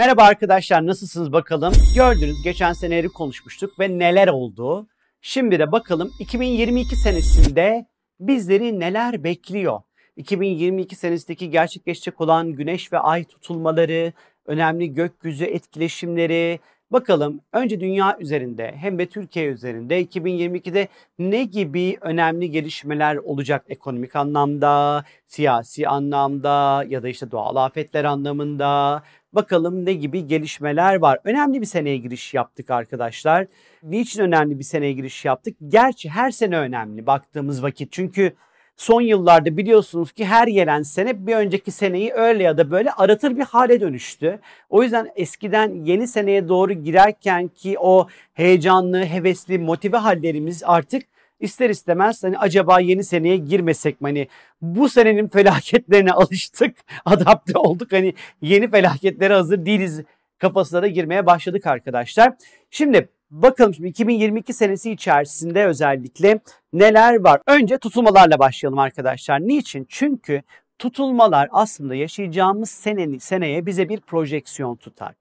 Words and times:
Merhaba 0.00 0.22
arkadaşlar 0.22 0.86
nasılsınız 0.86 1.32
bakalım? 1.32 1.72
Gördünüz 1.94 2.42
geçen 2.42 2.72
seneleri 2.72 3.08
konuşmuştuk 3.08 3.80
ve 3.80 3.98
neler 3.98 4.28
oldu. 4.28 4.86
Şimdi 5.20 5.58
de 5.58 5.72
bakalım 5.72 6.10
2022 6.18 6.96
senesinde 6.96 7.86
bizleri 8.20 8.80
neler 8.80 9.24
bekliyor? 9.24 9.80
2022 10.16 10.96
senesindeki 10.96 11.50
gerçekleşecek 11.50 12.20
olan 12.20 12.52
güneş 12.52 12.92
ve 12.92 12.98
ay 12.98 13.24
tutulmaları, 13.24 14.12
önemli 14.46 14.94
gökyüzü 14.94 15.44
etkileşimleri, 15.44 16.60
Bakalım 16.90 17.40
önce 17.52 17.80
dünya 17.80 18.16
üzerinde 18.20 18.74
hem 18.76 18.98
de 18.98 19.06
Türkiye 19.06 19.46
üzerinde 19.46 20.02
2022'de 20.02 20.88
ne 21.18 21.44
gibi 21.44 21.98
önemli 22.00 22.50
gelişmeler 22.50 23.16
olacak 23.16 23.64
ekonomik 23.68 24.16
anlamda, 24.16 25.04
siyasi 25.26 25.88
anlamda 25.88 26.84
ya 26.88 27.02
da 27.02 27.08
işte 27.08 27.30
doğal 27.30 27.56
afetler 27.56 28.04
anlamında. 28.04 29.02
Bakalım 29.32 29.84
ne 29.84 29.92
gibi 29.92 30.26
gelişmeler 30.26 30.94
var. 30.94 31.18
Önemli 31.24 31.60
bir 31.60 31.66
seneye 31.66 31.96
giriş 31.96 32.34
yaptık 32.34 32.70
arkadaşlar. 32.70 33.46
Niçin 33.82 34.22
önemli 34.22 34.58
bir 34.58 34.64
seneye 34.64 34.92
giriş 34.92 35.24
yaptık? 35.24 35.56
Gerçi 35.68 36.10
her 36.10 36.30
sene 36.30 36.58
önemli 36.58 37.06
baktığımız 37.06 37.62
vakit. 37.62 37.92
Çünkü 37.92 38.32
son 38.76 39.00
yıllarda 39.00 39.56
biliyorsunuz 39.56 40.12
ki 40.12 40.24
her 40.24 40.48
gelen 40.48 40.82
sene 40.82 41.26
bir 41.26 41.36
önceki 41.36 41.70
seneyi 41.70 42.12
öyle 42.12 42.42
ya 42.42 42.58
da 42.58 42.70
böyle 42.70 42.92
aratır 42.92 43.36
bir 43.36 43.42
hale 43.42 43.80
dönüştü. 43.80 44.38
O 44.70 44.82
yüzden 44.82 45.10
eskiden 45.16 45.84
yeni 45.84 46.08
seneye 46.08 46.48
doğru 46.48 46.72
girerken 46.72 47.48
ki 47.48 47.78
o 47.78 48.06
heyecanlı, 48.34 49.04
hevesli, 49.04 49.58
motive 49.58 49.96
hallerimiz 49.96 50.62
artık 50.66 51.02
ister 51.40 51.70
istemez 51.70 52.24
hani 52.24 52.38
acaba 52.38 52.80
yeni 52.80 53.04
seneye 53.04 53.36
girmesek 53.36 54.00
mi? 54.00 54.06
Hani 54.06 54.28
bu 54.62 54.88
senenin 54.88 55.28
felaketlerine 55.28 56.12
alıştık, 56.12 56.76
adapte 57.04 57.58
olduk. 57.58 57.92
Hani 57.92 58.14
yeni 58.42 58.70
felaketlere 58.70 59.34
hazır 59.34 59.66
değiliz 59.66 60.02
kafasına 60.38 60.82
da 60.82 60.86
girmeye 60.86 61.26
başladık 61.26 61.66
arkadaşlar. 61.66 62.32
Şimdi 62.70 63.08
Bakalım 63.30 63.74
şimdi 63.74 63.88
2022 63.88 64.52
senesi 64.52 64.90
içerisinde 64.90 65.66
özellikle 65.66 66.40
neler 66.72 67.20
var? 67.20 67.40
Önce 67.46 67.78
tutulmalarla 67.78 68.38
başlayalım 68.38 68.78
arkadaşlar. 68.78 69.40
Niçin? 69.40 69.86
Çünkü 69.88 70.42
tutulmalar 70.78 71.48
aslında 71.52 71.94
yaşayacağımız 71.94 72.70
seneni, 72.70 73.20
seneye 73.20 73.66
bize 73.66 73.88
bir 73.88 74.00
projeksiyon 74.00 74.76
tutar. 74.76 75.14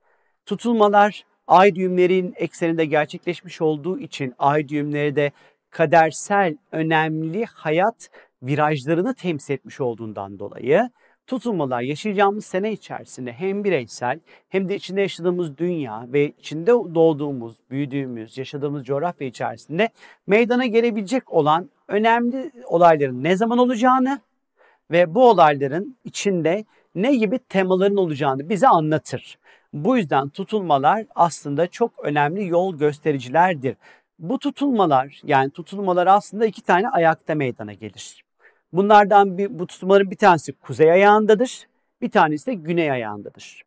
Tutulmalar 0.46 1.24
ay 1.48 1.76
düğümlerin 1.76 2.34
ekseninde 2.36 2.86
gerçekleşmiş 2.86 3.62
olduğu 3.62 4.00
için 4.00 4.34
ay 4.40 4.70
düğümleri 4.70 5.16
de 5.16 5.32
kadersel 5.70 6.58
önemli 6.72 7.46
hayat 7.46 8.10
virajlarını 8.44 9.14
temsil 9.14 9.54
etmiş 9.54 9.82
olduğundan 9.82 10.40
dolayı 10.40 10.90
tutulmalar 11.30 11.82
yaşayacağımız 11.82 12.46
sene 12.46 12.72
içerisinde 12.72 13.34
hem 13.34 13.64
bireysel 13.64 14.20
hem 14.50 14.70
de 14.70 14.76
içinde 14.76 15.02
yaşadığımız 15.02 15.58
dünya 15.58 16.06
ve 16.08 16.28
içinde 16.28 16.72
doğduğumuz, 16.72 17.58
büyüdüğümüz, 17.72 18.38
yaşadığımız 18.38 18.86
coğrafya 18.86 19.28
içerisinde 19.28 19.90
meydana 20.28 20.66
gelebilecek 20.66 21.34
olan 21.34 21.70
önemli 21.88 22.52
olayların 22.66 23.24
ne 23.24 23.36
zaman 23.36 23.58
olacağını 23.58 24.20
ve 24.92 25.16
bu 25.16 25.30
olayların 25.30 25.98
içinde 26.04 26.66
ne 26.96 27.16
gibi 27.16 27.40
temaların 27.40 27.98
olacağını 27.98 28.50
bize 28.50 28.68
anlatır. 28.68 29.38
Bu 29.74 29.98
yüzden 29.98 30.30
tutulmalar 30.30 31.06
aslında 31.16 31.68
çok 31.68 31.92
önemli 32.04 32.48
yol 32.48 32.78
göstericilerdir. 32.78 33.76
Bu 34.20 34.40
tutulmalar 34.40 35.22
yani 35.24 35.52
tutulmalar 35.52 36.08
aslında 36.08 36.46
iki 36.46 36.62
tane 36.62 36.90
ayakta 36.90 37.36
meydana 37.36 37.74
gelir. 37.74 38.24
Bunlardan 38.74 39.38
bir, 39.38 39.60
bu 39.60 39.68
tutulmaların 39.68 40.12
bir 40.12 40.16
tanesi 40.16 40.54
kuzey 40.54 40.92
ayağındadır, 40.92 41.68
bir 42.02 42.12
tanesi 42.12 42.46
de 42.46 42.54
güney 42.54 42.92
ayağındadır. 42.92 43.64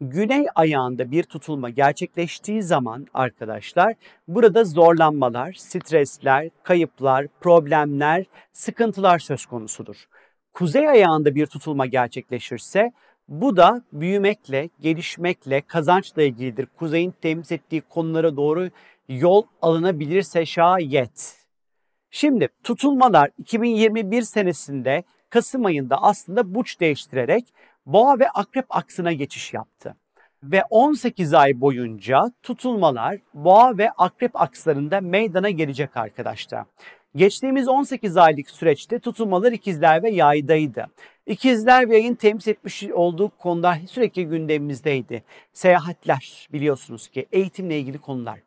Güney 0.00 0.46
ayağında 0.54 1.10
bir 1.10 1.22
tutulma 1.22 1.70
gerçekleştiği 1.70 2.62
zaman 2.62 3.06
arkadaşlar 3.14 3.94
burada 4.28 4.64
zorlanmalar, 4.64 5.52
stresler, 5.52 6.50
kayıplar, 6.62 7.26
problemler, 7.40 8.24
sıkıntılar 8.52 9.18
söz 9.18 9.46
konusudur. 9.46 10.04
Kuzey 10.52 10.88
ayağında 10.88 11.34
bir 11.34 11.46
tutulma 11.46 11.86
gerçekleşirse 11.86 12.92
bu 13.28 13.56
da 13.56 13.82
büyümekle, 13.92 14.68
gelişmekle, 14.80 15.60
kazançla 15.60 16.22
ilgilidir. 16.22 16.66
Kuzeyin 16.78 17.14
temsil 17.22 17.54
ettiği 17.54 17.80
konulara 17.80 18.36
doğru 18.36 18.70
yol 19.08 19.42
alınabilirse 19.62 20.46
şayet. 20.46 21.36
Şimdi 22.10 22.48
tutulmalar 22.64 23.30
2021 23.38 24.22
senesinde 24.22 25.04
Kasım 25.30 25.64
ayında 25.64 26.02
aslında 26.02 26.54
burç 26.54 26.80
değiştirerek 26.80 27.44
Boğa 27.86 28.18
ve 28.18 28.28
Akrep 28.28 28.66
aksına 28.68 29.12
geçiş 29.12 29.54
yaptı. 29.54 29.96
Ve 30.42 30.62
18 30.70 31.34
ay 31.34 31.60
boyunca 31.60 32.32
tutulmalar 32.42 33.16
Boğa 33.34 33.78
ve 33.78 33.90
Akrep 33.90 34.40
akslarında 34.40 35.00
meydana 35.00 35.50
gelecek 35.50 35.96
arkadaşlar. 35.96 36.64
Geçtiğimiz 37.16 37.68
18 37.68 38.16
aylık 38.16 38.50
süreçte 38.50 38.98
tutulmalar 38.98 39.52
ikizler 39.52 40.02
ve 40.02 40.10
yaydaydı. 40.10 40.86
İkizler 41.26 41.90
ve 41.90 41.96
yayın 41.96 42.14
temsil 42.14 42.50
etmiş 42.50 42.82
olduğu 42.82 43.28
konular 43.28 43.78
sürekli 43.88 44.24
gündemimizdeydi. 44.26 45.24
Seyahatler 45.52 46.48
biliyorsunuz 46.52 47.08
ki 47.08 47.26
eğitimle 47.32 47.78
ilgili 47.78 47.98
konular. 47.98 48.43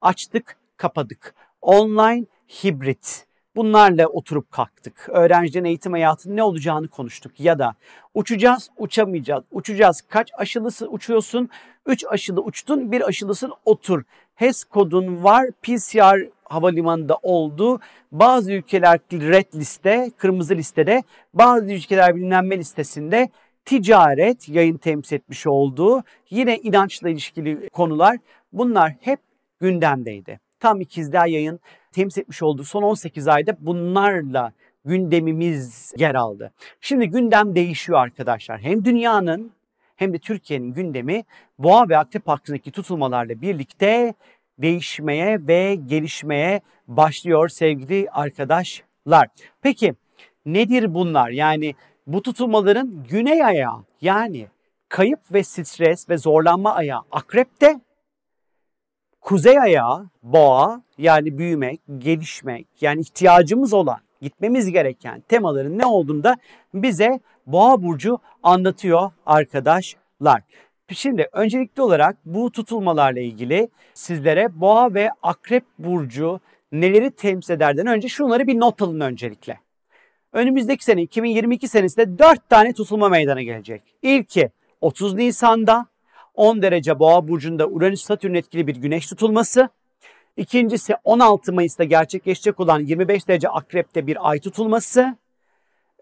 Açtık, 0.00 0.56
kapadık. 0.76 1.34
Online 1.62 2.26
hibrit. 2.48 3.26
Bunlarla 3.56 4.06
oturup 4.06 4.50
kalktık. 4.50 5.08
Öğrencinin 5.08 5.64
eğitim 5.64 5.92
hayatının 5.92 6.36
ne 6.36 6.42
olacağını 6.42 6.88
konuştuk. 6.88 7.40
Ya 7.40 7.58
da 7.58 7.74
uçacağız, 8.14 8.70
uçamayacağız. 8.76 9.44
Uçacağız. 9.50 10.02
Kaç 10.08 10.30
aşılısı 10.38 10.88
uçuyorsun? 10.88 11.48
3 11.86 12.04
aşılı 12.08 12.40
uçtun, 12.40 12.92
bir 12.92 13.08
aşılısın 13.08 13.52
otur. 13.64 14.02
HES 14.34 14.64
kodun 14.64 15.24
var, 15.24 15.50
PCR 15.62 16.28
havalimanında 16.44 17.18
oldu. 17.22 17.80
Bazı 18.12 18.52
ülkeler 18.52 18.98
red 19.12 19.54
liste, 19.54 20.10
kırmızı 20.16 20.54
listede, 20.54 21.02
bazı 21.34 21.72
ülkeler 21.72 22.16
bilinenme 22.16 22.58
listesinde 22.58 23.28
ticaret 23.64 24.48
yayın 24.48 24.76
temsil 24.76 25.16
etmiş 25.16 25.46
olduğu 25.46 26.02
yine 26.30 26.58
inançla 26.58 27.08
ilişkili 27.08 27.68
konular 27.68 28.18
bunlar 28.52 28.94
hep 29.00 29.20
gündemdeydi. 29.60 30.40
Tam 30.60 30.80
ikizler 30.80 31.26
yayın 31.26 31.60
temsil 31.92 32.20
etmiş 32.20 32.42
olduğu 32.42 32.64
son 32.64 32.82
18 32.82 33.28
ayda 33.28 33.56
bunlarla 33.60 34.52
gündemimiz 34.84 35.94
yer 35.98 36.14
aldı. 36.14 36.52
Şimdi 36.80 37.06
gündem 37.06 37.54
değişiyor 37.54 37.98
arkadaşlar. 37.98 38.60
Hem 38.60 38.84
dünyanın 38.84 39.52
hem 39.96 40.12
de 40.12 40.18
Türkiye'nin 40.18 40.72
gündemi 40.72 41.24
boğa 41.58 41.88
ve 41.88 41.98
akrep 41.98 42.28
hakkındaki 42.28 42.70
tutulmalarla 42.70 43.40
birlikte 43.40 44.14
değişmeye 44.58 45.46
ve 45.46 45.74
gelişmeye 45.74 46.60
başlıyor 46.88 47.48
sevgili 47.48 48.08
arkadaşlar. 48.10 49.28
Peki 49.62 49.94
nedir 50.46 50.94
bunlar? 50.94 51.30
Yani 51.30 51.74
bu 52.06 52.22
tutulmaların 52.22 53.04
güney 53.10 53.44
ayağı 53.44 53.84
yani 54.00 54.46
kayıp 54.88 55.20
ve 55.32 55.42
stres 55.42 56.08
ve 56.08 56.18
zorlanma 56.18 56.74
ayağı 56.74 57.02
akrepte 57.10 57.80
Kuzey 59.26 59.60
ayağı 59.60 60.06
boğa 60.22 60.82
yani 60.98 61.38
büyümek, 61.38 61.80
gelişmek 61.98 62.66
yani 62.80 63.00
ihtiyacımız 63.00 63.72
olan, 63.72 63.98
gitmemiz 64.20 64.72
gereken 64.72 65.20
temaların 65.28 65.78
ne 65.78 65.86
olduğunda 65.86 66.36
bize 66.74 67.20
boğa 67.46 67.82
burcu 67.82 68.18
anlatıyor 68.42 69.10
arkadaşlar. 69.26 70.42
Şimdi 70.92 71.28
öncelikli 71.32 71.82
olarak 71.82 72.16
bu 72.24 72.52
tutulmalarla 72.52 73.20
ilgili 73.20 73.68
sizlere 73.94 74.60
boğa 74.60 74.94
ve 74.94 75.10
akrep 75.22 75.64
burcu 75.78 76.40
neleri 76.72 77.10
temsil 77.10 77.54
ederden 77.54 77.86
önce 77.86 78.08
şunları 78.08 78.46
bir 78.46 78.60
not 78.60 78.82
alın 78.82 79.00
öncelikle. 79.00 79.60
Önümüzdeki 80.32 80.84
sene 80.84 81.02
2022 81.02 81.68
senesinde 81.68 82.18
4 82.18 82.48
tane 82.50 82.72
tutulma 82.72 83.08
meydana 83.08 83.42
gelecek. 83.42 83.82
İlki 84.02 84.50
30 84.80 85.14
Nisan'da, 85.14 85.86
10 86.36 86.62
derece 86.62 86.98
boğa 86.98 87.28
burcunda 87.28 87.66
Uranüs 87.66 88.02
Satürn 88.02 88.34
etkili 88.34 88.66
bir 88.66 88.76
güneş 88.76 89.06
tutulması. 89.06 89.68
İkincisi 90.36 90.94
16 91.04 91.52
Mayıs'ta 91.52 91.84
gerçekleşecek 91.84 92.60
olan 92.60 92.80
25 92.80 93.28
derece 93.28 93.48
akrepte 93.48 94.06
bir 94.06 94.30
ay 94.30 94.40
tutulması. 94.40 95.16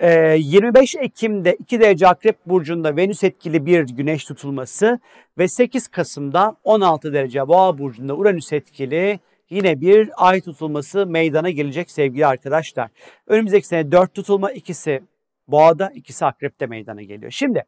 25 0.01 0.95
ee, 0.95 0.99
Ekim'de 0.99 1.55
2 1.55 1.81
derece 1.81 2.09
akrep 2.09 2.47
burcunda 2.47 2.97
Venüs 2.97 3.25
etkili 3.25 3.67
bir 3.67 3.87
güneş 3.87 4.25
tutulması 4.25 4.99
ve 5.39 5.49
8 5.49 5.89
Kasım'da 5.89 6.57
16 6.65 7.13
derece 7.13 7.49
boğa 7.49 7.79
burcunda 7.79 8.17
Uranüs 8.17 8.53
etkili 8.53 9.21
yine 9.51 9.81
bir 9.81 10.11
ay 10.17 10.41
tutulması 10.41 11.07
meydana 11.07 11.51
gelecek 11.51 11.91
sevgili 11.91 12.27
arkadaşlar. 12.27 12.91
Önümüzdeki 13.27 13.67
sene 13.67 13.93
4 13.93 14.15
tutulma 14.15 14.51
ikisi 14.51 15.03
boğada 15.49 15.91
ikisi 15.95 16.27
akrepte 16.27 16.67
meydana 16.67 17.03
geliyor. 17.03 17.31
Şimdi 17.31 17.65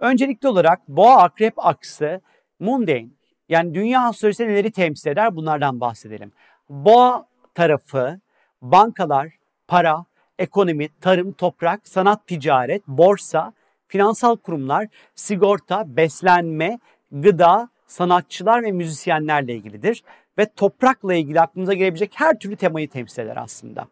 Öncelikli 0.00 0.48
olarak 0.48 0.88
boğa 0.88 1.22
akrep 1.22 1.54
aksı 1.56 2.20
mundane 2.60 3.06
yani 3.48 3.74
dünya 3.74 4.02
astrolojisi 4.02 4.48
neleri 4.48 4.70
temsil 4.70 5.10
eder 5.10 5.36
bunlardan 5.36 5.80
bahsedelim. 5.80 6.32
Boğa 6.68 7.26
tarafı 7.54 8.20
bankalar, 8.62 9.32
para, 9.68 10.04
ekonomi, 10.38 10.88
tarım, 11.00 11.32
toprak, 11.32 11.88
sanat, 11.88 12.26
ticaret, 12.26 12.88
borsa, 12.88 13.52
finansal 13.88 14.36
kurumlar, 14.36 14.86
sigorta, 15.14 15.96
beslenme, 15.96 16.78
gıda, 17.12 17.68
sanatçılar 17.86 18.62
ve 18.62 18.72
müzisyenlerle 18.72 19.54
ilgilidir. 19.54 20.04
Ve 20.38 20.46
toprakla 20.56 21.14
ilgili 21.14 21.40
aklımıza 21.40 21.72
gelebilecek 21.72 22.12
her 22.14 22.38
türlü 22.38 22.56
temayı 22.56 22.88
temsil 22.88 23.22
eder 23.22 23.36
aslında. 23.36 23.86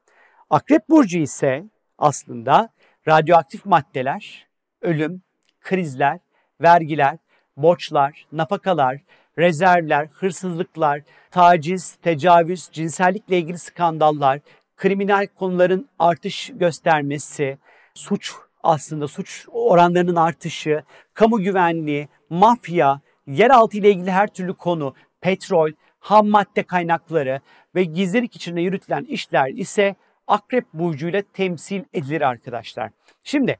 Akrep 0.50 0.88
Burcu 0.88 1.18
ise 1.18 1.64
aslında 1.98 2.68
radyoaktif 3.08 3.66
maddeler, 3.66 4.46
ölüm, 4.82 5.22
krizler, 5.60 6.18
vergiler, 6.60 7.18
borçlar, 7.56 8.26
nafakalar, 8.32 9.00
rezervler, 9.38 10.08
hırsızlıklar, 10.12 11.02
taciz, 11.30 11.94
tecavüz, 11.94 12.68
cinsellikle 12.72 13.38
ilgili 13.38 13.58
skandallar, 13.58 14.40
kriminal 14.76 15.26
konuların 15.26 15.88
artış 15.98 16.50
göstermesi, 16.54 17.58
suç 17.94 18.32
aslında 18.62 19.08
suç 19.08 19.46
oranlarının 19.48 20.16
artışı, 20.16 20.82
kamu 21.14 21.38
güvenliği, 21.38 22.08
mafya, 22.30 23.00
yeraltı 23.26 23.76
ile 23.76 23.90
ilgili 23.90 24.10
her 24.10 24.26
türlü 24.26 24.54
konu, 24.54 24.94
petrol, 25.20 25.70
ham 25.98 26.28
madde 26.28 26.62
kaynakları 26.62 27.40
ve 27.74 27.84
gizlilik 27.84 28.36
içinde 28.36 28.60
yürütülen 28.60 29.04
işler 29.04 29.48
ise 29.48 29.94
Akrep 30.28 30.72
burcuyla 30.72 31.22
temsil 31.32 31.84
edilir 31.92 32.20
arkadaşlar. 32.20 32.90
Şimdi 33.24 33.58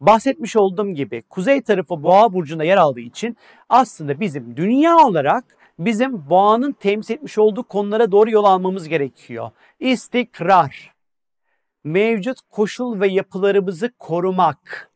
bahsetmiş 0.00 0.56
olduğum 0.56 0.90
gibi 0.90 1.22
kuzey 1.22 1.62
tarafı 1.62 2.02
boğa 2.02 2.32
burcunda 2.32 2.64
yer 2.64 2.76
aldığı 2.76 3.00
için 3.00 3.36
aslında 3.68 4.20
bizim 4.20 4.56
dünya 4.56 4.96
olarak 4.96 5.44
bizim 5.78 6.30
boğanın 6.30 6.72
temsil 6.72 7.14
etmiş 7.14 7.38
olduğu 7.38 7.62
konulara 7.62 8.12
doğru 8.12 8.30
yol 8.30 8.44
almamız 8.44 8.88
gerekiyor. 8.88 9.50
İstikrar, 9.80 10.94
mevcut 11.84 12.38
koşul 12.50 13.00
ve 13.00 13.08
yapılarımızı 13.08 13.92
korumak, 13.98 14.90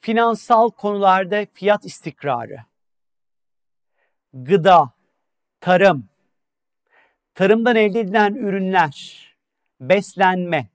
finansal 0.00 0.70
konularda 0.70 1.46
fiyat 1.52 1.84
istikrarı, 1.84 2.58
gıda, 4.32 4.90
tarım, 5.60 6.08
tarımdan 7.34 7.76
elde 7.76 8.00
edilen 8.00 8.34
ürünler, 8.34 9.25
beslenme, 9.80 10.68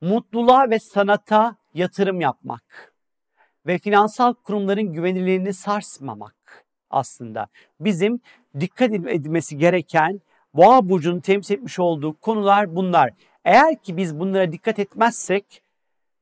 mutluluğa 0.00 0.70
ve 0.70 0.78
sanata 0.78 1.56
yatırım 1.74 2.20
yapmak 2.20 2.94
ve 3.66 3.78
finansal 3.78 4.34
kurumların 4.34 4.92
güvenilirliğini 4.92 5.54
sarsmamak 5.54 6.64
aslında 6.90 7.46
bizim 7.80 8.20
dikkat 8.60 8.92
edilmesi 8.92 9.58
gereken 9.58 10.20
Boğa 10.56 10.88
burcunun 10.88 11.20
temsil 11.20 11.54
etmiş 11.54 11.78
olduğu 11.78 12.20
konular 12.20 12.76
bunlar. 12.76 13.10
Eğer 13.44 13.82
ki 13.82 13.96
biz 13.96 14.18
bunlara 14.18 14.52
dikkat 14.52 14.78
etmezsek 14.78 15.62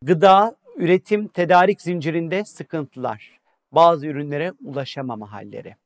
gıda, 0.03 0.57
üretim, 0.77 1.29
tedarik 1.29 1.81
zincirinde 1.81 2.45
sıkıntılar, 2.45 3.41
bazı 3.73 4.07
ürünlere 4.07 4.53
ulaşamama 4.65 5.33
halleri, 5.33 5.77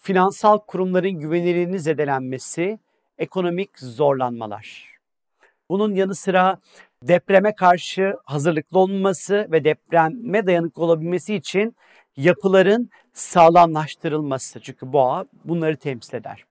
finansal 0.00 0.58
kurumların 0.58 1.10
güvenilirliğinin 1.10 1.76
zedelenmesi, 1.76 2.78
ekonomik 3.18 3.78
zorlanmalar. 3.78 4.93
Bunun 5.70 5.94
yanı 5.94 6.14
sıra 6.14 6.58
depreme 7.02 7.54
karşı 7.54 8.16
hazırlıklı 8.24 8.78
olması 8.78 9.48
ve 9.52 9.64
depreme 9.64 10.46
dayanıklı 10.46 10.82
olabilmesi 10.84 11.34
için 11.34 11.76
yapıların 12.16 12.90
sağlamlaştırılması. 13.12 14.60
Çünkü 14.60 14.92
boğa 14.92 15.24
bunları 15.44 15.76
temsil 15.76 16.16
eder. 16.16 16.44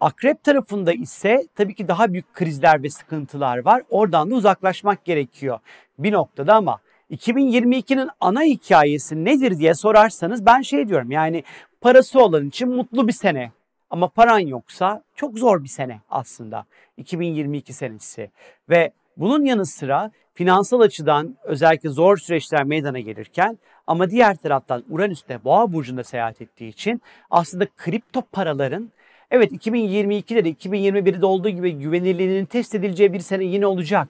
Akrep 0.00 0.44
tarafında 0.44 0.92
ise 0.92 1.46
tabii 1.54 1.74
ki 1.74 1.88
daha 1.88 2.12
büyük 2.12 2.34
krizler 2.34 2.82
ve 2.82 2.90
sıkıntılar 2.90 3.58
var. 3.58 3.82
Oradan 3.90 4.30
da 4.30 4.34
uzaklaşmak 4.34 5.04
gerekiyor 5.04 5.58
bir 5.98 6.12
noktada 6.12 6.54
ama 6.54 6.78
2022'nin 7.10 8.08
ana 8.20 8.42
hikayesi 8.42 9.24
nedir 9.24 9.58
diye 9.58 9.74
sorarsanız 9.74 10.46
ben 10.46 10.62
şey 10.62 10.88
diyorum 10.88 11.10
yani 11.10 11.44
parası 11.80 12.20
olan 12.20 12.46
için 12.46 12.68
mutlu 12.68 13.08
bir 13.08 13.12
sene 13.12 13.52
ama 13.90 14.08
paran 14.08 14.38
yoksa 14.38 15.02
çok 15.14 15.38
zor 15.38 15.64
bir 15.64 15.68
sene 15.68 16.00
aslında 16.10 16.64
2022 16.96 17.72
senesi 17.72 18.30
ve 18.68 18.92
bunun 19.16 19.44
yanı 19.44 19.66
sıra 19.66 20.10
finansal 20.34 20.80
açıdan 20.80 21.36
özellikle 21.44 21.88
zor 21.88 22.16
süreçler 22.16 22.64
meydana 22.64 22.98
gelirken 22.98 23.58
ama 23.86 24.10
diğer 24.10 24.36
taraftan 24.36 24.84
Uranüs'te 24.90 25.44
Boğa 25.44 25.72
burcunda 25.72 26.04
seyahat 26.04 26.40
ettiği 26.40 26.68
için 26.68 27.02
aslında 27.30 27.66
kripto 27.76 28.22
paraların 28.32 28.92
Evet 29.30 29.52
2022'de 29.52 30.44
de 30.44 30.50
2021'de 30.50 31.26
olduğu 31.26 31.48
gibi 31.48 31.72
güvenilirliğinin 31.72 32.44
test 32.44 32.74
edileceği 32.74 33.12
bir 33.12 33.20
sene 33.20 33.44
yine 33.44 33.66
olacak. 33.66 34.08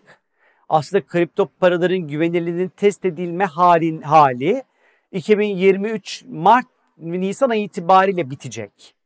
Aslında 0.69 1.07
kripto 1.07 1.49
paraların 1.61 1.99
güvenilirliğinin 1.99 2.69
test 2.69 3.05
edilme 3.05 3.45
halin, 3.45 4.03
hali 4.03 4.63
2023 5.13 6.25
Mart 6.29 6.67
Nisan 6.99 7.51
ayı 7.51 7.63
itibariyle 7.63 8.31
bitecek. 8.31 8.98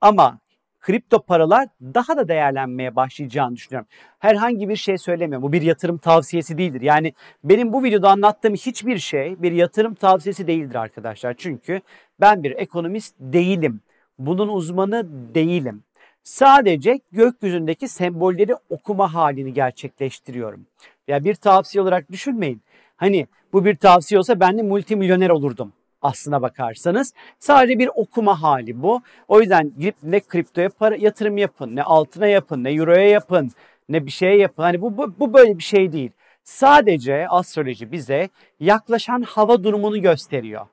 Ama 0.00 0.38
kripto 0.80 1.22
paralar 1.22 1.68
daha 1.82 2.16
da 2.16 2.28
değerlenmeye 2.28 2.96
başlayacağını 2.96 3.56
düşünüyorum. 3.56 3.88
Herhangi 4.18 4.68
bir 4.68 4.76
şey 4.76 4.98
söylemiyorum. 4.98 5.42
Bu 5.48 5.52
bir 5.52 5.62
yatırım 5.62 5.98
tavsiyesi 5.98 6.58
değildir. 6.58 6.80
Yani 6.80 7.12
benim 7.44 7.72
bu 7.72 7.84
videoda 7.84 8.10
anlattığım 8.10 8.54
hiçbir 8.54 8.98
şey 8.98 9.42
bir 9.42 9.52
yatırım 9.52 9.94
tavsiyesi 9.94 10.46
değildir 10.46 10.74
arkadaşlar. 10.74 11.34
Çünkü 11.38 11.80
ben 12.20 12.42
bir 12.42 12.50
ekonomist 12.50 13.14
değilim. 13.20 13.80
Bunun 14.18 14.48
uzmanı 14.48 15.06
değilim. 15.34 15.82
Sadece 16.22 17.00
gökyüzündeki 17.12 17.88
sembolleri 17.88 18.54
okuma 18.70 19.14
halini 19.14 19.52
gerçekleştiriyorum. 19.52 20.66
Ya 21.08 21.24
bir 21.24 21.34
tavsiye 21.34 21.82
olarak 21.82 22.10
düşünmeyin. 22.12 22.62
Hani 22.96 23.26
bu 23.52 23.64
bir 23.64 23.76
tavsiye 23.76 24.18
olsa 24.18 24.40
ben 24.40 24.58
de 24.58 24.62
multimilyoner 24.62 25.30
olurdum 25.30 25.72
aslına 26.04 26.42
bakarsanız. 26.42 27.12
Sadece 27.38 27.78
bir 27.78 27.90
okuma 27.94 28.42
hali 28.42 28.82
bu. 28.82 29.02
O 29.28 29.40
yüzden 29.40 29.72
girip 29.78 29.96
ne 30.02 30.20
kriptoya 30.20 30.68
para 30.68 30.96
yatırım 30.96 31.38
yapın, 31.38 31.76
ne 31.76 31.82
altına 31.82 32.26
yapın, 32.26 32.64
ne 32.64 32.72
euroya 32.72 33.08
yapın, 33.08 33.50
ne 33.88 34.06
bir 34.06 34.10
şeye 34.10 34.36
yapın. 34.36 34.62
Hani 34.62 34.80
bu, 34.80 34.96
bu, 34.96 35.18
bu 35.18 35.34
böyle 35.34 35.58
bir 35.58 35.62
şey 35.62 35.92
değil. 35.92 36.10
Sadece 36.44 37.28
astroloji 37.28 37.92
bize 37.92 38.28
yaklaşan 38.60 39.22
hava 39.22 39.64
durumunu 39.64 40.02
gösteriyor. 40.02 40.66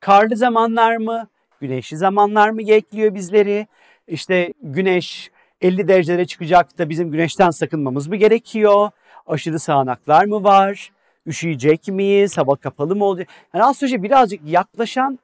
Karlı 0.00 0.36
zamanlar 0.36 0.96
mı? 0.96 1.28
Güneşli 1.60 1.96
zamanlar 1.96 2.50
mı 2.50 2.58
bekliyor 2.58 3.14
bizleri? 3.14 3.66
İşte 4.08 4.54
güneş 4.62 5.30
50 5.60 5.88
derecelere 5.88 6.26
çıkacak 6.26 6.78
da 6.78 6.88
bizim 6.88 7.10
güneşten 7.10 7.50
sakınmamız 7.50 8.08
mı 8.08 8.16
gerekiyor? 8.16 8.90
Aşırı 9.26 9.58
sağanaklar 9.58 10.24
mı 10.24 10.44
var? 10.44 10.90
Üşüyecek 11.30 11.88
miyiz? 11.88 12.38
Hava 12.38 12.56
kapalı 12.56 12.96
mı 12.96 13.04
olacak? 13.04 13.28
Yani 13.54 13.64
astroloji 13.64 14.02
birazcık 14.02 14.40
yaklaşan 14.48 15.18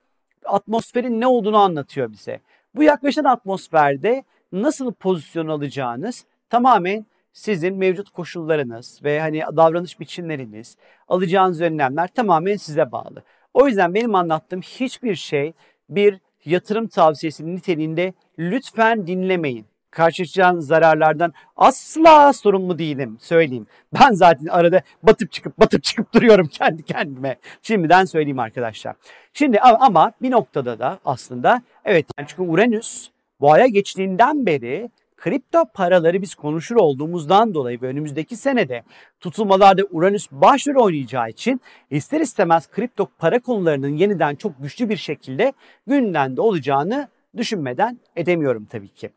atmosferin 0.44 1.20
ne 1.20 1.26
olduğunu 1.26 1.56
anlatıyor 1.56 2.12
bize. 2.12 2.40
Bu 2.75 2.82
yaklaşan 2.82 3.25
atmosferde 3.25 4.25
nasıl 4.52 4.92
pozisyon 4.92 5.48
alacağınız 5.48 6.25
tamamen 6.50 7.06
sizin 7.32 7.76
mevcut 7.76 8.10
koşullarınız 8.10 9.00
ve 9.04 9.20
hani 9.20 9.42
davranış 9.56 10.00
biçimleriniz, 10.00 10.76
alacağınız 11.08 11.60
önlemler 11.60 12.08
tamamen 12.08 12.56
size 12.56 12.92
bağlı. 12.92 13.22
O 13.54 13.66
yüzden 13.66 13.94
benim 13.94 14.14
anlattığım 14.14 14.60
hiçbir 14.60 15.14
şey 15.14 15.52
bir 15.88 16.20
yatırım 16.44 16.86
tavsiyesi 16.86 17.56
niteliğinde 17.56 18.12
lütfen 18.38 19.06
dinlemeyin. 19.06 19.66
Karşılaşacağınız 19.96 20.66
zararlardan 20.66 21.32
asla 21.56 22.32
sorumlu 22.32 22.78
değilim 22.78 23.16
söyleyeyim. 23.20 23.66
Ben 24.00 24.12
zaten 24.12 24.46
arada 24.46 24.82
batıp 25.02 25.32
çıkıp 25.32 25.60
batıp 25.60 25.82
çıkıp 25.82 26.14
duruyorum 26.14 26.46
kendi 26.50 26.82
kendime. 26.82 27.36
Şimdiden 27.62 28.04
söyleyeyim 28.04 28.38
arkadaşlar. 28.38 28.96
Şimdi 29.32 29.60
ama 29.60 30.12
bir 30.22 30.30
noktada 30.30 30.78
da 30.78 30.98
aslında 31.04 31.62
evet 31.84 32.06
yani 32.18 32.28
çünkü 32.28 32.42
Uranüs 32.42 33.08
boğaya 33.40 33.66
geçtiğinden 33.66 34.46
beri 34.46 34.90
kripto 35.16 35.64
paraları 35.74 36.22
biz 36.22 36.34
konuşur 36.34 36.76
olduğumuzdan 36.76 37.54
dolayı 37.54 37.82
ve 37.82 37.86
önümüzdeki 37.86 38.36
senede 38.36 38.82
tutulmalarda 39.20 39.82
Uranüs 39.90 40.28
başrol 40.30 40.84
oynayacağı 40.84 41.28
için 41.28 41.60
ister 41.90 42.20
istemez 42.20 42.70
kripto 42.70 43.08
para 43.18 43.38
konularının 43.38 43.96
yeniden 43.96 44.34
çok 44.34 44.62
güçlü 44.62 44.88
bir 44.88 44.96
şekilde 44.96 45.52
gündemde 45.86 46.40
olacağını 46.40 47.08
düşünmeden 47.36 47.98
edemiyorum 48.16 48.64
tabii 48.64 48.88
ki. 48.88 49.10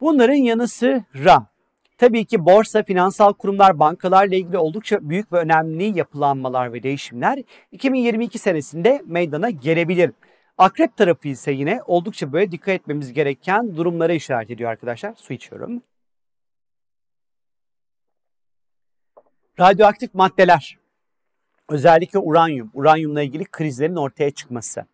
Bunların 0.00 0.34
yanı 0.34 0.68
sıra 0.68 1.46
tabii 1.98 2.24
ki 2.24 2.44
borsa, 2.44 2.82
finansal 2.82 3.32
kurumlar, 3.32 3.78
bankalarla 3.78 4.34
ilgili 4.34 4.58
oldukça 4.58 4.98
büyük 5.10 5.32
ve 5.32 5.38
önemli 5.38 5.98
yapılanmalar 5.98 6.72
ve 6.72 6.82
değişimler 6.82 7.42
2022 7.72 8.38
senesinde 8.38 9.02
meydana 9.06 9.50
gelebilir. 9.50 10.10
Akrep 10.58 10.96
tarafı 10.96 11.28
ise 11.28 11.52
yine 11.52 11.80
oldukça 11.86 12.32
böyle 12.32 12.52
dikkat 12.52 12.68
etmemiz 12.68 13.12
gereken 13.12 13.76
durumlara 13.76 14.12
işaret 14.12 14.50
ediyor 14.50 14.70
arkadaşlar. 14.70 15.14
Su 15.16 15.32
içiyorum. 15.32 15.82
Radyoaktif 19.60 20.14
maddeler. 20.14 20.78
Özellikle 21.68 22.18
uranyum. 22.18 22.70
Uranyumla 22.74 23.22
ilgili 23.22 23.44
krizlerin 23.44 23.96
ortaya 23.96 24.30
çıkması. 24.30 24.86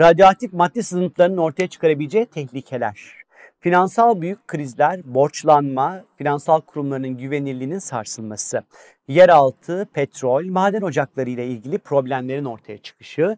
Radyoaktif 0.00 0.52
madde 0.52 0.82
sızıntılarının 0.82 1.36
ortaya 1.36 1.68
çıkarabileceği 1.68 2.26
tehlikeler. 2.26 3.23
Finansal 3.64 4.20
büyük 4.20 4.48
krizler, 4.48 5.00
borçlanma, 5.04 6.04
finansal 6.16 6.60
kurumlarının 6.60 7.16
güvenilirliğinin 7.18 7.78
sarsılması, 7.78 8.62
yeraltı, 9.08 9.88
petrol, 9.92 10.44
maden 10.44 10.82
ocakları 10.82 11.30
ile 11.30 11.46
ilgili 11.46 11.78
problemlerin 11.78 12.44
ortaya 12.44 12.78
çıkışı, 12.78 13.36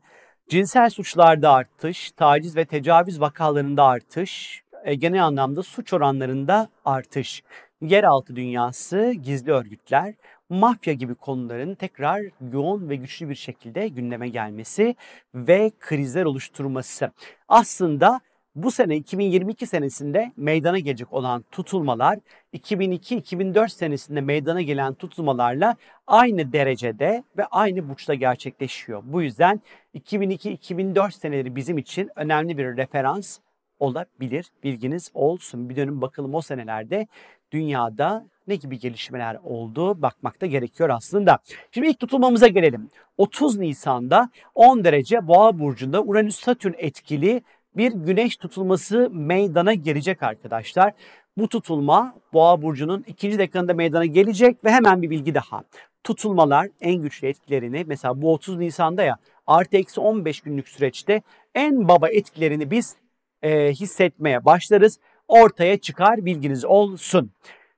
Cinsel 0.49 0.91
suçlarda 0.91 1.53
artış, 1.53 2.11
taciz 2.11 2.57
ve 2.57 2.65
tecavüz 2.65 3.21
vakalarında 3.21 3.85
artış, 3.85 4.63
e, 4.85 4.95
genel 4.95 5.25
anlamda 5.25 5.63
suç 5.63 5.93
oranlarında 5.93 6.69
artış. 6.85 7.43
Yeraltı 7.81 8.37
dünyası, 8.37 9.13
gizli 9.13 9.53
örgütler, 9.53 10.15
mafya 10.49 10.93
gibi 10.93 11.15
konuların 11.15 11.75
tekrar 11.75 12.23
yoğun 12.53 12.89
ve 12.89 12.97
güçlü 12.97 13.29
bir 13.29 13.35
şekilde 13.35 13.89
gündeme 13.89 14.29
gelmesi 14.29 14.97
ve 15.35 15.71
krizler 15.81 16.25
oluşturması. 16.25 17.11
Aslında 17.49 18.21
bu 18.57 18.71
sene 18.71 18.97
2022 18.97 19.67
senesinde 19.67 20.33
meydana 20.37 20.79
gelecek 20.79 21.13
olan 21.13 21.45
tutulmalar 21.51 22.19
2002-2004 22.55 23.69
senesinde 23.69 24.21
meydana 24.21 24.63
gelen 24.63 24.95
tutulmalarla 24.95 25.77
aynı 26.07 26.53
derecede 26.53 27.25
ve 27.39 27.45
aynı 27.45 27.89
burçta 27.89 28.15
gerçekleşiyor. 28.15 29.03
Bu 29.07 29.23
yüzden 29.23 29.61
2002-2004 29.95 31.13
seneleri 31.13 31.57
bizim 31.57 31.79
için 31.79 32.11
önemli 32.17 32.59
bir 32.59 32.77
referans 32.77 33.39
olabilir. 33.79 34.47
Bilginiz 34.65 35.11
olsun. 35.15 35.69
Bir 35.69 35.77
dönüm 35.77 36.01
bakalım 36.01 36.35
o 36.35 36.41
senelerde 36.41 37.07
dünyada 37.53 38.27
ne 38.47 38.57
gibi 38.57 38.79
gelişmeler 38.79 39.39
oldu 39.45 40.03
bakmakta 40.03 40.47
gerekiyor 40.47 40.91
aslında. 40.91 41.39
Şimdi 41.71 41.89
ilk 41.89 41.99
tutulmamıza 41.99 42.49
gelelim. 42.49 42.89
30 43.19 43.59
Nisan'da 43.59 44.31
10 44.55 44.85
derece 44.85 45.27
Boğa 45.29 45.59
burcunda 45.59 46.03
Uranüs 46.03 46.41
Satürn 46.41 46.73
etkili 46.79 47.43
bir 47.77 47.93
güneş 47.93 48.37
tutulması 48.37 49.11
meydana 49.11 49.75
gelecek 49.75 50.23
arkadaşlar. 50.23 50.93
Bu 51.37 51.49
tutulma 51.49 52.15
Boğa 52.33 52.63
burcunun 52.63 53.05
ikinci 53.07 53.39
dekanında 53.39 53.75
meydana 53.75 54.05
gelecek 54.05 54.65
ve 54.65 54.71
hemen 54.71 55.03
bir 55.03 55.11
bilgi 55.11 55.35
daha. 55.35 55.63
Tutulmalar 56.05 56.69
en 56.81 56.95
güçlü 56.95 57.29
etkilerini 57.29 57.85
mesela 57.87 58.23
bu 58.23 58.33
30 58.33 58.59
Nisan'da 58.59 59.03
ya 59.03 59.17
artı 59.47 59.77
eksi 59.77 60.01
15 60.01 60.41
günlük 60.41 60.69
süreçte 60.69 61.23
en 61.55 61.89
baba 61.89 62.09
etkilerini 62.09 62.71
biz 62.71 62.97
e, 63.43 63.73
hissetmeye 63.73 64.45
başlarız. 64.45 64.99
Ortaya 65.29 65.77
çıkar 65.79 66.25
bilginiz 66.25 66.65
olsun. 66.65 67.31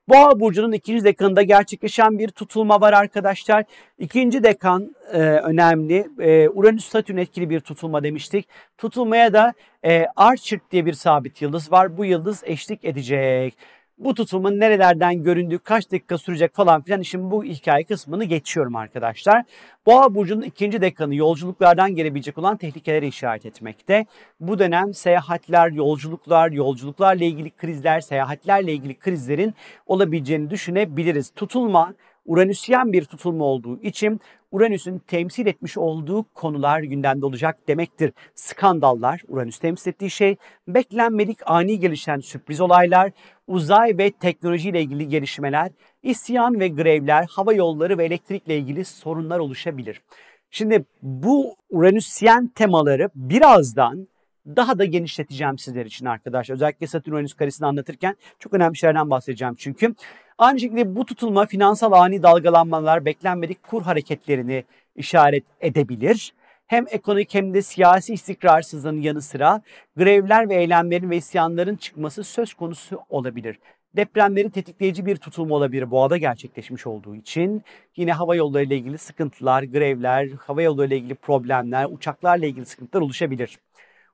Boğa 0.08 0.40
burcunun 0.40 0.72
ikinci 0.72 1.04
dekanında 1.04 1.42
gerçekleşen 1.42 2.18
bir 2.18 2.28
tutulma 2.28 2.80
var 2.80 2.92
arkadaşlar. 2.92 3.64
İkinci 3.98 4.42
dekan 4.42 4.96
e, 5.12 5.18
önemli. 5.20 6.08
E, 6.18 6.48
Uranüs 6.48 6.88
Satürn 6.88 7.16
etkili 7.16 7.50
bir 7.50 7.60
tutulma 7.60 8.02
demiştik. 8.02 8.48
Tutulmaya 8.78 9.32
da 9.32 9.54
e, 9.84 10.06
Archer 10.16 10.60
diye 10.70 10.86
bir 10.86 10.92
sabit 10.92 11.42
yıldız 11.42 11.72
var. 11.72 11.96
Bu 11.98 12.04
yıldız 12.04 12.42
eşlik 12.46 12.84
edecek 12.84 13.56
bu 13.98 14.14
tutumun 14.14 14.60
nerelerden 14.60 15.22
göründüğü, 15.22 15.58
kaç 15.58 15.92
dakika 15.92 16.18
sürecek 16.18 16.54
falan 16.54 16.82
filan 16.82 17.00
işin 17.00 17.30
bu 17.30 17.44
hikaye 17.44 17.84
kısmını 17.84 18.24
geçiyorum 18.24 18.76
arkadaşlar. 18.76 19.44
Boğa 19.86 20.14
burcunun 20.14 20.42
ikinci 20.42 20.80
dekanı 20.80 21.14
yolculuklardan 21.14 21.94
gelebilecek 21.94 22.38
olan 22.38 22.56
tehlikeleri 22.56 23.06
işaret 23.06 23.46
etmekte. 23.46 24.06
Bu 24.40 24.58
dönem 24.58 24.94
seyahatler, 24.94 25.70
yolculuklar, 25.70 26.50
yolculuklarla 26.50 27.24
ilgili 27.24 27.50
krizler, 27.50 28.00
seyahatlerle 28.00 28.72
ilgili 28.72 28.98
krizlerin 28.98 29.54
olabileceğini 29.86 30.50
düşünebiliriz. 30.50 31.30
Tutulma 31.30 31.94
Uranüsyen 32.28 32.92
bir 32.92 33.04
tutulma 33.04 33.44
olduğu 33.44 33.80
için 33.82 34.20
Uranüs'ün 34.50 34.98
temsil 34.98 35.46
etmiş 35.46 35.78
olduğu 35.78 36.22
konular 36.34 36.80
gündemde 36.80 37.26
olacak 37.26 37.68
demektir. 37.68 38.12
Skandallar, 38.34 39.22
Uranüs 39.28 39.58
temsil 39.58 39.90
ettiği 39.90 40.10
şey, 40.10 40.36
beklenmedik 40.68 41.38
ani 41.46 41.78
gelişen 41.78 42.18
sürpriz 42.20 42.60
olaylar, 42.60 43.12
uzay 43.46 43.98
ve 43.98 44.10
teknoloji 44.10 44.68
ile 44.68 44.80
ilgili 44.80 45.08
gelişmeler, 45.08 45.70
isyan 46.02 46.60
ve 46.60 46.68
grevler, 46.68 47.26
hava 47.30 47.52
yolları 47.52 47.98
ve 47.98 48.04
elektrikle 48.04 48.58
ilgili 48.58 48.84
sorunlar 48.84 49.38
oluşabilir. 49.38 50.02
Şimdi 50.50 50.84
bu 51.02 51.54
Uranüsyen 51.70 52.48
temaları 52.48 53.10
birazdan 53.14 54.08
daha 54.56 54.78
da 54.78 54.84
genişleteceğim 54.84 55.58
sizler 55.58 55.86
için 55.86 56.06
arkadaşlar. 56.06 56.54
Özellikle 56.54 56.86
Satürn 56.86 57.14
Uranüs 57.14 57.34
karesini 57.34 57.66
anlatırken 57.66 58.16
çok 58.38 58.54
önemli 58.54 58.76
şeylerden 58.76 59.10
bahsedeceğim 59.10 59.54
çünkü. 59.54 59.94
Aynı 60.38 60.60
şekilde 60.60 60.96
bu 60.96 61.04
tutulma 61.04 61.46
finansal 61.46 61.92
ani 61.92 62.22
dalgalanmalar, 62.22 63.04
beklenmedik 63.04 63.62
kur 63.62 63.82
hareketlerini 63.82 64.64
işaret 64.96 65.44
edebilir. 65.60 66.34
Hem 66.66 66.84
ekonomik 66.90 67.34
hem 67.34 67.54
de 67.54 67.62
siyasi 67.62 68.14
istikrarsızlığın 68.14 69.00
yanı 69.00 69.22
sıra 69.22 69.62
grevler 69.96 70.48
ve 70.48 70.54
eylemlerin 70.54 71.10
ve 71.10 71.16
isyanların 71.16 71.76
çıkması 71.76 72.24
söz 72.24 72.54
konusu 72.54 73.00
olabilir. 73.08 73.58
Depremleri 73.96 74.50
tetikleyici 74.50 75.06
bir 75.06 75.16
tutulma 75.16 75.54
olabilir 75.54 75.90
boğada 75.90 76.16
gerçekleşmiş 76.16 76.86
olduğu 76.86 77.16
için. 77.16 77.62
Yine 77.96 78.12
hava 78.12 78.36
yolları 78.36 78.64
ile 78.64 78.76
ilgili 78.76 78.98
sıkıntılar, 78.98 79.62
grevler, 79.62 80.28
hava 80.46 80.62
yolları 80.62 80.88
ile 80.88 80.96
ilgili 80.96 81.14
problemler, 81.14 81.86
uçaklarla 81.90 82.46
ilgili 82.46 82.66
sıkıntılar 82.66 83.02
oluşabilir. 83.02 83.58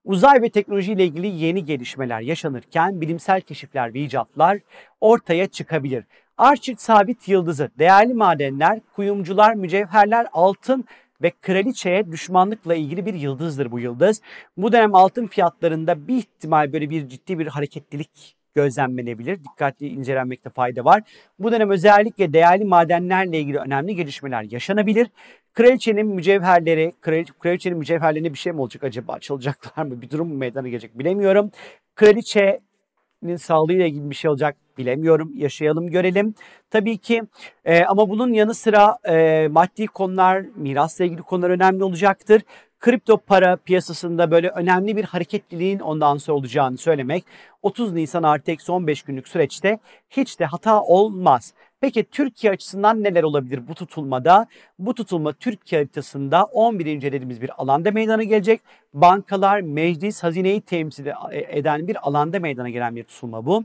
Uzay 0.04 0.42
ve 0.42 0.48
teknoloji 0.48 0.92
ile 0.92 1.04
ilgili 1.04 1.26
yeni 1.26 1.64
gelişmeler 1.64 2.20
yaşanırken 2.20 3.00
bilimsel 3.00 3.40
keşifler 3.40 3.94
ve 3.94 4.00
icatlar 4.00 4.58
ortaya 5.00 5.46
çıkabilir. 5.46 6.04
Arçit 6.38 6.80
sabit 6.80 7.28
yıldızı, 7.28 7.70
değerli 7.78 8.14
madenler, 8.14 8.80
kuyumcular, 8.96 9.54
mücevherler, 9.54 10.26
altın 10.32 10.84
ve 11.22 11.30
kraliçeye 11.30 12.12
düşmanlıkla 12.12 12.74
ilgili 12.74 13.06
bir 13.06 13.14
yıldızdır 13.14 13.70
bu 13.70 13.80
yıldız. 13.80 14.20
Bu 14.56 14.72
dönem 14.72 14.94
altın 14.94 15.26
fiyatlarında 15.26 16.08
bir 16.08 16.16
ihtimal 16.16 16.72
böyle 16.72 16.90
bir 16.90 17.08
ciddi 17.08 17.38
bir 17.38 17.46
hareketlilik 17.46 18.36
gözlemlenebilir. 18.54 19.38
Dikkatli 19.44 19.88
incelenmekte 19.88 20.50
fayda 20.50 20.84
var. 20.84 21.02
Bu 21.38 21.52
dönem 21.52 21.70
özellikle 21.70 22.32
değerli 22.32 22.64
madenlerle 22.64 23.38
ilgili 23.38 23.58
önemli 23.58 23.96
gelişmeler 23.96 24.42
yaşanabilir. 24.50 25.08
Kraliçenin 25.54 26.06
mücevherleri, 26.06 26.92
kraliçenin 27.40 27.78
mücevherlerine 27.78 28.32
bir 28.32 28.38
şey 28.38 28.52
mi 28.52 28.60
olacak 28.60 28.84
acaba? 28.84 29.12
Açılacaklar 29.12 29.84
mı? 29.84 30.02
Bir 30.02 30.10
durum 30.10 30.28
mu 30.28 30.34
meydana 30.34 30.68
gelecek 30.68 30.98
bilemiyorum. 30.98 31.50
Kraliçenin 31.94 33.36
sağlığıyla 33.38 33.86
ilgili 33.86 34.10
bir 34.10 34.14
şey 34.14 34.30
olacak 34.30 34.56
bilemiyorum. 34.78 35.32
Yaşayalım 35.34 35.90
görelim. 35.90 36.34
Tabii 36.70 36.98
ki 36.98 37.22
e, 37.64 37.84
ama 37.84 38.08
bunun 38.08 38.32
yanı 38.32 38.54
sıra 38.54 38.98
e, 39.08 39.48
maddi 39.48 39.86
konular, 39.86 40.44
mirasla 40.56 41.04
ilgili 41.04 41.22
konular 41.22 41.50
önemli 41.50 41.84
olacaktır 41.84 42.42
kripto 42.84 43.16
para 43.16 43.56
piyasasında 43.56 44.30
böyle 44.30 44.48
önemli 44.48 44.96
bir 44.96 45.04
hareketliliğin 45.04 45.78
ondan 45.78 46.16
sonra 46.16 46.36
olacağını 46.36 46.78
söylemek 46.78 47.24
30 47.62 47.92
Nisan 47.92 48.22
artı 48.22 48.50
eksi 48.50 48.72
15 48.72 49.02
günlük 49.02 49.28
süreçte 49.28 49.78
hiç 50.10 50.40
de 50.40 50.44
hata 50.44 50.82
olmaz. 50.82 51.54
Peki 51.80 52.04
Türkiye 52.04 52.52
açısından 52.52 53.02
neler 53.02 53.22
olabilir 53.22 53.68
bu 53.68 53.74
tutulmada? 53.74 54.46
Bu 54.78 54.94
tutulma 54.94 55.32
Türkiye 55.32 55.80
haritasında 55.80 56.44
11. 56.44 57.02
dediğimiz 57.02 57.42
bir 57.42 57.62
alanda 57.62 57.90
meydana 57.90 58.22
gelecek. 58.22 58.60
Bankalar, 58.94 59.60
meclis, 59.60 60.22
hazineyi 60.22 60.60
temsil 60.60 61.06
eden 61.32 61.88
bir 61.88 62.08
alanda 62.08 62.40
meydana 62.40 62.68
gelen 62.68 62.96
bir 62.96 63.04
tutulma 63.04 63.46
bu. 63.46 63.64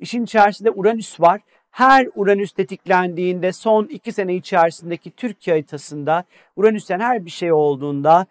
İşin 0.00 0.24
içerisinde 0.24 0.70
Uranüs 0.70 1.20
var. 1.20 1.40
Her 1.70 2.08
Uranüs 2.14 2.52
tetiklendiğinde 2.52 3.52
son 3.52 3.84
iki 3.84 4.12
sene 4.12 4.34
içerisindeki 4.34 5.10
Türkiye 5.10 5.56
haritasında 5.56 6.24
Uranüs'ten 6.56 7.00
her 7.00 7.24
bir 7.24 7.30
şey 7.30 7.52
olduğunda 7.52 8.26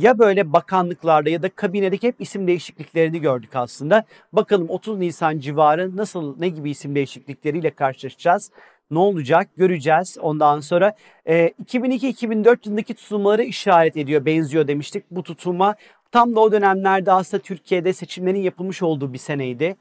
ya 0.00 0.18
böyle 0.18 0.52
bakanlıklarda 0.52 1.30
ya 1.30 1.42
da 1.42 1.48
kabinedeki 1.48 2.08
hep 2.08 2.20
isim 2.20 2.46
değişikliklerini 2.46 3.20
gördük 3.20 3.56
aslında. 3.56 4.04
Bakalım 4.32 4.70
30 4.70 4.98
Nisan 4.98 5.38
civarı 5.38 5.96
nasıl 5.96 6.38
ne 6.38 6.48
gibi 6.48 6.70
isim 6.70 6.94
değişiklikleriyle 6.94 7.70
karşılaşacağız? 7.70 8.50
Ne 8.90 8.98
olacak 8.98 9.48
göreceğiz. 9.56 10.18
Ondan 10.20 10.60
sonra 10.60 10.94
e, 11.26 11.52
2002-2004 11.64 12.58
yılındaki 12.64 12.94
tutulmaları 12.94 13.42
işaret 13.42 13.96
ediyor, 13.96 14.26
benziyor 14.26 14.68
demiştik. 14.68 15.04
Bu 15.10 15.22
tutulma 15.22 15.74
tam 16.12 16.36
da 16.36 16.40
o 16.40 16.52
dönemlerde 16.52 17.12
aslında 17.12 17.42
Türkiye'de 17.42 17.92
seçimlerin 17.92 18.42
yapılmış 18.42 18.82
olduğu 18.82 19.12
bir 19.12 19.18
seneydi. 19.18 19.76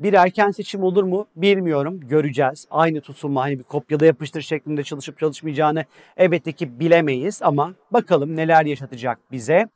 Bir 0.00 0.12
erken 0.12 0.50
seçim 0.50 0.82
olur 0.82 1.04
mu 1.04 1.26
bilmiyorum. 1.36 2.00
Göreceğiz. 2.08 2.66
Aynı 2.70 3.00
tutulma 3.00 3.42
hani 3.42 3.58
bir 3.58 3.64
kopyada 3.64 4.06
yapıştır 4.06 4.40
şeklinde 4.40 4.82
çalışıp 4.82 5.18
çalışmayacağını 5.18 5.84
elbette 6.16 6.52
ki 6.52 6.80
bilemeyiz 6.80 7.42
ama 7.42 7.74
bakalım 7.90 8.36
neler 8.36 8.66
yaşatacak 8.66 9.18
bize. 9.32 9.68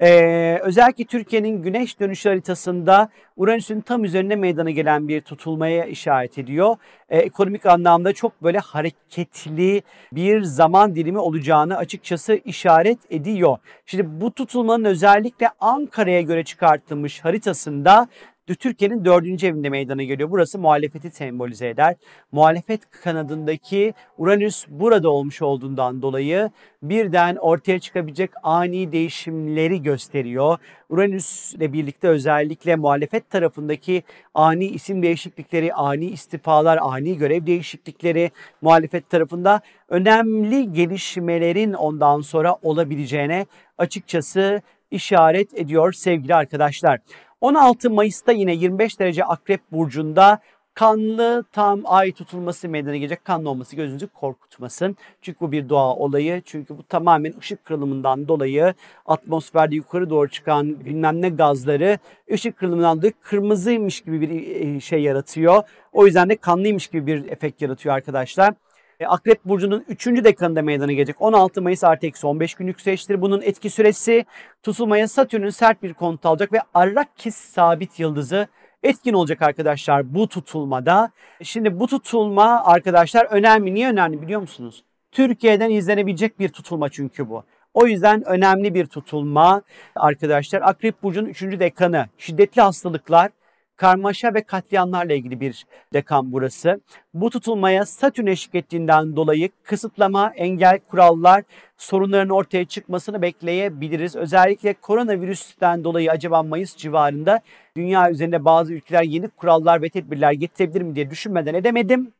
Ee, 0.00 0.58
özellikle 0.62 1.04
Türkiye'nin 1.04 1.62
güneş 1.62 2.00
dönüşü 2.00 2.28
haritasında 2.28 3.08
Uranüs'ün 3.36 3.80
tam 3.80 4.04
üzerine 4.04 4.36
meydana 4.36 4.70
gelen 4.70 5.08
bir 5.08 5.20
tutulmaya 5.20 5.84
işaret 5.84 6.38
ediyor. 6.38 6.76
Ee, 7.08 7.18
ekonomik 7.18 7.66
anlamda 7.66 8.12
çok 8.12 8.42
böyle 8.42 8.58
hareketli 8.58 9.82
bir 10.12 10.42
zaman 10.42 10.94
dilimi 10.94 11.18
olacağını 11.18 11.76
açıkçası 11.76 12.40
işaret 12.44 12.98
ediyor. 13.10 13.58
Şimdi 13.86 14.20
bu 14.20 14.34
tutulmanın 14.34 14.84
özellikle 14.84 15.50
Ankara'ya 15.60 16.20
göre 16.20 16.44
çıkartılmış 16.44 17.24
haritasında 17.24 18.08
Türkiye'nin 18.54 19.04
dördüncü 19.04 19.46
evinde 19.46 19.68
meydana 19.68 20.02
geliyor. 20.02 20.30
Burası 20.30 20.58
muhalefeti 20.58 21.10
sembolize 21.10 21.68
eder. 21.68 21.96
Muhalefet 22.32 22.90
kanadındaki 22.90 23.94
Uranüs 24.18 24.66
burada 24.68 25.10
olmuş 25.10 25.42
olduğundan 25.42 26.02
dolayı 26.02 26.50
birden 26.82 27.36
ortaya 27.36 27.78
çıkabilecek 27.78 28.30
ani 28.42 28.92
değişimleri 28.92 29.82
gösteriyor. 29.82 30.58
Uranüs 30.88 31.54
ile 31.54 31.72
birlikte 31.72 32.08
özellikle 32.08 32.76
muhalefet 32.76 33.30
tarafındaki 33.30 34.02
ani 34.34 34.64
isim 34.64 35.02
değişiklikleri, 35.02 35.74
ani 35.74 36.04
istifalar, 36.06 36.78
ani 36.82 37.16
görev 37.16 37.46
değişiklikleri 37.46 38.30
muhalefet 38.62 39.10
tarafında 39.10 39.60
önemli 39.88 40.72
gelişmelerin 40.72 41.72
ondan 41.72 42.20
sonra 42.20 42.56
olabileceğine 42.62 43.46
açıkçası 43.78 44.62
işaret 44.90 45.54
ediyor 45.54 45.92
sevgili 45.92 46.34
arkadaşlar. 46.34 46.98
16 47.40 47.90
Mayıs'ta 47.90 48.32
yine 48.32 48.54
25 48.54 49.00
derece 49.00 49.24
Akrep 49.24 49.72
Burcu'nda 49.72 50.40
kanlı 50.74 51.44
tam 51.52 51.80
ay 51.84 52.12
tutulması 52.12 52.68
meydana 52.68 52.96
gelecek. 52.96 53.24
Kanlı 53.24 53.50
olması 53.50 53.76
gözünüzü 53.76 54.06
korkutmasın. 54.06 54.96
Çünkü 55.22 55.40
bu 55.40 55.52
bir 55.52 55.68
doğa 55.68 55.96
olayı. 55.96 56.42
Çünkü 56.44 56.78
bu 56.78 56.82
tamamen 56.82 57.34
ışık 57.38 57.64
kırılımından 57.64 58.28
dolayı 58.28 58.74
atmosferde 59.06 59.74
yukarı 59.74 60.10
doğru 60.10 60.28
çıkan 60.28 60.84
bilmem 60.84 61.22
ne 61.22 61.28
gazları 61.28 61.98
ışık 62.32 62.56
kırılımından 62.56 62.98
dolayı 62.98 63.12
kırmızıymış 63.20 64.00
gibi 64.00 64.20
bir 64.20 64.30
e, 64.30 64.80
şey 64.80 65.02
yaratıyor. 65.02 65.62
O 65.92 66.06
yüzden 66.06 66.28
de 66.28 66.36
kanlıymış 66.36 66.86
gibi 66.86 67.06
bir 67.06 67.30
efekt 67.30 67.62
yaratıyor 67.62 67.94
arkadaşlar. 67.94 68.54
E, 69.00 69.06
Akrep 69.06 69.44
Burcu'nun 69.44 69.84
3. 69.88 70.06
dekanında 70.06 70.62
meydana 70.62 70.92
gelecek. 70.92 71.16
16 71.22 71.62
Mayıs 71.62 71.84
artı 71.84 72.06
eksi 72.06 72.26
15 72.26 72.54
gün 72.54 72.66
yükseliştir. 72.66 73.20
Bunun 73.20 73.42
etki 73.42 73.70
süresi 73.70 74.24
tutulmaya 74.62 75.08
Satürn'ün 75.08 75.50
sert 75.50 75.82
bir 75.82 75.94
konut 75.94 76.26
alacak 76.26 76.52
ve 76.52 76.58
Arrakis 76.74 77.36
sabit 77.36 78.00
yıldızı 78.00 78.48
etkin 78.82 79.12
olacak 79.12 79.42
arkadaşlar 79.42 80.14
bu 80.14 80.28
tutulmada. 80.28 81.10
Şimdi 81.42 81.80
bu 81.80 81.86
tutulma 81.86 82.64
arkadaşlar 82.64 83.24
önemli. 83.24 83.74
Niye 83.74 83.88
önemli 83.88 84.22
biliyor 84.22 84.40
musunuz? 84.40 84.84
Türkiye'den 85.12 85.70
izlenebilecek 85.70 86.38
bir 86.38 86.48
tutulma 86.48 86.88
çünkü 86.88 87.28
bu. 87.28 87.44
O 87.74 87.86
yüzden 87.86 88.28
önemli 88.28 88.74
bir 88.74 88.86
tutulma 88.86 89.62
arkadaşlar. 89.96 90.62
Akrep 90.62 91.02
Burcu'nun 91.02 91.26
3. 91.26 91.42
dekanı 91.42 92.06
şiddetli 92.18 92.62
hastalıklar, 92.62 93.30
karmaşa 93.78 94.34
ve 94.34 94.42
katliamlarla 94.42 95.14
ilgili 95.14 95.40
bir 95.40 95.66
dekan 95.92 96.32
burası. 96.32 96.80
Bu 97.14 97.30
tutulmaya 97.30 97.86
Satürn 97.86 98.26
eşlik 98.26 98.54
ettiğinden 98.54 99.16
dolayı 99.16 99.48
kısıtlama, 99.62 100.32
engel, 100.36 100.78
kurallar 100.88 101.42
sorunların 101.76 102.28
ortaya 102.28 102.64
çıkmasını 102.64 103.22
bekleyebiliriz. 103.22 104.16
Özellikle 104.16 104.74
koronavirüsten 104.74 105.84
dolayı 105.84 106.10
acaba 106.10 106.42
Mayıs 106.42 106.76
civarında 106.76 107.40
dünya 107.76 108.10
üzerinde 108.10 108.44
bazı 108.44 108.72
ülkeler 108.72 109.02
yeni 109.02 109.28
kurallar 109.28 109.82
ve 109.82 109.88
tedbirler 109.88 110.32
getirebilir 110.32 110.82
mi 110.82 110.94
diye 110.94 111.10
düşünmeden 111.10 111.54
edemedim. 111.54 112.12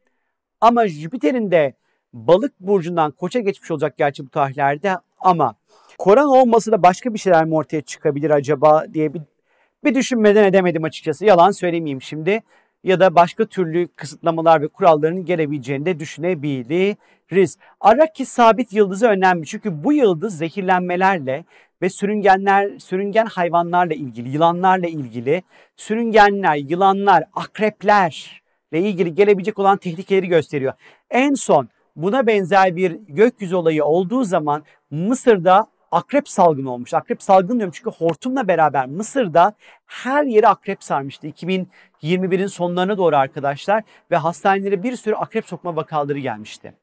Ama 0.60 0.88
Jüpiter'in 0.88 1.50
de 1.50 1.74
balık 2.12 2.60
burcundan 2.60 3.10
koça 3.10 3.40
geçmiş 3.40 3.70
olacak 3.70 3.96
gerçi 3.96 4.26
bu 4.26 4.28
tarihlerde 4.28 4.96
ama 5.18 5.54
korona 5.98 6.28
olması 6.28 6.72
da 6.72 6.82
başka 6.82 7.14
bir 7.14 7.18
şeyler 7.18 7.44
mi 7.44 7.54
ortaya 7.54 7.80
çıkabilir 7.80 8.30
acaba 8.30 8.84
diye 8.94 9.14
bir 9.14 9.22
bir 9.85 9.94
düşünmeden 9.94 10.44
edemedim 10.44 10.85
açıkçası. 10.85 11.25
Yalan 11.25 11.50
söylemeyeyim 11.50 12.02
şimdi. 12.02 12.42
Ya 12.85 13.00
da 13.00 13.14
başka 13.14 13.44
türlü 13.44 13.88
kısıtlamalar 13.88 14.62
ve 14.62 14.68
kuralların 14.68 15.25
gelebileceğini 15.25 15.87
de 15.87 16.00
düşünebiliriz. 16.00 17.58
Araki 17.80 18.26
sabit 18.26 18.73
yıldızı 18.73 19.06
önemli 19.06 19.47
çünkü 19.47 19.85
bu 19.85 19.92
yıldız 19.92 20.38
zehirlenmelerle 20.38 21.44
ve 21.82 21.88
sürüngenler, 21.88 22.78
sürüngen 22.78 23.26
hayvanlarla 23.26 23.94
ilgili, 23.94 24.28
yılanlarla 24.28 24.87
ilgili, 24.87 25.42
sürüngenler, 25.76 26.56
yılanlar, 26.56 27.25
akreplerle 27.32 28.12
ilgili 28.73 29.14
gelebilecek 29.14 29.58
olan 29.58 29.76
tehlikeleri 29.76 30.28
gösteriyor. 30.28 30.73
En 31.11 31.35
son 31.35 31.68
buna 31.97 32.26
benzer 32.26 32.76
bir 32.76 32.92
gökyüzü 33.08 33.56
olayı 33.56 33.85
olduğu 33.85 34.25
zaman 34.25 34.64
Mısır'da 34.90 35.66
akrep 35.92 36.28
salgını 36.28 36.73
olmuş. 36.73 36.95
Akrep 36.95 37.23
salgını 37.23 37.59
diyorum 37.59 37.75
çünkü 37.76 37.90
hortumla 37.90 38.49
beraber 38.49 38.86
Mısır'da 38.86 39.52
her 39.86 40.25
yeri 40.25 40.49
akrep 40.49 40.84
sarmıştı. 40.84 41.26
2021'in 41.26 42.47
sonlarına 42.47 42.99
doğru 42.99 43.17
arkadaşlar 43.17 43.82
ve 44.10 44.17
hastanelere 44.17 44.82
bir 44.82 44.97
sürü 44.97 45.15
akrep 45.15 45.47
sokma 45.47 45.76
vakaları 45.76 46.19
gelmişti. 46.19 46.75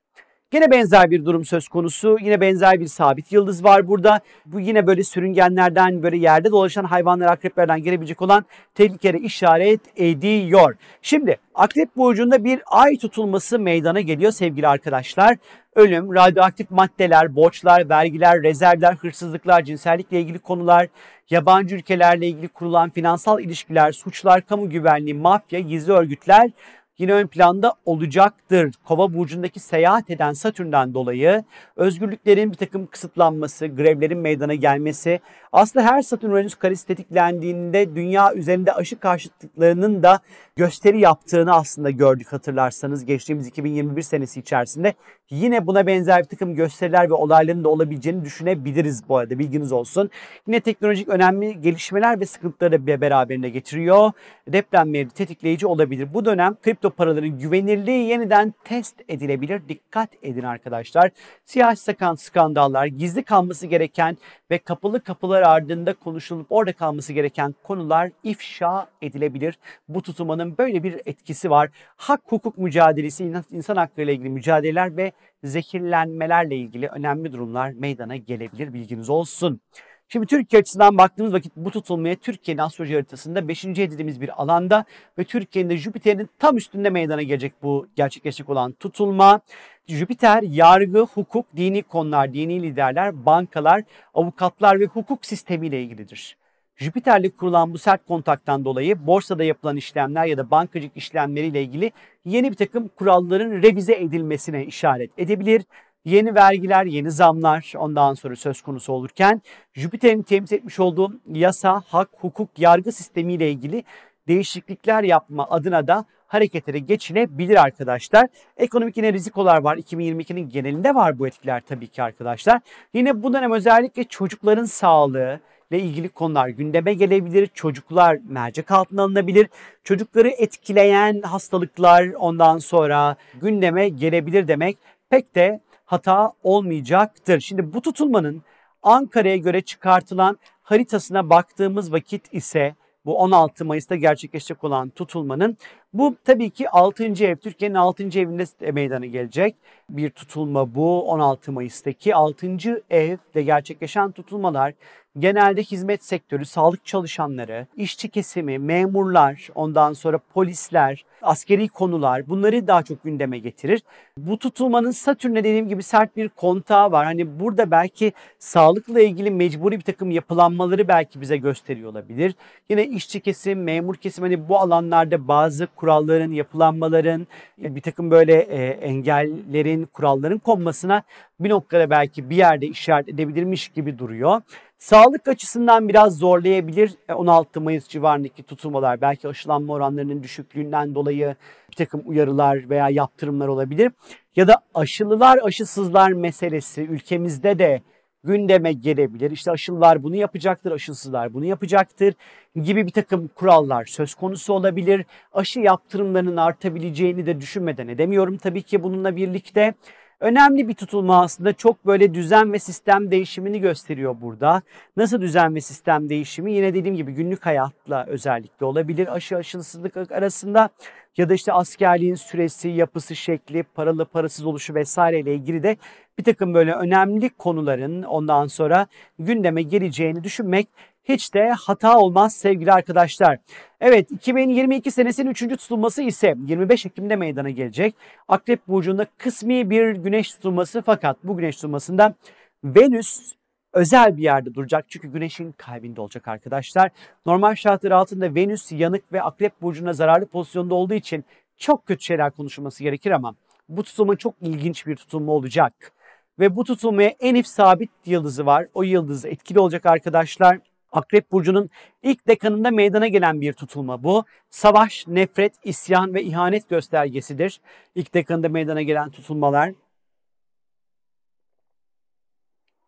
Yine 0.54 0.72
benzer 0.72 1.12
bir 1.12 1.26
durum 1.26 1.46
söz 1.46 1.68
konusu. 1.68 2.18
Yine 2.22 2.42
benzer 2.42 2.80
bir 2.80 2.88
sabit 2.88 3.32
yıldız 3.32 3.64
var 3.64 3.88
burada. 3.88 4.20
Bu 4.46 4.60
yine 4.60 4.88
böyle 4.88 5.04
sürüngenlerden, 5.04 6.04
böyle 6.04 6.18
yerde 6.18 6.52
dolaşan 6.52 6.84
hayvanlar, 6.84 7.28
akreplerden 7.28 7.84
gelebilecek 7.84 8.22
olan 8.22 8.46
tehlikeli 8.76 9.18
işaret 9.18 9.82
ediyor. 9.96 10.76
Şimdi 11.02 11.38
akrep 11.56 11.96
burcunda 11.96 12.44
bir 12.44 12.62
ay 12.66 12.98
tutulması 12.98 13.60
meydana 13.60 14.02
geliyor 14.02 14.32
sevgili 14.32 14.68
arkadaşlar. 14.68 15.38
Ölüm, 15.76 16.16
radyoaktif 16.16 16.72
maddeler, 16.72 17.36
borçlar, 17.36 17.90
vergiler, 17.90 18.44
rezervler, 18.44 18.94
hırsızlıklar, 18.94 19.64
cinsellikle 19.64 20.22
ilgili 20.22 20.40
konular, 20.40 20.88
yabancı 21.30 21.76
ülkelerle 21.76 22.28
ilgili 22.28 22.48
kurulan 22.48 22.90
finansal 22.90 23.40
ilişkiler, 23.40 23.92
suçlar, 23.92 24.42
kamu 24.42 24.70
güvenliği, 24.70 25.14
mafya, 25.14 25.60
gizli 25.60 25.94
örgütler, 25.94 26.52
yine 26.98 27.14
ön 27.14 27.28
planda 27.28 27.74
olacaktır. 27.86 28.72
Kova 28.86 29.14
burcundaki 29.14 29.60
seyahat 29.60 30.10
eden 30.10 30.34
Satürn'den 30.34 30.94
dolayı 30.94 31.44
özgürlüklerin 31.76 32.52
bir 32.52 32.58
takım 32.58 32.88
kısıtlanması, 32.88 33.68
grevlerin 33.68 34.18
meydana 34.18 34.54
gelmesi, 34.54 35.20
aslında 35.52 35.86
her 35.86 36.02
Satürn 36.02 36.32
Uranüs 36.32 36.56
karesi 36.56 36.88
tetiklendiğinde 36.88 37.96
dünya 37.96 38.34
üzerinde 38.34 38.74
aşı 38.74 39.00
karşıtlıklarının 39.00 40.04
da 40.04 40.20
gösteri 40.58 41.00
yaptığını 41.00 41.54
aslında 41.54 41.90
gördük 41.90 42.34
hatırlarsanız 42.34 43.06
geçtiğimiz 43.06 43.48
2021 43.48 44.02
senesi 44.02 44.40
içerisinde. 44.40 44.94
Yine 45.30 45.68
buna 45.68 45.88
benzer 45.88 46.24
bir 46.24 46.28
takım 46.28 46.56
gösteriler 46.56 47.10
ve 47.10 47.14
olayların 47.14 47.64
da 47.64 47.70
olabileceğini 47.70 48.26
düşünebiliriz 48.26 49.10
bu 49.10 49.18
arada 49.18 49.40
bilginiz 49.40 49.72
olsun. 49.72 50.10
Yine 50.48 50.60
teknolojik 50.60 51.10
önemli 51.10 51.62
gelişmeler 51.62 52.20
ve 52.20 52.26
sıkıntıları 52.26 52.88
da 52.88 53.02
beraberinde 53.02 53.50
getiriyor. 53.50 54.12
Depremleri 54.48 55.10
tetikleyici 55.10 55.68
olabilir. 55.68 56.14
Bu 56.14 56.26
dönem 56.26 56.56
kripto 56.64 56.90
paraların 56.90 57.40
güvenirliği 57.40 58.10
yeniden 58.10 58.54
test 58.64 58.96
edilebilir. 59.08 59.62
Dikkat 59.70 60.10
edin 60.22 60.44
arkadaşlar. 60.44 61.12
Siyasi 61.46 61.96
skandallar, 62.18 62.86
gizli 62.86 63.24
kalması 63.24 63.68
gereken 63.68 64.18
ve 64.52 64.58
kapalı 64.58 65.04
kapılar 65.04 65.42
ardında 65.42 65.94
konuşulup 65.94 66.48
orada 66.50 66.74
kalması 66.74 67.14
gereken 67.14 67.56
konular 67.64 68.12
ifşa 68.24 68.88
edilebilir. 69.02 69.58
Bu 69.88 70.02
tutulmanın 70.46 70.58
böyle 70.58 70.84
bir 70.84 71.02
etkisi 71.06 71.50
var. 71.50 71.70
Hak 71.98 72.22
hukuk 72.26 72.58
mücadelesi, 72.58 73.34
insan 73.52 73.76
hakları 73.76 74.06
ile 74.06 74.14
ilgili 74.14 74.30
mücadeleler 74.30 74.98
ve 74.98 75.12
zehirlenmelerle 75.44 76.56
ilgili 76.56 76.88
önemli 76.88 77.34
durumlar 77.34 77.72
meydana 77.72 78.16
gelebilir. 78.16 78.74
Bilginiz 78.74 79.10
olsun. 79.10 79.62
Şimdi 80.08 80.26
Türkiye 80.26 80.60
açısından 80.60 80.98
baktığımız 80.98 81.34
vakit 81.34 81.56
bu 81.56 81.72
tutulmaya 81.72 82.16
Türkiye'nin 82.16 82.62
astroloji 82.62 82.94
haritasında 82.94 83.48
5. 83.48 83.66
dediğimiz 83.66 84.22
bir 84.22 84.42
alanda 84.42 84.86
ve 85.18 85.24
Türkiye'nin 85.24 85.70
de 85.70 85.78
Jüpiter'in 85.78 86.30
tam 86.40 86.58
üstünde 86.58 86.90
meydana 86.90 87.22
gelecek 87.22 87.54
bu 87.64 87.88
gerçekleşecek 87.96 88.50
olan 88.50 88.72
tutulma. 88.72 89.42
Jüpiter 89.88 90.44
yargı, 90.44 91.00
hukuk, 91.00 91.46
dini 91.56 91.84
konular, 91.84 92.34
dini 92.34 92.62
liderler, 92.64 93.26
bankalar, 93.26 93.84
avukatlar 94.14 94.80
ve 94.80 94.86
hukuk 94.86 95.26
sistemiyle 95.26 95.82
ilgilidir. 95.82 96.38
Jüpiter'le 96.78 97.30
kurulan 97.38 97.74
bu 97.74 97.78
sert 97.78 98.06
kontaktan 98.06 98.66
dolayı 98.66 99.08
borsada 99.08 99.44
yapılan 99.44 99.78
işlemler 99.78 100.26
ya 100.26 100.38
da 100.38 100.52
bankacılık 100.52 100.98
işlemleriyle 100.98 101.62
ilgili 101.62 101.92
yeni 102.26 102.52
bir 102.52 102.56
takım 102.56 102.88
kuralların 102.88 103.52
revize 103.52 103.96
edilmesine 103.96 104.66
işaret 104.66 105.12
edebilir. 105.18 105.64
Yeni 106.06 106.36
vergiler, 106.36 106.86
yeni 106.86 107.12
zamlar 107.12 107.74
ondan 107.78 108.14
sonra 108.14 108.36
söz 108.36 108.62
konusu 108.62 108.94
olurken 108.94 109.42
Jüpiter'in 109.74 110.22
temsil 110.22 110.56
etmiş 110.56 110.80
olduğu 110.80 111.20
yasa, 111.28 111.84
hak, 111.88 112.10
hukuk, 112.18 112.60
yargı 112.60 112.92
sistemiyle 112.92 113.52
ilgili 113.52 113.84
değişiklikler 114.28 115.04
yapma 115.04 115.48
adına 115.50 115.88
da 115.88 116.06
hareketlere 116.28 116.80
geçilebilir 116.80 117.64
arkadaşlar. 117.64 118.28
Ekonomik 118.58 118.98
yine 118.98 119.14
rizikolar 119.14 119.58
var. 119.62 119.78
2022'nin 119.78 120.50
genelinde 120.50 120.96
var 120.96 121.20
bu 121.20 121.28
etkiler 121.28 121.62
tabii 121.68 121.88
ki 121.88 122.04
arkadaşlar. 122.04 122.62
Yine 122.94 123.24
bu 123.24 123.34
dönem 123.34 123.52
özellikle 123.52 124.04
çocukların 124.04 124.66
sağlığı, 124.66 125.40
ilgili 125.72 126.10
konular 126.10 126.48
gündeme 126.48 126.94
gelebilir. 126.94 127.50
Çocuklar 127.54 128.20
mercek 128.28 128.72
altına 128.72 129.02
alınabilir. 129.04 129.48
Çocukları 129.84 130.30
etkileyen 130.30 131.22
hastalıklar 131.22 132.08
ondan 132.08 132.58
sonra 132.58 133.16
gündeme 133.42 133.90
gelebilir 133.90 134.48
demek 134.48 134.78
pek 135.10 135.36
de 135.36 135.60
hata 135.86 136.34
olmayacaktır. 136.44 137.40
Şimdi 137.40 137.74
bu 137.74 137.82
tutulmanın 137.82 138.42
Ankara'ya 138.84 139.38
göre 139.38 139.62
çıkartılan 139.62 140.38
haritasına 140.64 141.30
baktığımız 141.30 141.92
vakit 141.92 142.34
ise 142.34 142.76
bu 143.06 143.18
16 143.18 143.66
Mayıs'ta 143.66 143.96
gerçekleşecek 143.96 144.64
olan 144.64 144.90
tutulmanın 144.90 145.58
Bu 145.96 146.16
tabii 146.26 146.50
ki 146.50 146.70
6. 146.70 147.04
ev, 147.04 147.36
Türkiye'nin 147.36 147.76
6. 147.76 148.04
evinde 148.04 148.72
meydana 148.72 149.06
gelecek 149.06 149.56
bir 149.90 150.10
tutulma 150.10 150.76
bu. 150.76 151.12
16 151.12 151.52
Mayıs'taki 151.52 152.16
6. 152.16 152.48
evde 152.90 153.44
gerçekleşen 153.44 154.12
tutulmalar 154.12 154.74
genelde 155.20 155.64
hizmet 155.64 156.04
sektörü, 156.04 156.46
sağlık 156.46 156.86
çalışanları, 156.86 157.68
işçi 157.78 158.10
kesimi, 158.10 158.60
memurlar, 158.60 159.50
ondan 159.56 159.94
sonra 159.94 160.20
polisler, 160.34 161.06
askeri 161.22 161.68
konular 161.68 162.28
bunları 162.28 162.68
daha 162.68 162.84
çok 162.84 163.04
gündeme 163.04 163.40
getirir. 163.40 163.82
Bu 164.18 164.40
tutulmanın 164.40 164.92
Satürn'e 164.92 165.40
dediğim 165.44 165.68
gibi 165.68 165.84
sert 165.84 166.18
bir 166.18 166.30
kontağı 166.30 166.92
var. 166.92 167.06
Hani 167.06 167.40
burada 167.40 167.72
belki 167.72 168.14
sağlıkla 168.40 169.02
ilgili 169.02 169.32
mecburi 169.32 169.78
bir 169.78 169.84
takım 169.84 170.12
yapılanmaları 170.12 170.88
belki 170.88 171.22
bize 171.22 171.38
gösteriyor 171.38 171.92
olabilir. 171.92 172.36
Yine 172.70 172.86
işçi 172.86 173.20
kesim, 173.20 173.64
memur 173.64 173.96
kesim 173.96 174.24
hani 174.24 174.50
bu 174.50 174.60
alanlarda 174.60 175.28
bazı 175.28 175.68
kuralların, 175.86 176.32
yapılanmaların, 176.32 177.28
bir 177.58 177.82
takım 177.82 178.12
böyle 178.12 178.34
e, 178.34 178.66
engellerin, 178.66 179.86
kuralların 179.86 180.38
konmasına 180.38 181.04
bir 181.40 181.50
noktada 181.50 181.90
belki 181.90 182.30
bir 182.30 182.36
yerde 182.36 182.68
işaret 182.68 183.10
edebilirmiş 183.10 183.70
gibi 183.70 184.00
duruyor. 184.00 184.42
Sağlık 184.78 185.28
açısından 185.28 185.90
biraz 185.90 186.18
zorlayabilir 186.18 186.92
16 187.16 187.60
e, 187.60 187.64
Mayıs 187.64 187.88
civarındaki 187.88 188.44
tutulmalar. 188.44 189.02
Belki 189.02 189.28
aşılanma 189.28 189.74
oranlarının 189.74 190.24
düşüklüğünden 190.24 190.96
dolayı 190.96 191.36
bir 191.72 191.76
takım 191.76 192.02
uyarılar 192.06 192.70
veya 192.70 192.90
yaptırımlar 192.90 193.48
olabilir. 193.48 193.92
Ya 194.36 194.48
da 194.48 194.56
aşılılar 194.74 195.40
aşısızlar 195.44 196.12
meselesi 196.12 196.82
ülkemizde 196.82 197.60
de 197.60 197.82
gündeme 198.26 198.74
gelebilir. 198.74 199.32
İşte 199.32 199.52
aşılılar 199.52 200.04
bunu 200.04 200.16
yapacaktır, 200.16 200.72
aşısızlar 200.72 201.34
bunu 201.34 201.46
yapacaktır 201.46 202.14
gibi 202.56 202.86
bir 202.86 202.92
takım 202.92 203.30
kurallar 203.36 203.86
söz 203.86 204.16
konusu 204.16 204.54
olabilir. 204.54 205.06
Aşı 205.34 205.60
yaptırımlarının 205.60 206.38
artabileceğini 206.38 207.26
de 207.26 207.42
düşünmeden 207.42 207.88
edemiyorum. 207.88 208.38
Tabii 208.38 208.62
ki 208.62 208.84
bununla 208.84 209.16
birlikte 209.16 209.74
Önemli 210.20 210.68
bir 210.68 210.74
tutulma 210.74 211.22
aslında 211.22 211.54
çok 211.54 211.86
böyle 211.86 212.14
düzen 212.14 212.54
ve 212.54 212.60
sistem 212.60 213.12
değişimini 213.12 213.62
gösteriyor 213.62 214.16
burada. 214.22 214.62
Nasıl 214.98 215.22
düzen 215.22 215.56
ve 215.56 215.62
sistem 215.62 216.10
değişimi? 216.10 216.54
Yine 216.54 216.74
dediğim 216.74 216.96
gibi 216.96 217.12
günlük 217.12 217.46
hayatla 217.46 218.06
özellikle 218.06 218.66
olabilir. 218.66 219.16
Aşı 219.16 219.38
aşılısızlık 219.38 220.12
arasında 220.12 220.70
ya 221.18 221.30
da 221.30 221.34
işte 221.34 221.54
askerliğin 221.54 222.16
süresi, 222.16 222.70
yapısı, 222.70 223.16
şekli, 223.16 223.64
paralı 223.64 224.06
parasız 224.06 224.46
oluşu 224.46 224.76
vesaire 224.76 225.20
ile 225.20 225.36
ilgili 225.36 225.64
de 225.64 225.78
bir 226.18 226.24
takım 226.24 226.54
böyle 226.54 226.74
önemli 226.74 227.30
konuların 227.30 228.04
ondan 228.04 228.48
sonra 228.48 228.88
gündeme 229.20 229.62
geleceğini 229.62 230.24
düşünmek 230.24 230.68
hiç 231.04 231.34
de 231.34 231.50
hata 231.50 232.00
olmaz 232.00 232.36
sevgili 232.36 232.72
arkadaşlar. 232.72 233.38
Evet 233.82 234.12
2022 234.12 234.92
senesinin 234.92 235.30
3. 235.30 235.40
tutulması 235.40 236.02
ise 236.02 236.36
25 236.48 236.86
Ekim'de 236.86 237.16
meydana 237.16 237.50
gelecek. 237.50 237.96
Akrep 238.28 238.68
Burcu'nda 238.68 239.08
kısmi 239.18 239.70
bir 239.70 239.92
güneş 239.96 240.32
tutulması 240.32 240.82
fakat 240.82 241.18
bu 241.24 241.38
güneş 241.38 241.56
tutulmasında 241.56 242.16
Venüs 242.64 243.36
özel 243.76 244.18
bir 244.18 244.24
yerde 244.24 244.54
duracak. 244.56 244.86
Çünkü 244.90 245.08
güneşin 245.08 245.52
kalbinde 245.52 246.02
olacak 246.02 246.28
arkadaşlar. 246.28 246.92
Normal 247.26 247.56
şartlar 247.56 247.92
altında 247.92 248.36
Venüs 248.36 248.72
yanık 248.72 249.14
ve 249.14 249.22
Akrep 249.22 249.62
Burcu'na 249.62 249.94
zararlı 249.94 250.26
pozisyonda 250.26 250.76
olduğu 250.76 250.94
için 250.94 251.26
çok 251.58 251.86
kötü 251.86 252.04
şeyler 252.04 252.32
konuşulması 252.32 252.84
gerekir 252.84 253.12
ama 253.12 253.36
bu 253.70 253.84
tutulma 253.84 254.16
çok 254.16 254.36
ilginç 254.42 254.88
bir 254.88 254.96
tutulma 254.96 255.32
olacak. 255.32 255.92
Ve 256.40 256.56
bu 256.56 256.64
tutulmaya 256.64 257.10
Enif 257.20 257.48
sabit 257.48 257.90
yıldızı 258.06 258.46
var. 258.46 258.68
O 258.74 258.84
yıldız 258.84 259.26
etkili 259.26 259.60
olacak 259.60 259.86
arkadaşlar. 259.86 260.60
Akrep 260.92 261.32
Burcu'nun 261.32 261.70
ilk 262.04 262.28
dekanında 262.28 262.72
meydana 262.72 263.08
gelen 263.08 263.42
bir 263.42 263.54
tutulma 263.54 264.04
bu. 264.04 264.24
Savaş, 264.50 265.08
nefret, 265.08 265.54
isyan 265.64 266.14
ve 266.14 266.24
ihanet 266.24 266.70
göstergesidir. 266.70 267.62
İlk 267.96 268.14
dekanında 268.14 268.50
meydana 268.50 268.82
gelen 268.82 269.10
tutulmalar. 269.10 269.72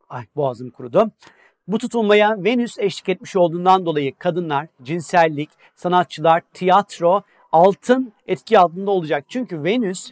Ay 0.10 0.26
boğazım 0.36 0.70
kurudu. 0.70 1.12
Bu 1.67 1.78
tutulmaya 1.78 2.43
Venüs 2.43 2.80
eşlik 2.80 3.10
etmiş 3.10 3.36
olduğundan 3.36 3.86
dolayı 3.86 4.15
kadınlar, 4.17 4.67
cinsellik, 4.84 5.50
sanatçılar, 5.76 6.41
tiyatro, 6.54 7.22
altın 7.52 8.13
etki 8.28 8.60
altında 8.60 8.91
olacak. 8.91 9.26
Çünkü 9.28 9.63
Venüs 9.63 10.12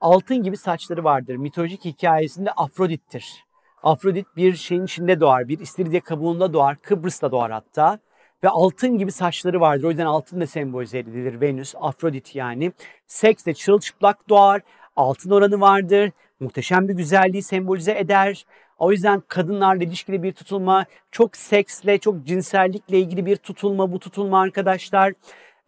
altın 0.00 0.42
gibi 0.42 0.56
saçları 0.56 1.04
vardır. 1.04 1.36
Mitolojik 1.36 1.84
hikayesinde 1.84 2.50
Afrodit'tir. 2.50 3.44
Afrodit 3.82 4.26
bir 4.36 4.54
şeyin 4.54 4.84
içinde 4.84 5.20
doğar. 5.20 5.48
Bir 5.48 5.58
istiridye 5.58 6.00
kabuğunda 6.00 6.52
doğar. 6.52 6.76
Kıbrıs'ta 6.82 7.32
doğar 7.32 7.52
hatta. 7.52 7.98
Ve 8.44 8.48
altın 8.48 8.98
gibi 8.98 9.12
saçları 9.12 9.60
vardır. 9.60 9.84
O 9.84 9.88
yüzden 9.88 10.06
altın 10.06 10.40
da 10.40 10.46
sembolize 10.46 10.98
edilir. 10.98 11.40
Venüs, 11.40 11.74
Afrodit 11.80 12.36
yani. 12.36 12.72
Seks 13.06 13.46
de 13.46 13.54
çırılçıplak 13.54 14.28
doğar. 14.28 14.62
Altın 14.96 15.30
oranı 15.30 15.60
vardır. 15.60 16.12
Muhteşem 16.40 16.88
bir 16.88 16.94
güzelliği 16.94 17.42
sembolize 17.42 17.98
eder. 17.98 18.46
O 18.78 18.92
yüzden 18.92 19.22
kadınlarla 19.28 19.84
ilişkili 19.84 20.22
bir 20.22 20.32
tutulma, 20.32 20.84
çok 21.10 21.36
seksle, 21.36 21.98
çok 21.98 22.26
cinsellikle 22.26 22.98
ilgili 22.98 23.26
bir 23.26 23.36
tutulma 23.36 23.92
bu 23.92 23.98
tutulma 23.98 24.40
arkadaşlar. 24.40 25.12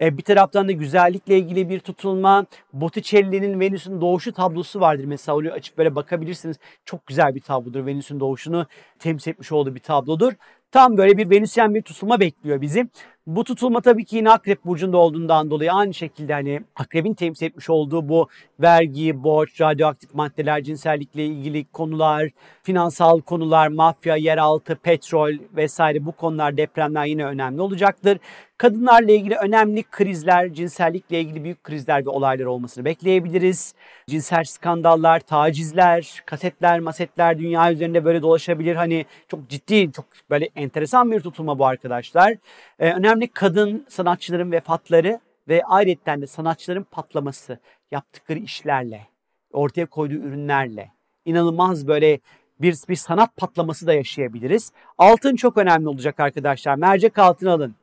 E, 0.01 0.19
bir 0.19 0.23
taraftan 0.23 0.69
da 0.69 0.73
güzellikle 0.73 1.39
ilgili 1.39 1.69
bir 1.69 1.81
tutulma. 1.81 2.47
Botticelli'nin 2.73 3.61
Venüs'ün 3.61 4.01
doğuşu 4.01 4.33
tablosu 4.33 4.81
vardır. 4.81 5.05
Mesela 5.05 5.37
onu 5.37 5.53
açıp 5.53 5.79
böyle 5.79 5.95
bakabilirsiniz. 5.95 6.57
Çok 6.85 7.07
güzel 7.07 7.35
bir 7.35 7.41
tablodur. 7.41 7.87
Venüs'ün 7.87 8.21
doğuşunu 8.21 8.67
temsil 8.99 9.31
etmiş 9.31 9.53
olduğu 9.53 9.75
bir 9.75 9.81
tablodur. 9.81 10.33
Tam 10.71 10.97
böyle 10.97 11.19
bir 11.19 11.31
Venüsyen 11.31 11.75
bir 11.75 11.83
tutulma 11.83 12.21
bekliyor 12.21 12.61
bizi. 12.61 12.89
Bu 13.27 13.45
tutulma 13.45 13.81
tabii 13.81 14.05
ki 14.05 14.17
yine 14.17 14.31
Akrep 14.31 14.65
Burcu'nda 14.65 14.97
olduğundan 14.97 15.51
dolayı 15.51 15.73
aynı 15.73 15.95
şekilde 15.95 16.33
hani 16.33 16.61
Akrep'in 16.77 17.15
temsil 17.15 17.47
etmiş 17.47 17.71
olduğu 17.71 18.09
bu 18.09 18.29
vergi, 18.61 19.23
borç, 19.25 19.61
radyoaktif 19.61 20.15
maddeler, 20.15 20.63
cinsellikle 20.63 21.27
ilgili 21.27 21.65
konular, 21.65 22.31
finansal 22.63 23.21
konular, 23.21 23.69
mafya, 23.69 24.17
yeraltı, 24.17 24.77
petrol 24.77 25.33
vesaire 25.57 26.07
bu 26.07 26.13
konular 26.13 26.57
depremler 26.57 27.07
yine 27.07 27.25
önemli 27.27 27.63
olacaktır. 27.63 28.19
Kadınlarla 28.59 29.13
ilgili 29.13 29.37
önemli 29.37 29.83
krizler, 29.83 30.53
cinsellikle 30.53 31.21
ilgili 31.21 31.45
büyük 31.45 31.65
krizler 31.65 32.07
ve 32.07 32.11
olaylar 32.11 32.45
olmasını 32.45 32.85
bekleyebiliriz. 32.85 33.75
Cinsel 34.07 34.45
skandallar, 34.45 35.21
tacizler, 35.21 36.23
kasetler, 36.27 36.81
masetler 36.81 37.39
dünya 37.39 37.73
üzerinde 37.73 38.05
böyle 38.05 38.23
dolaşabilir. 38.23 38.77
Hani 38.77 39.07
çok 39.29 39.49
ciddi, 39.49 39.93
çok 39.93 40.05
böyle 40.31 40.49
enteresan 40.57 41.13
bir 41.13 41.21
tutulma 41.21 41.59
bu 41.59 41.67
arkadaşlar. 41.67 42.35
Ee, 42.79 42.93
önemli 42.93 43.29
kadın 43.29 43.87
sanatçıların 43.89 44.53
vefatları 44.53 45.21
ve 45.49 45.63
ayrıca 45.65 46.21
de 46.21 46.27
sanatçıların 46.27 46.87
patlaması 46.91 47.59
yaptıkları 47.91 48.39
işlerle, 48.39 49.07
ortaya 49.53 49.87
koyduğu 49.87 50.15
ürünlerle 50.15 50.91
inanılmaz 51.25 51.89
böyle 51.89 52.21
bir, 52.61 52.77
bir 52.89 52.97
sanat 52.97 53.37
patlaması 53.37 53.87
da 53.87 53.95
yaşayabiliriz. 53.95 54.73
Altın 54.99 55.37
çok 55.37 55.57
önemli 55.57 55.89
olacak 55.89 56.21
arkadaşlar. 56.21 56.75
Mercek 56.75 57.19
altın 57.19 57.47
alın 57.47 57.75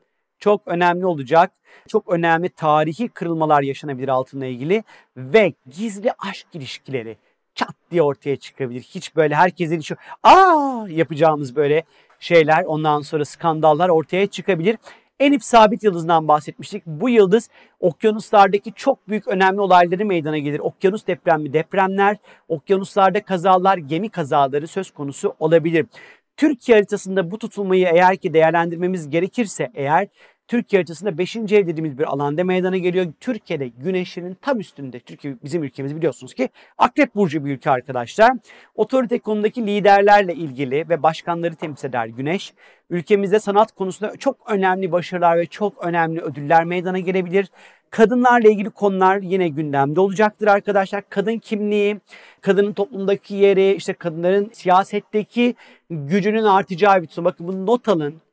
çok 0.44 0.62
önemli 0.66 1.06
olacak. 1.06 1.52
Çok 1.88 2.08
önemli 2.08 2.48
tarihi 2.48 3.08
kırılmalar 3.08 3.62
yaşanabilir 3.62 4.08
altınla 4.08 4.46
ilgili 4.46 4.84
ve 5.16 5.52
gizli 5.70 6.12
aşk 6.18 6.46
ilişkileri 6.52 7.16
çat 7.54 7.74
diye 7.90 8.02
ortaya 8.02 8.36
çıkabilir. 8.36 8.80
Hiç 8.80 9.16
böyle 9.16 9.34
herkesin 9.34 9.80
şu 9.80 9.96
aa 10.22 10.86
yapacağımız 10.88 11.56
böyle 11.56 11.82
şeyler 12.20 12.64
ondan 12.64 13.00
sonra 13.00 13.24
skandallar 13.24 13.88
ortaya 13.88 14.26
çıkabilir. 14.26 14.76
Enif 15.20 15.44
sabit 15.44 15.82
yıldızından 15.84 16.28
bahsetmiştik. 16.28 16.86
Bu 16.86 17.08
yıldız 17.08 17.48
okyanuslardaki 17.80 18.72
çok 18.72 19.08
büyük 19.08 19.28
önemli 19.28 19.60
olayları 19.60 20.04
meydana 20.06 20.38
gelir. 20.38 20.58
Okyanus 20.58 21.06
depremi, 21.06 21.52
depremler, 21.52 22.16
okyanuslarda 22.48 23.24
kazalar, 23.24 23.78
gemi 23.78 24.08
kazaları 24.08 24.66
söz 24.66 24.90
konusu 24.90 25.34
olabilir. 25.38 25.86
Türkiye 26.36 26.76
haritasında 26.76 27.30
bu 27.30 27.38
tutulmayı 27.38 27.88
eğer 27.92 28.16
ki 28.16 28.34
değerlendirmemiz 28.34 29.10
gerekirse 29.10 29.70
eğer 29.74 30.08
Türkiye 30.48 30.78
haritasında 30.78 31.18
5. 31.18 31.36
ev 31.36 31.66
dediğimiz 31.66 31.98
bir 31.98 32.04
alanda 32.04 32.44
meydana 32.44 32.76
geliyor. 32.76 33.06
Türkiye'de 33.20 33.68
güneşinin 33.68 34.36
tam 34.42 34.60
üstünde. 34.60 35.00
Türkiye 35.00 35.36
bizim 35.44 35.64
ülkemiz 35.64 35.96
biliyorsunuz 35.96 36.34
ki 36.34 36.48
Akrep 36.78 37.14
Burcu 37.14 37.44
bir 37.44 37.50
ülke 37.50 37.70
arkadaşlar. 37.70 38.32
Otorite 38.74 39.18
konudaki 39.18 39.66
liderlerle 39.66 40.34
ilgili 40.34 40.88
ve 40.88 41.02
başkanları 41.02 41.54
temsil 41.54 41.88
eder 41.88 42.06
güneş. 42.06 42.54
Ülkemizde 42.90 43.40
sanat 43.40 43.72
konusunda 43.72 44.16
çok 44.16 44.50
önemli 44.50 44.92
başarılar 44.92 45.38
ve 45.38 45.46
çok 45.46 45.86
önemli 45.86 46.20
ödüller 46.20 46.64
meydana 46.64 46.98
gelebilir. 46.98 47.50
Kadınlarla 47.90 48.50
ilgili 48.50 48.70
konular 48.70 49.18
yine 49.18 49.48
gündemde 49.48 50.00
olacaktır 50.00 50.46
arkadaşlar. 50.46 51.02
Kadın 51.10 51.38
kimliği, 51.38 52.00
kadının 52.40 52.72
toplumdaki 52.72 53.34
yeri, 53.34 53.74
işte 53.74 53.92
kadınların 53.92 54.50
siyasetteki 54.52 55.54
gücünün 55.90 56.44
artacağı 56.44 57.02
bir 57.02 57.06
tutum. 57.06 57.24
Bakın 57.24 57.48
bunu 57.48 57.66
not 57.66 57.88
alın. 57.88 58.23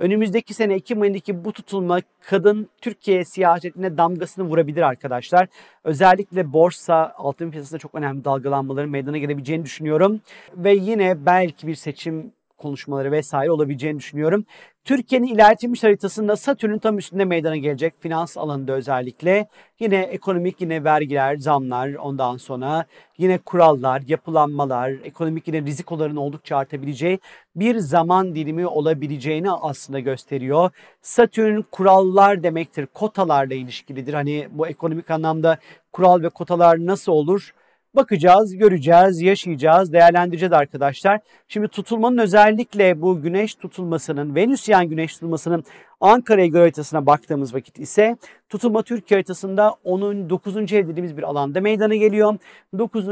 Önümüzdeki 0.00 0.54
sene 0.54 0.74
Ekim 0.74 1.02
ayındaki 1.02 1.44
bu 1.44 1.52
tutulma 1.52 2.00
kadın 2.20 2.68
Türkiye 2.80 3.24
siyasetine 3.24 3.96
damgasını 3.96 4.44
vurabilir 4.44 4.82
arkadaşlar. 4.82 5.48
Özellikle 5.84 6.52
borsa, 6.52 7.14
altın 7.16 7.50
piyasasında 7.50 7.78
çok 7.78 7.94
önemli 7.94 8.24
dalgalanmaların 8.24 8.90
meydana 8.90 9.18
gelebileceğini 9.18 9.64
düşünüyorum. 9.64 10.20
Ve 10.56 10.74
yine 10.74 11.26
belki 11.26 11.66
bir 11.66 11.74
seçim 11.74 12.32
konuşmaları 12.60 13.12
vesaire 13.12 13.50
olabileceğini 13.50 13.98
düşünüyorum. 13.98 14.44
Türkiye'nin 14.84 15.26
ilerletilmiş 15.26 15.84
haritasında 15.84 16.36
Satürn'ün 16.36 16.78
tam 16.78 16.98
üstünde 16.98 17.24
meydana 17.24 17.56
gelecek 17.56 17.94
finans 18.00 18.36
alanında 18.36 18.72
özellikle. 18.72 19.48
Yine 19.80 19.96
ekonomik 19.96 20.60
yine 20.60 20.84
vergiler, 20.84 21.36
zamlar 21.36 21.94
ondan 21.94 22.36
sonra 22.36 22.84
yine 23.18 23.38
kurallar, 23.38 24.02
yapılanmalar, 24.06 24.90
ekonomik 25.04 25.48
yine 25.48 25.62
rizikoların 25.62 26.16
oldukça 26.16 26.56
artabileceği 26.56 27.18
bir 27.56 27.78
zaman 27.78 28.34
dilimi 28.34 28.66
olabileceğini 28.66 29.50
aslında 29.50 30.00
gösteriyor. 30.00 30.70
Satürn 31.02 31.62
kurallar 31.70 32.42
demektir, 32.42 32.86
kotalarla 32.86 33.54
ilişkilidir. 33.54 34.14
Hani 34.14 34.48
bu 34.50 34.68
ekonomik 34.68 35.10
anlamda 35.10 35.58
kural 35.92 36.22
ve 36.22 36.28
kotalar 36.28 36.86
nasıl 36.86 37.12
olur? 37.12 37.54
Bakacağız, 37.94 38.56
göreceğiz, 38.56 39.20
yaşayacağız, 39.20 39.92
değerlendireceğiz 39.92 40.52
arkadaşlar. 40.52 41.20
Şimdi 41.48 41.68
tutulmanın 41.68 42.18
özellikle 42.18 43.02
bu 43.02 43.22
güneş 43.22 43.54
tutulmasının, 43.54 44.34
Venüsyen 44.34 44.88
güneş 44.88 45.14
tutulmasının 45.14 45.64
Ankara 46.00 46.46
göre 46.46 46.62
haritasına 46.62 47.06
baktığımız 47.06 47.54
vakit 47.54 47.78
ise 47.78 48.16
tutulma 48.48 48.82
Türkiye 48.82 49.16
haritasında 49.16 49.74
onun 49.84 50.30
9. 50.30 50.56
ev 50.56 50.88
dediğimiz 50.88 51.16
bir 51.16 51.22
alanda 51.22 51.60
meydana 51.60 51.94
geliyor. 51.94 52.38
9. 52.78 53.08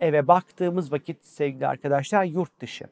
eve 0.00 0.28
baktığımız 0.28 0.92
vakit 0.92 1.26
sevgili 1.26 1.66
arkadaşlar 1.66 2.24
yurt 2.24 2.60
dışı, 2.60 2.84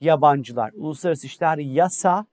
yabancılar, 0.00 0.70
uluslararası 0.74 1.26
işler, 1.26 1.58
yasa. 1.58 2.26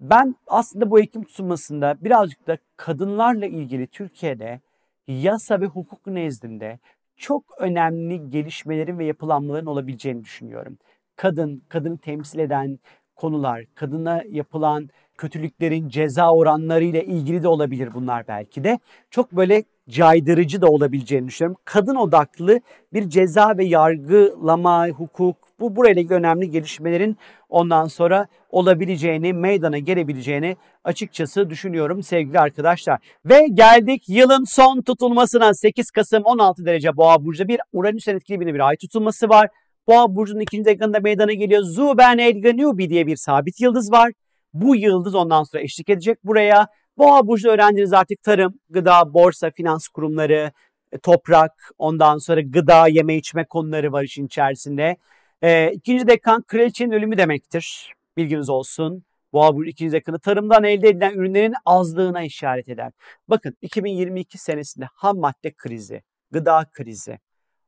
Ben 0.00 0.34
aslında 0.46 0.90
bu 0.90 1.00
Ekim 1.00 1.24
tutulmasında 1.24 1.96
birazcık 2.00 2.46
da 2.46 2.58
kadınlarla 2.76 3.46
ilgili 3.46 3.86
Türkiye'de 3.86 4.60
yasa 5.08 5.60
ve 5.60 5.66
hukuk 5.66 6.06
nezdinde 6.06 6.78
çok 7.16 7.44
önemli 7.58 8.30
gelişmelerin 8.30 8.98
ve 8.98 9.04
yapılanmaların 9.04 9.66
olabileceğini 9.66 10.24
düşünüyorum. 10.24 10.78
Kadın, 11.16 11.62
kadını 11.68 11.98
temsil 11.98 12.38
eden 12.38 12.78
konular, 13.16 13.64
kadına 13.74 14.22
yapılan 14.28 14.90
kötülüklerin 15.18 15.88
ceza 15.88 16.34
oranları 16.34 16.84
ile 16.84 17.04
ilgili 17.04 17.42
de 17.42 17.48
olabilir 17.48 17.94
bunlar 17.94 18.28
belki 18.28 18.64
de. 18.64 18.78
Çok 19.10 19.32
böyle 19.32 19.64
caydırıcı 19.88 20.60
da 20.60 20.66
olabileceğini 20.66 21.26
düşünüyorum. 21.28 21.60
Kadın 21.64 21.94
odaklı 21.94 22.60
bir 22.92 23.08
ceza 23.08 23.58
ve 23.58 23.64
yargılama, 23.64 24.88
hukuk, 24.88 25.36
bu 25.60 25.76
burayla 25.76 26.02
ilgili 26.02 26.14
önemli 26.14 26.50
gelişmelerin 26.50 27.16
ondan 27.48 27.86
sonra 27.86 28.26
olabileceğini, 28.50 29.32
meydana 29.32 29.78
gelebileceğini 29.78 30.56
açıkçası 30.84 31.50
düşünüyorum 31.50 32.02
sevgili 32.02 32.40
arkadaşlar. 32.40 32.98
Ve 33.24 33.46
geldik 33.52 34.08
yılın 34.08 34.44
son 34.44 34.82
tutulmasına 34.82 35.54
8 35.54 35.90
Kasım 35.90 36.22
16 36.24 36.64
derece 36.64 36.96
Boğa 36.96 37.24
Burcu'da 37.24 37.48
bir 37.48 37.60
Uranüs 37.72 38.08
etkili 38.08 38.54
bir 38.54 38.68
ay 38.68 38.76
tutulması 38.76 39.28
var. 39.28 39.48
Boğa 39.88 40.16
Burcu'nun 40.16 40.40
ikinci 40.40 40.70
ekranında 40.70 41.00
meydana 41.00 41.32
geliyor. 41.32 41.62
Zuben 41.62 42.18
Elganubi 42.18 42.90
diye 42.90 43.06
bir 43.06 43.16
sabit 43.16 43.60
yıldız 43.60 43.92
var. 43.92 44.12
Bu 44.54 44.76
yıldız 44.76 45.14
ondan 45.14 45.42
sonra 45.42 45.62
eşlik 45.62 45.88
edecek 45.88 46.24
buraya. 46.24 46.66
Boğa 46.98 47.26
Burcu 47.26 47.48
öğrenciniz 47.48 47.92
artık 47.92 48.22
tarım, 48.22 48.54
gıda, 48.70 49.14
borsa, 49.14 49.50
finans 49.50 49.88
kurumları, 49.88 50.52
e, 50.92 50.98
toprak, 50.98 51.52
ondan 51.78 52.18
sonra 52.18 52.40
gıda, 52.40 52.88
yeme 52.88 53.16
içme 53.16 53.44
konuları 53.44 53.92
var 53.92 54.02
işin 54.02 54.26
içerisinde. 54.26 54.96
E, 55.42 55.72
ikinci 55.72 56.06
dekan 56.06 56.42
kraliçenin 56.42 56.92
ölümü 56.92 57.18
demektir. 57.18 57.94
Bilginiz 58.16 58.48
olsun. 58.50 59.04
Boğa 59.32 59.56
burcu 59.56 59.70
ikinci 59.70 59.92
dekanı 59.92 60.18
tarımdan 60.18 60.64
elde 60.64 60.88
edilen 60.88 61.14
ürünlerin 61.14 61.54
azlığına 61.64 62.22
işaret 62.22 62.68
eder. 62.68 62.92
Bakın 63.28 63.56
2022 63.62 64.38
senesinde 64.38 64.88
ham 64.94 65.18
madde 65.18 65.52
krizi, 65.52 66.02
gıda 66.30 66.70
krizi 66.72 67.18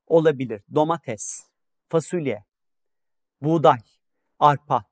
olabilir. 0.06 0.62
Domates, 0.74 1.48
fasulye, 1.88 2.44
buğday, 3.42 3.78
arpa, 4.38 4.84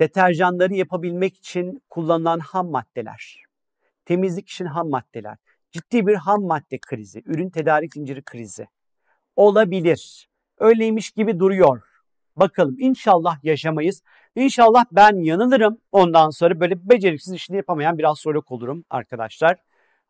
deterjanları 0.00 0.74
yapabilmek 0.74 1.36
için 1.36 1.82
kullanılan 1.90 2.38
ham 2.38 2.70
maddeler, 2.70 3.42
temizlik 4.04 4.48
için 4.48 4.64
ham 4.64 4.88
maddeler, 4.88 5.36
ciddi 5.72 6.06
bir 6.06 6.14
ham 6.14 6.42
madde 6.42 6.78
krizi, 6.78 7.22
ürün 7.26 7.50
tedarik 7.50 7.94
zinciri 7.94 8.22
krizi 8.22 8.66
olabilir. 9.36 10.28
Öyleymiş 10.58 11.10
gibi 11.10 11.38
duruyor. 11.38 11.89
Bakalım 12.40 12.76
inşallah 12.78 13.44
yaşamayız. 13.44 14.02
İnşallah 14.36 14.84
ben 14.92 15.24
yanılırım. 15.24 15.78
Ondan 15.92 16.30
sonra 16.30 16.60
böyle 16.60 16.88
beceriksiz 16.90 17.34
işini 17.34 17.56
yapamayan 17.56 17.98
bir 17.98 18.10
astrolog 18.10 18.52
olurum 18.52 18.84
arkadaşlar. 18.90 19.56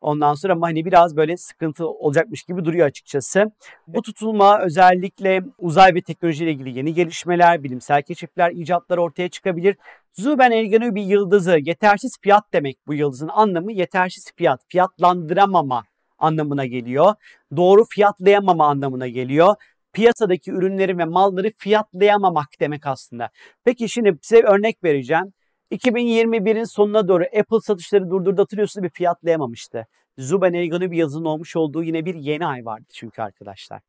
Ondan 0.01 0.33
sonra 0.33 0.53
ama 0.53 0.67
hani 0.67 0.85
biraz 0.85 1.17
böyle 1.17 1.37
sıkıntı 1.37 1.87
olacakmış 1.87 2.43
gibi 2.43 2.65
duruyor 2.65 2.87
açıkçası. 2.87 3.51
Bu 3.87 4.01
tutulma 4.01 4.59
özellikle 4.59 5.43
uzay 5.57 5.95
ve 5.95 6.01
teknolojiyle 6.01 6.51
ilgili 6.51 6.77
yeni 6.77 6.93
gelişmeler, 6.93 7.63
bilimsel 7.63 8.01
keşifler, 8.01 8.51
icatlar 8.51 8.97
ortaya 8.97 9.29
çıkabilir. 9.29 9.77
Zuben 10.13 10.51
Elganü 10.51 10.95
bir 10.95 11.03
yıldızı, 11.03 11.57
yetersiz 11.61 12.17
fiyat 12.21 12.43
demek 12.53 12.77
bu 12.87 12.93
yıldızın 12.93 13.29
anlamı 13.33 13.71
yetersiz 13.71 14.31
fiyat, 14.35 14.61
fiyatlandıramama 14.67 15.83
anlamına 16.17 16.65
geliyor. 16.65 17.13
Doğru 17.55 17.85
fiyatlayamama 17.85 18.67
anlamına 18.67 19.07
geliyor 19.07 19.55
piyasadaki 19.93 20.51
ürünleri 20.51 20.97
ve 20.97 21.05
malları 21.05 21.51
fiyatlayamamak 21.57 22.47
demek 22.59 22.85
aslında. 22.85 23.29
Peki 23.63 23.89
şimdi 23.89 24.17
size 24.21 24.41
örnek 24.41 24.83
vereceğim. 24.83 25.33
2021'in 25.71 26.63
sonuna 26.63 27.07
doğru 27.07 27.23
Apple 27.23 27.59
satışları 27.61 28.09
durdurdu 28.09 28.41
hatırlıyorsunuz 28.41 28.83
bir 28.83 28.89
fiyatlayamamıştı. 28.89 29.87
Zuben 30.17 30.53
Elgan'ı 30.53 30.91
bir 30.91 30.97
yazının 30.97 31.25
olmuş 31.25 31.55
olduğu 31.55 31.83
yine 31.83 32.05
bir 32.05 32.15
yeni 32.15 32.45
ay 32.45 32.65
vardı 32.65 32.85
çünkü 32.93 33.21
arkadaşlar. 33.21 33.81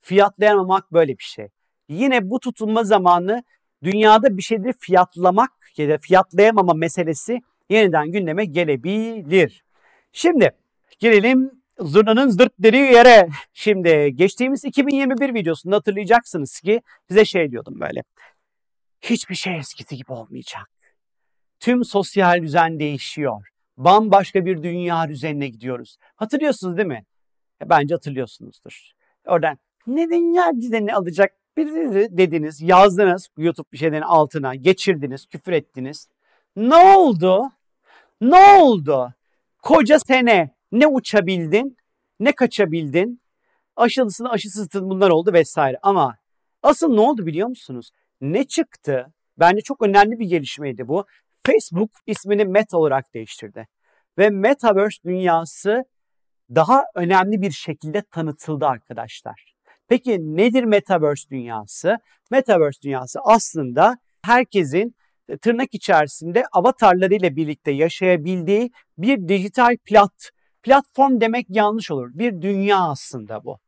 Fiyatlayamamak 0.00 0.92
böyle 0.92 1.12
bir 1.12 1.24
şey. 1.24 1.48
Yine 1.88 2.30
bu 2.30 2.40
tutulma 2.40 2.84
zamanı 2.84 3.42
dünyada 3.82 4.36
bir 4.36 4.42
şeyleri 4.42 4.72
fiyatlamak 4.80 5.50
ya 5.76 5.88
da 5.88 5.98
fiyatlayamama 5.98 6.74
meselesi 6.74 7.40
yeniden 7.70 8.12
gündeme 8.12 8.44
gelebilir. 8.44 9.64
Şimdi 10.12 10.50
gelelim 10.98 11.50
zurnanın 11.78 12.28
zırt 12.28 12.52
dediği 12.58 12.92
yere. 12.92 13.28
Şimdi 13.52 14.12
geçtiğimiz 14.14 14.64
2021 14.64 15.34
videosunda 15.34 15.76
hatırlayacaksınız 15.76 16.60
ki 16.60 16.80
size 17.08 17.24
şey 17.24 17.50
diyordum 17.50 17.80
böyle. 17.80 18.02
Hiçbir 19.00 19.34
şey 19.34 19.58
eskisi 19.58 19.96
gibi 19.96 20.12
olmayacak. 20.12 20.70
Tüm 21.60 21.84
sosyal 21.84 22.42
düzen 22.42 22.78
değişiyor. 22.78 23.48
Bambaşka 23.76 24.44
bir 24.44 24.62
dünya 24.62 25.08
düzenine 25.08 25.48
gidiyoruz. 25.48 25.96
Hatırlıyorsunuz 26.16 26.76
değil 26.76 26.88
mi? 26.88 27.04
E, 27.62 27.68
bence 27.70 27.94
hatırlıyorsunuzdur. 27.94 28.90
Oradan 29.26 29.58
ne 29.86 30.10
dünya 30.10 30.52
düzenini 30.56 30.94
alacak 30.94 31.32
bir 31.56 31.66
dediniz, 32.16 32.62
yazdınız 32.62 33.28
YouTube 33.36 33.72
bir 33.72 33.78
şeylerin 33.78 34.02
altına, 34.02 34.54
geçirdiniz, 34.54 35.26
küfür 35.26 35.52
ettiniz. 35.52 36.08
Ne 36.56 36.74
oldu? 36.74 37.50
Ne 38.20 38.36
oldu? 38.36 39.14
Koca 39.62 39.98
sene 39.98 40.55
ne 40.72 40.86
uçabildin, 40.86 41.76
ne 42.20 42.32
kaçabildin. 42.32 43.20
Aşılısını 43.76 44.30
aşısızın 44.30 44.90
bunlar 44.90 45.10
oldu 45.10 45.32
vesaire. 45.32 45.78
Ama 45.82 46.16
asıl 46.62 46.94
ne 46.94 47.00
oldu 47.00 47.26
biliyor 47.26 47.48
musunuz? 47.48 47.90
Ne 48.20 48.44
çıktı? 48.44 49.12
Bence 49.38 49.60
çok 49.60 49.82
önemli 49.82 50.18
bir 50.18 50.26
gelişmeydi 50.26 50.88
bu. 50.88 51.04
Facebook 51.46 51.90
ismini 52.06 52.44
Meta 52.44 52.78
olarak 52.78 53.14
değiştirdi. 53.14 53.66
Ve 54.18 54.30
Metaverse 54.30 55.02
dünyası 55.04 55.84
daha 56.54 56.84
önemli 56.94 57.42
bir 57.42 57.50
şekilde 57.50 58.02
tanıtıldı 58.02 58.66
arkadaşlar. 58.66 59.54
Peki 59.88 60.36
nedir 60.36 60.64
Metaverse 60.64 61.30
dünyası? 61.30 61.98
Metaverse 62.30 62.82
dünyası 62.82 63.18
aslında 63.24 63.98
herkesin 64.22 64.94
tırnak 65.42 65.74
içerisinde 65.74 66.44
avatarlarıyla 66.52 67.36
birlikte 67.36 67.70
yaşayabildiği 67.70 68.70
bir 68.98 69.28
dijital 69.28 69.76
plat 69.76 70.30
Platform 70.66 71.20
demek 71.20 71.46
yanlış 71.48 71.90
olur. 71.90 72.10
Bir 72.14 72.42
dünya 72.42 72.78
aslında 72.78 73.44
bu. 73.44 73.58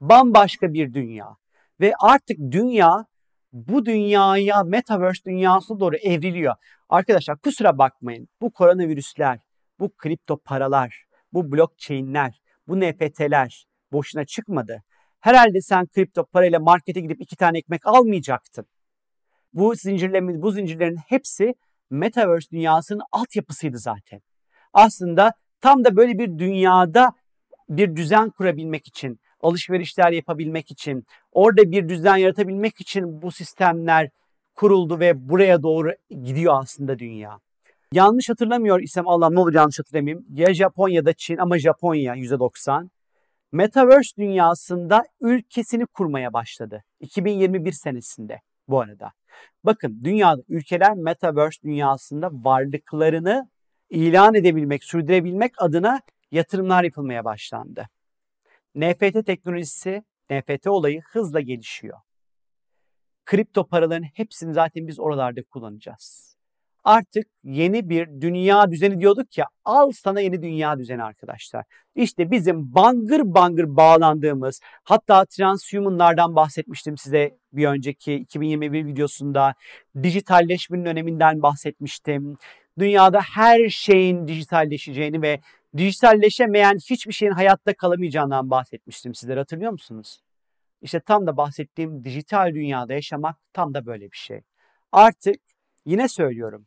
Bambaşka 0.00 0.72
bir 0.72 0.94
dünya. 0.94 1.36
Ve 1.80 1.92
artık 2.00 2.38
dünya 2.50 3.06
bu 3.52 3.86
dünyaya, 3.86 4.62
metaverse 4.62 5.24
dünyasına 5.24 5.80
doğru 5.80 5.96
evriliyor. 5.96 6.54
Arkadaşlar 6.88 7.38
kusura 7.38 7.78
bakmayın. 7.78 8.28
Bu 8.40 8.50
koronavirüsler, 8.50 9.38
bu 9.80 9.96
kripto 9.96 10.36
paralar, 10.36 11.04
bu 11.32 11.52
blockchain'ler, 11.52 12.40
bu 12.68 12.80
NFT'ler 12.80 13.66
boşuna 13.92 14.24
çıkmadı. 14.24 14.82
Herhalde 15.20 15.60
sen 15.60 15.86
kripto 15.86 16.24
parayla 16.24 16.60
markete 16.60 17.00
gidip 17.00 17.20
iki 17.20 17.36
tane 17.36 17.58
ekmek 17.58 17.86
almayacaktın. 17.86 18.66
Bu 19.52 19.74
zincirlerin, 19.74 20.42
bu 20.42 20.50
zincirlerin 20.50 20.96
hepsi 20.96 21.54
metaverse 21.90 22.50
dünyasının 22.50 23.02
altyapısıydı 23.12 23.78
zaten. 23.78 24.20
Aslında 24.72 25.32
Tam 25.60 25.84
da 25.84 25.96
böyle 25.96 26.18
bir 26.18 26.38
dünyada 26.38 27.12
bir 27.68 27.96
düzen 27.96 28.30
kurabilmek 28.30 28.86
için, 28.86 29.20
alışverişler 29.40 30.12
yapabilmek 30.12 30.70
için, 30.70 31.04
orada 31.32 31.70
bir 31.70 31.88
düzen 31.88 32.16
yaratabilmek 32.16 32.80
için 32.80 33.22
bu 33.22 33.32
sistemler 33.32 34.10
kuruldu 34.54 35.00
ve 35.00 35.28
buraya 35.28 35.62
doğru 35.62 35.92
gidiyor 36.10 36.54
aslında 36.60 36.98
dünya. 36.98 37.38
Yanlış 37.92 38.28
hatırlamıyor 38.28 38.80
isem 38.80 39.08
Allah 39.08 39.30
ne 39.30 39.40
olur 39.40 39.54
yanlış 39.54 39.78
hatırlamayayım. 39.78 40.26
Ya 40.34 40.54
Japonya 40.54 41.04
da 41.04 41.12
Çin 41.12 41.36
ama 41.36 41.58
Japonya 41.58 42.14
%90. 42.14 42.88
Metaverse 43.52 44.16
dünyasında 44.16 45.04
ülkesini 45.20 45.86
kurmaya 45.86 46.32
başladı 46.32 46.84
2021 47.00 47.72
senesinde. 47.72 48.40
bu 48.68 48.80
arada. 48.80 49.12
Bakın 49.64 50.00
dünyada 50.04 50.42
ülkeler 50.48 50.94
metaverse 50.94 51.62
dünyasında 51.62 52.30
varlıklarını 52.32 53.48
ilan 53.90 54.34
edebilmek, 54.34 54.84
sürdürebilmek 54.84 55.52
adına 55.62 56.00
yatırımlar 56.30 56.84
yapılmaya 56.84 57.24
başlandı. 57.24 57.88
NFT 58.74 59.26
teknolojisi, 59.26 60.02
NFT 60.30 60.66
olayı 60.66 61.02
hızla 61.10 61.40
gelişiyor. 61.40 61.98
Kripto 63.26 63.66
paraların 63.66 64.02
hepsini 64.14 64.54
zaten 64.54 64.86
biz 64.86 65.00
oralarda 65.00 65.42
kullanacağız. 65.42 66.28
Artık 66.84 67.26
yeni 67.44 67.88
bir 67.88 68.20
dünya 68.20 68.70
düzeni 68.70 69.00
diyorduk 69.00 69.38
ya 69.38 69.46
al 69.64 69.92
sana 69.92 70.20
yeni 70.20 70.42
dünya 70.42 70.78
düzeni 70.78 71.02
arkadaşlar. 71.02 71.64
İşte 71.94 72.30
bizim 72.30 72.74
bangır 72.74 73.20
bangır 73.24 73.76
bağlandığımız 73.76 74.60
hatta 74.84 75.24
transhumanlardan 75.24 76.36
bahsetmiştim 76.36 76.96
size 76.96 77.38
bir 77.52 77.66
önceki 77.66 78.14
2021 78.14 78.86
videosunda 78.86 79.54
dijitalleşmenin 80.02 80.84
öneminden 80.84 81.42
bahsetmiştim. 81.42 82.36
Dünyada 82.78 83.20
her 83.20 83.68
şeyin 83.68 84.28
dijitalleşeceğini 84.28 85.22
ve 85.22 85.40
dijitalleşemeyen 85.76 86.78
hiçbir 86.90 87.12
şeyin 87.12 87.32
hayatta 87.32 87.74
kalamayacağından 87.74 88.50
bahsetmiştim 88.50 89.14
sizlere 89.14 89.38
hatırlıyor 89.38 89.72
musunuz? 89.72 90.22
İşte 90.82 91.00
tam 91.00 91.26
da 91.26 91.36
bahsettiğim 91.36 92.04
dijital 92.04 92.54
dünyada 92.54 92.92
yaşamak 92.92 93.36
tam 93.52 93.74
da 93.74 93.86
böyle 93.86 94.12
bir 94.12 94.16
şey. 94.16 94.40
Artık 94.92 95.36
yine 95.84 96.08
söylüyorum. 96.08 96.66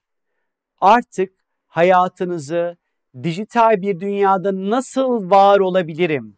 Artık 0.82 1.34
hayatınızı 1.67 2.78
dijital 3.24 3.82
bir 3.82 4.00
dünyada 4.00 4.69
nasıl 4.69 5.30
var 5.30 5.60
olabilirim? 5.60 6.38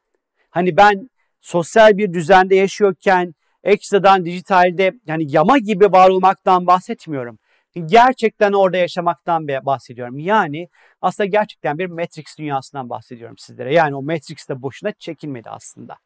Hani 0.50 0.78
ben 0.78 1.10
sosyal 1.42 1.98
bir 1.98 2.14
düzende 2.14 2.56
yaşıyorken 2.56 3.36
ekstradan 3.64 4.26
dijitalde 4.26 4.94
yani 5.06 5.32
yama 5.32 5.58
gibi 5.58 5.86
var 5.92 6.10
olmaktan 6.10 6.68
bahsetmiyorum. 6.68 7.40
Gerçekten 7.76 8.54
orada 8.54 8.78
yaşamaktan 8.78 9.48
bahsediyorum. 9.48 10.20
Yani 10.20 10.70
aslında 11.02 11.28
gerçekten 11.28 11.78
bir 11.78 11.86
Matrix 11.86 12.38
dünyasından 12.40 12.90
bahsediyorum 12.90 13.38
sizlere. 13.38 13.74
Yani 13.74 13.96
o 13.96 14.02
Matrix'te 14.02 14.62
boşuna 14.62 14.92
çekilmedi 14.92 15.50
aslında. 15.50 15.98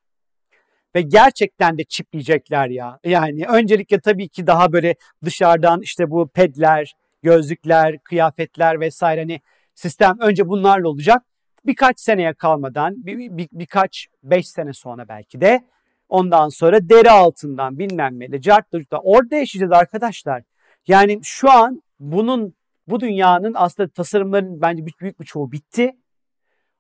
Ve 0.96 1.02
gerçekten 1.02 1.78
de 1.78 1.84
çipleyecekler 1.84 2.68
ya. 2.70 3.00
Yani 3.04 3.46
öncelikle 3.48 4.00
tabii 4.00 4.30
ki 4.30 4.48
daha 4.48 4.74
böyle 4.74 4.96
dışarıdan 5.24 5.82
işte 5.82 6.12
bu 6.12 6.28
pedler, 6.28 6.94
gözlükler, 7.24 8.00
kıyafetler 8.00 8.80
vesaire 8.80 9.22
hani 9.22 9.42
sistem 9.76 10.18
önce 10.20 10.48
bunlarla 10.48 10.90
olacak. 10.90 11.24
Birkaç 11.66 12.00
seneye 12.00 12.34
kalmadan 12.34 13.06
bir, 13.06 13.38
bir, 13.38 13.48
birkaç 13.52 14.08
beş 14.24 14.48
sene 14.50 14.74
sonra 14.74 15.08
belki 15.08 15.42
de 15.42 15.62
ondan 16.10 16.50
sonra 16.50 16.90
deri 16.90 17.12
altından 17.12 17.80
bilmem 17.80 18.20
ne 18.20 18.32
de 18.32 18.42
cartlıkta 18.42 19.00
orada 19.00 19.36
yaşayacağız 19.36 19.72
arkadaşlar. 19.72 20.44
Yani 20.88 21.20
şu 21.24 21.52
an 21.52 21.82
bunun 22.00 22.54
bu 22.88 23.00
dünyanın 23.00 23.54
aslında 23.56 23.90
tasarımların 23.90 24.62
bence 24.62 24.86
büyük, 24.86 25.00
büyük 25.02 25.20
bir 25.20 25.26
çoğu 25.26 25.52
bitti. 25.52 25.92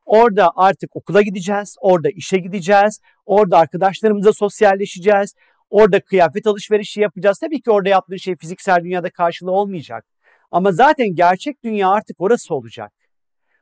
Orada 0.05 0.51
artık 0.55 0.95
okula 0.95 1.21
gideceğiz, 1.21 1.75
orada 1.81 2.09
işe 2.09 2.37
gideceğiz, 2.37 2.99
orada 3.25 3.57
arkadaşlarımıza 3.57 4.33
sosyalleşeceğiz, 4.33 5.33
orada 5.69 5.99
kıyafet 5.99 6.47
alışverişi 6.47 7.01
yapacağız. 7.01 7.39
Tabii 7.39 7.61
ki 7.61 7.71
orada 7.71 7.89
yaptığın 7.89 8.17
şey 8.17 8.35
fiziksel 8.35 8.83
dünyada 8.83 9.09
karşılığı 9.09 9.51
olmayacak. 9.51 10.05
Ama 10.51 10.71
zaten 10.71 11.15
gerçek 11.15 11.63
dünya 11.63 11.89
artık 11.89 12.21
orası 12.21 12.55
olacak. 12.55 12.93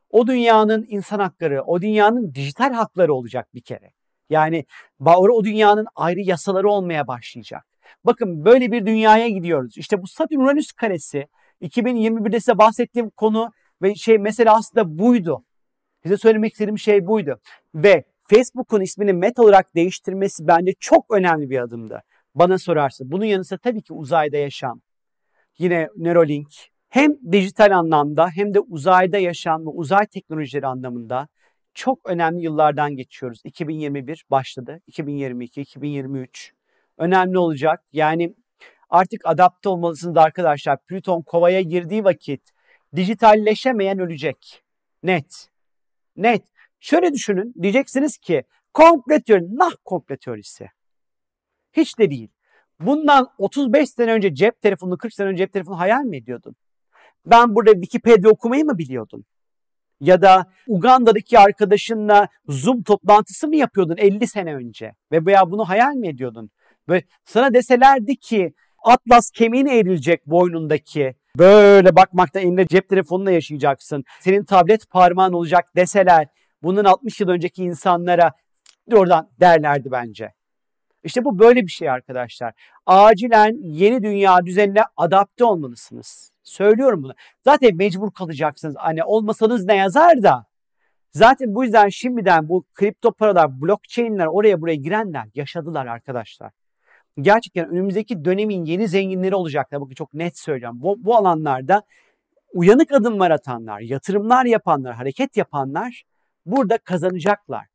O 0.09 0.27
dünyanın 0.27 0.85
insan 0.89 1.19
hakları, 1.19 1.63
o 1.63 1.81
dünyanın 1.81 2.33
dijital 2.33 2.73
hakları 2.73 3.13
olacak 3.13 3.53
bir 3.53 3.61
kere. 3.61 3.91
Yani 4.29 4.65
o 5.09 5.43
dünyanın 5.43 5.87
ayrı 5.95 6.19
yasaları 6.19 6.69
olmaya 6.69 7.07
başlayacak. 7.07 7.65
Bakın 8.03 8.45
böyle 8.45 8.71
bir 8.71 8.85
dünyaya 8.85 9.29
gidiyoruz. 9.29 9.77
İşte 9.77 10.01
bu 10.01 10.07
Satürn-Uranüs 10.07 10.71
karesi 10.71 11.27
2021'de 11.61 12.39
size 12.39 12.57
bahsettiğim 12.57 13.09
konu 13.09 13.51
ve 13.81 13.95
şey 13.95 14.17
mesela 14.17 14.55
aslında 14.55 14.99
buydu. 14.99 15.43
Size 16.03 16.17
söylemek 16.17 16.51
istediğim 16.51 16.79
şey 16.79 17.07
buydu. 17.07 17.39
Ve 17.75 18.03
Facebook'un 18.23 18.81
ismini 18.81 19.13
Meta 19.13 19.43
olarak 19.43 19.75
değiştirmesi 19.75 20.47
bence 20.47 20.73
çok 20.79 21.05
önemli 21.13 21.49
bir 21.49 21.59
adımdı. 21.59 22.03
Bana 22.35 22.57
sorarsa. 22.57 23.03
Bunun 23.07 23.25
yanı 23.25 23.45
sıra 23.45 23.59
tabii 23.59 23.81
ki 23.81 23.93
uzayda 23.93 24.37
yaşam. 24.37 24.81
Yine 25.57 25.89
Neuralink. 25.95 26.47
Hem 26.89 27.31
dijital 27.31 27.77
anlamda 27.77 28.29
hem 28.29 28.53
de 28.53 28.59
uzayda 28.59 29.17
yaşam 29.17 29.65
ve 29.65 29.69
uzay 29.69 30.07
teknolojileri 30.07 30.67
anlamında 30.67 31.27
çok 31.73 32.09
önemli 32.09 32.43
yıllardan 32.43 32.95
geçiyoruz. 32.95 33.41
2021 33.43 34.25
başladı. 34.31 34.81
2022, 34.87 35.61
2023 35.61 36.53
önemli 36.97 37.37
olacak. 37.37 37.83
Yani 37.93 38.35
artık 38.89 39.21
adapte 39.25 39.69
olmalısınız 39.69 40.17
arkadaşlar. 40.17 40.77
Plüton 40.85 41.21
kovaya 41.21 41.61
girdiği 41.61 42.03
vakit 42.03 42.41
dijitalleşemeyen 42.95 43.99
ölecek. 43.99 44.63
Net. 45.03 45.49
Net. 46.15 46.43
Şöyle 46.79 47.13
düşünün. 47.13 47.53
Diyeceksiniz 47.61 48.17
ki 48.17 48.43
komple 48.73 49.21
teori. 49.21 49.55
Nah 49.55 49.71
komple 49.85 50.17
teorisi. 50.17 50.69
Hiç 51.73 51.99
de 51.99 52.11
değil. 52.11 52.29
Bundan 52.79 53.27
35 53.37 53.89
sene 53.89 54.11
önce 54.11 54.35
cep 54.35 54.61
telefonu, 54.61 54.97
40 54.97 55.13
sene 55.13 55.27
önce 55.27 55.37
cep 55.37 55.53
telefonu 55.53 55.79
hayal 55.79 56.03
mi 56.03 56.17
ediyordun? 56.17 56.55
Ben 57.25 57.55
burada 57.55 57.71
Wikipedia 57.71 58.31
okumayı 58.31 58.65
mı 58.65 58.77
biliyordun? 58.77 59.25
Ya 59.99 60.21
da 60.21 60.51
Uganda'daki 60.67 61.39
arkadaşınla 61.39 62.27
Zoom 62.47 62.83
toplantısı 62.83 63.47
mı 63.47 63.55
yapıyordun 63.55 63.97
50 63.97 64.27
sene 64.27 64.55
önce? 64.55 64.91
Ve 65.11 65.25
veya 65.25 65.51
bunu 65.51 65.69
hayal 65.69 65.93
mi 65.93 66.07
ediyordun? 66.07 66.49
Ve 66.89 67.03
sana 67.25 67.53
deselerdi 67.53 68.15
ki 68.15 68.53
Atlas 68.83 69.31
kemiğine 69.31 69.77
eğrilecek 69.77 70.27
boynundaki. 70.27 71.15
Böyle 71.37 71.95
bakmakta 71.95 72.39
elinde 72.39 72.67
cep 72.67 72.89
telefonuna 72.89 73.31
yaşayacaksın. 73.31 74.03
Senin 74.19 74.43
tablet 74.43 74.89
parmağın 74.89 75.33
olacak 75.33 75.65
deseler 75.75 76.27
bunun 76.63 76.83
60 76.85 77.19
yıl 77.19 77.29
önceki 77.29 77.63
insanlara 77.63 78.31
oradan 78.93 79.29
derlerdi 79.39 79.91
bence. 79.91 80.33
İşte 81.03 81.25
bu 81.25 81.39
böyle 81.39 81.61
bir 81.61 81.71
şey 81.71 81.89
arkadaşlar. 81.89 82.53
Acilen 82.85 83.57
yeni 83.61 84.03
dünya 84.03 84.45
düzenine 84.45 84.81
adapte 84.97 85.43
olmalısınız. 85.43 86.31
Söylüyorum 86.43 87.03
bunu. 87.03 87.13
Zaten 87.43 87.75
mecbur 87.75 88.11
kalacaksınız. 88.11 88.75
Hani 88.77 89.03
olmasanız 89.03 89.65
ne 89.65 89.75
yazar 89.75 90.23
da. 90.23 90.45
Zaten 91.11 91.55
bu 91.55 91.63
yüzden 91.63 91.89
şimdiden 91.89 92.49
bu 92.49 92.65
kripto 92.73 93.11
paralar, 93.11 93.61
blockchain'ler 93.61 94.25
oraya 94.25 94.61
buraya 94.61 94.75
girenler 94.75 95.25
yaşadılar 95.35 95.85
arkadaşlar 95.85 96.51
gerçekten 97.21 97.69
önümüzdeki 97.69 98.25
dönemin 98.25 98.65
yeni 98.65 98.87
zenginleri 98.87 99.35
olacaklar. 99.35 99.81
Bakın 99.81 99.93
çok 99.93 100.13
net 100.13 100.39
söyleyeceğim. 100.39 100.81
Bu, 100.81 100.95
bu 101.05 101.15
alanlarda 101.15 101.83
uyanık 102.53 102.91
adımlar 102.91 103.31
atanlar, 103.31 103.79
yatırımlar 103.79 104.45
yapanlar, 104.45 104.95
hareket 104.95 105.37
yapanlar 105.37 106.03
burada 106.45 106.77
kazanacaklar. 106.77 107.65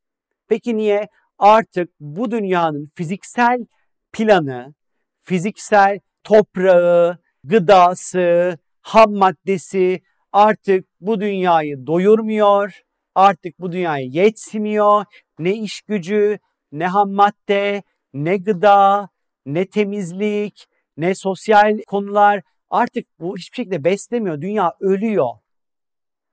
Peki 0.48 0.76
niye? 0.76 1.08
Artık 1.38 1.90
bu 2.00 2.30
dünyanın 2.30 2.88
fiziksel 2.94 3.66
planı, 4.12 4.74
fiziksel 5.22 6.00
toprağı, 6.24 7.18
gıdası, 7.44 8.58
ham 8.82 9.12
maddesi 9.12 10.00
artık 10.32 10.86
bu 11.00 11.20
dünyayı 11.20 11.86
doyurmuyor. 11.86 12.80
Artık 13.14 13.60
bu 13.60 13.72
dünyaya 13.72 14.04
yetmiyor. 14.06 15.04
Ne 15.38 15.54
iş 15.54 15.80
gücü, 15.82 16.38
ne 16.72 16.86
ham 16.86 17.10
madde, 17.12 17.82
ne 18.14 18.36
gıda, 18.36 19.08
ne 19.46 19.66
temizlik, 19.66 20.66
ne 20.96 21.14
sosyal 21.14 21.78
konular 21.86 22.42
artık 22.70 23.06
bu 23.20 23.36
hiçbir 23.36 23.56
şekilde 23.56 23.84
beslemiyor. 23.84 24.40
Dünya 24.40 24.74
ölüyor. 24.80 25.30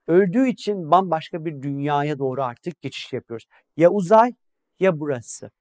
Öldüğü 0.08 0.48
için 0.48 0.92
bambaşka 0.92 1.46
bir 1.46 1.62
dünyaya 1.62 2.20
doğru 2.20 2.44
artık 2.44 2.82
geçiş 2.82 3.14
yapıyoruz. 3.14 3.46
Ya 3.78 3.90
uzay 3.90 4.34
ya 4.80 5.00
burası. 5.00 5.52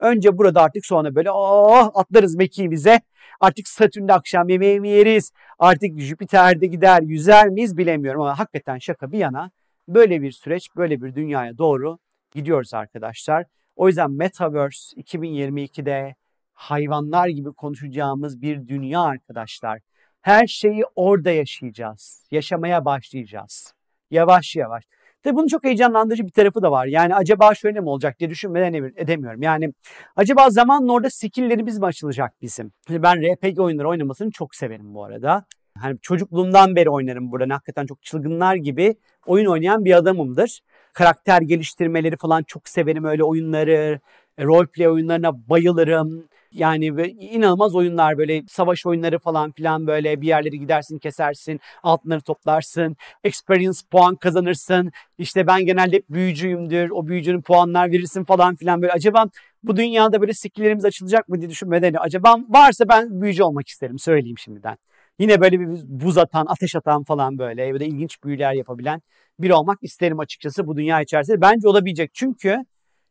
Önce 0.00 0.38
burada 0.38 0.62
artık 0.62 0.86
sonra 0.86 1.14
böyle 1.14 1.30
oh 1.30 1.90
atlarız 1.94 2.34
mekiğimize. 2.36 3.00
Artık 3.40 3.68
Satürn'de 3.68 4.12
akşam 4.12 4.48
yemeğimi 4.48 4.88
yeriz. 4.88 5.32
Artık 5.58 6.00
Jüpiter'de 6.00 6.66
gider 6.66 7.02
yüzer 7.02 7.48
miyiz 7.48 7.76
bilemiyorum 7.76 8.20
ama 8.20 8.38
hakikaten 8.38 8.78
şaka 8.78 9.12
bir 9.12 9.18
yana 9.18 9.50
böyle 9.88 10.22
bir 10.22 10.32
süreç 10.32 10.76
böyle 10.76 11.02
bir 11.02 11.14
dünyaya 11.14 11.58
doğru 11.58 11.98
gidiyoruz 12.30 12.74
arkadaşlar. 12.74 13.46
O 13.76 13.88
yüzden 13.88 14.10
Metaverse 14.10 15.00
2022'de 15.00 16.14
hayvanlar 16.54 17.28
gibi 17.28 17.52
konuşacağımız 17.52 18.42
bir 18.42 18.68
dünya 18.68 19.00
arkadaşlar. 19.00 19.80
Her 20.20 20.46
şeyi 20.46 20.84
orada 20.94 21.30
yaşayacağız. 21.30 22.26
Yaşamaya 22.30 22.84
başlayacağız. 22.84 23.74
Yavaş 24.10 24.56
yavaş. 24.56 24.84
Tabii 25.22 25.36
bunun 25.36 25.46
çok 25.46 25.64
heyecanlandırıcı 25.64 26.26
bir 26.26 26.32
tarafı 26.32 26.62
da 26.62 26.70
var. 26.70 26.86
Yani 26.86 27.14
acaba 27.14 27.54
şöyle 27.54 27.80
mi 27.80 27.88
olacak 27.88 28.18
diye 28.18 28.30
düşünmeden 28.30 28.92
edemiyorum. 28.96 29.42
Yani 29.42 29.72
acaba 30.16 30.50
zamanla 30.50 30.92
orada 30.92 31.10
skilllerimiz 31.10 31.78
mi 31.78 31.86
açılacak 31.86 32.32
bizim? 32.42 32.72
Ben 32.90 33.22
RPG 33.22 33.58
oyunları 33.60 33.88
oynamasını 33.88 34.30
çok 34.30 34.54
severim 34.54 34.94
bu 34.94 35.04
arada. 35.04 35.44
Hani 35.78 35.98
çocukluğumdan 36.02 36.76
beri 36.76 36.90
oynarım 36.90 37.32
burada. 37.32 37.54
Hakikaten 37.54 37.86
çok 37.86 38.02
çılgınlar 38.02 38.54
gibi 38.54 38.96
oyun 39.26 39.46
oynayan 39.46 39.84
bir 39.84 39.96
adamımdır. 39.96 40.60
Karakter 40.92 41.42
geliştirmeleri 41.42 42.16
falan 42.16 42.42
çok 42.42 42.68
severim 42.68 43.04
öyle 43.04 43.24
oyunları. 43.24 44.00
Roleplay 44.40 44.88
oyunlarına 44.88 45.48
bayılırım 45.48 46.28
Yani 46.54 46.86
inanılmaz 47.20 47.74
oyunlar 47.74 48.18
böyle 48.18 48.42
savaş 48.48 48.86
oyunları 48.86 49.18
falan 49.18 49.52
filan 49.52 49.86
böyle 49.86 50.20
bir 50.20 50.26
yerleri 50.26 50.60
gidersin 50.60 50.98
kesersin 50.98 51.60
altınları 51.82 52.20
toplarsın 52.20 52.96
experience 53.24 53.78
puan 53.90 54.16
kazanırsın 54.16 54.92
işte 55.18 55.46
ben 55.46 55.66
genelde 55.66 56.02
büyücüyümdür 56.10 56.90
o 56.90 57.06
büyücünün 57.06 57.42
puanlar 57.42 57.92
verirsin 57.92 58.24
falan 58.24 58.54
filan 58.54 58.82
böyle 58.82 58.92
acaba 58.92 59.24
bu 59.62 59.76
dünyada 59.76 60.20
böyle 60.20 60.32
skilllerimiz 60.34 60.84
açılacak 60.84 61.28
mı 61.28 61.40
diye 61.40 61.50
düşünmeden 61.50 61.94
acaba 61.98 62.36
varsa 62.48 62.88
ben 62.88 63.20
büyücü 63.22 63.42
olmak 63.42 63.68
isterim 63.68 63.98
söyleyeyim 63.98 64.38
şimdiden. 64.38 64.76
Yine 65.18 65.40
böyle 65.40 65.60
bir 65.60 65.66
buz 65.86 66.18
atan, 66.18 66.46
ateş 66.48 66.76
atan 66.76 67.04
falan 67.04 67.38
böyle 67.38 67.72
böyle 67.72 67.86
ilginç 67.86 68.24
büyüler 68.24 68.52
yapabilen 68.52 69.02
biri 69.38 69.54
olmak 69.54 69.78
isterim 69.82 70.18
açıkçası 70.18 70.66
bu 70.66 70.76
dünya 70.76 71.00
içerisinde. 71.02 71.40
Bence 71.40 71.68
olabilecek 71.68 72.10
çünkü 72.14 72.64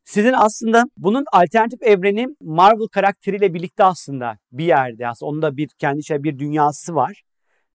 sizin 0.03 0.33
aslında 0.33 0.83
bunun 0.97 1.25
alternatif 1.31 1.83
evreni 1.83 2.27
Marvel 2.41 2.87
karakteriyle 2.87 3.53
birlikte 3.53 3.83
aslında 3.83 4.37
bir 4.51 4.65
yerde 4.65 5.07
aslında 5.07 5.29
onun 5.29 5.41
da 5.41 5.57
bir 5.57 5.69
kendi 5.77 5.99
içinde 5.99 6.23
bir 6.23 6.39
dünyası 6.39 6.95
var. 6.95 7.23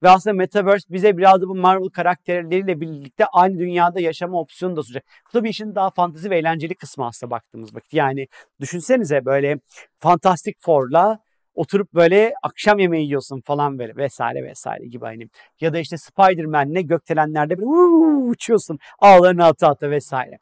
Ve 0.02 0.08
aslında 0.08 0.34
Metaverse 0.34 0.84
bize 0.90 1.16
biraz 1.16 1.42
da 1.42 1.48
bu 1.48 1.54
Marvel 1.54 1.88
karakterleriyle 1.88 2.80
birlikte 2.80 3.26
aynı 3.26 3.58
dünyada 3.58 4.00
yaşama 4.00 4.40
opsiyonu 4.40 4.76
da 4.76 4.82
sunacak. 4.82 5.04
Bu 5.26 5.32
tabii 5.32 5.48
işin 5.48 5.74
daha 5.74 5.90
fantezi 5.90 6.30
ve 6.30 6.38
eğlenceli 6.38 6.74
kısmı 6.74 7.06
aslında 7.06 7.30
baktığımız 7.30 7.74
vakit. 7.74 7.94
Yani 7.94 8.26
düşünsenize 8.60 9.24
böyle 9.24 9.58
Fantastic 9.96 10.54
Four'la 10.60 11.18
oturup 11.54 11.94
böyle 11.94 12.34
akşam 12.42 12.78
yemeği 12.78 13.06
yiyorsun 13.06 13.40
falan 13.40 13.78
böyle 13.78 13.96
vesaire 13.96 14.44
vesaire 14.44 14.86
gibi 14.86 15.04
hani. 15.04 15.28
Ya 15.60 15.72
da 15.72 15.78
işte 15.78 15.96
Spider-Man'le 15.98 16.86
gökdelenlerde 16.86 17.58
böyle 17.58 18.30
uçuyorsun 18.30 18.78
ağlarını 18.98 19.44
ata 19.44 19.68
ata 19.68 19.90
vesaire. 19.90 20.38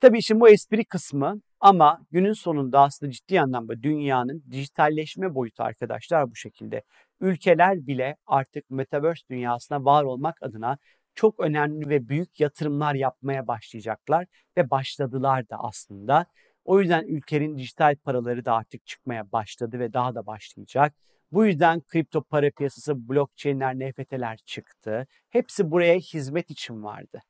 Tabii 0.00 0.18
işin 0.18 0.40
bu 0.40 0.48
espri 0.48 0.84
kısmı 0.84 1.40
ama 1.60 2.06
günün 2.10 2.32
sonunda 2.32 2.80
aslında 2.80 3.12
ciddi 3.12 3.40
anlamda 3.40 3.82
dünyanın 3.82 4.44
dijitalleşme 4.50 5.34
boyutu 5.34 5.62
arkadaşlar 5.62 6.30
bu 6.30 6.36
şekilde. 6.36 6.82
Ülkeler 7.20 7.86
bile 7.86 8.16
artık 8.26 8.70
Metaverse 8.70 9.28
dünyasına 9.30 9.84
var 9.84 10.04
olmak 10.04 10.42
adına 10.42 10.78
çok 11.14 11.40
önemli 11.40 11.88
ve 11.88 12.08
büyük 12.08 12.40
yatırımlar 12.40 12.94
yapmaya 12.94 13.46
başlayacaklar 13.46 14.26
ve 14.56 14.70
başladılar 14.70 15.48
da 15.48 15.56
aslında. 15.58 16.26
O 16.64 16.80
yüzden 16.80 17.04
ülkenin 17.06 17.58
dijital 17.58 17.96
paraları 17.96 18.44
da 18.44 18.54
artık 18.54 18.86
çıkmaya 18.86 19.32
başladı 19.32 19.78
ve 19.78 19.92
daha 19.92 20.14
da 20.14 20.26
başlayacak. 20.26 20.94
Bu 21.32 21.46
yüzden 21.46 21.80
kripto 21.80 22.22
para 22.22 22.50
piyasası, 22.50 23.08
blockchain'ler, 23.08 23.74
NFT'ler 23.74 24.36
çıktı. 24.36 25.06
Hepsi 25.30 25.70
buraya 25.70 25.96
hizmet 25.98 26.50
için 26.50 26.82
vardı. 26.82 27.22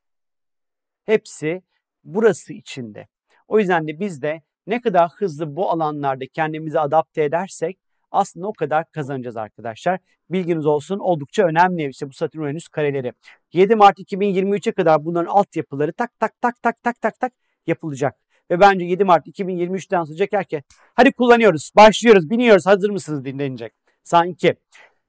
Hepsi 1.04 1.62
burası 2.06 2.52
içinde. 2.52 3.06
O 3.48 3.58
yüzden 3.58 3.88
de 3.88 4.00
biz 4.00 4.22
de 4.22 4.42
ne 4.66 4.80
kadar 4.80 5.10
hızlı 5.10 5.56
bu 5.56 5.70
alanlarda 5.70 6.24
kendimizi 6.26 6.80
adapte 6.80 7.24
edersek 7.24 7.78
aslında 8.10 8.46
o 8.46 8.52
kadar 8.52 8.90
kazanacağız 8.90 9.36
arkadaşlar. 9.36 9.98
Bilginiz 10.30 10.66
olsun 10.66 10.98
oldukça 10.98 11.42
önemli 11.42 11.88
işte 11.88 12.08
bu 12.08 12.12
Satürn 12.12 12.42
Uranüs 12.42 12.68
kareleri. 12.68 13.12
7 13.52 13.74
Mart 13.74 13.98
2023'e 13.98 14.72
kadar 14.72 15.04
bunların 15.04 15.30
altyapıları 15.30 15.92
tak 15.92 16.20
tak 16.20 16.40
tak 16.40 16.62
tak 16.62 16.82
tak 16.82 17.00
tak 17.00 17.20
tak 17.20 17.32
yapılacak. 17.66 18.16
Ve 18.50 18.60
bence 18.60 18.84
7 18.84 19.04
Mart 19.04 19.26
2023'ten 19.26 20.04
sonra 20.04 20.16
çekerken 20.16 20.62
hadi 20.94 21.12
kullanıyoruz, 21.12 21.70
başlıyoruz, 21.76 22.30
biniyoruz, 22.30 22.66
hazır 22.66 22.90
mısınız 22.90 23.24
dinlenecek 23.24 23.72
sanki. 24.02 24.56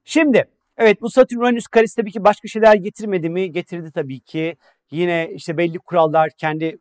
Şimdi 0.03 0.45
evet 0.77 1.01
bu 1.01 1.09
Satürn 1.09 1.39
Uranüs 1.39 1.67
karesi 1.67 1.95
tabii 1.95 2.11
ki 2.11 2.23
başka 2.23 2.47
şeyler 2.47 2.75
getirmedi 2.75 3.29
mi? 3.29 3.51
Getirdi 3.51 3.91
tabii 3.91 4.19
ki. 4.19 4.57
Yine 4.91 5.29
işte 5.33 5.57
belli 5.57 5.79
kurallar 5.79 6.29
kendi 6.37 6.77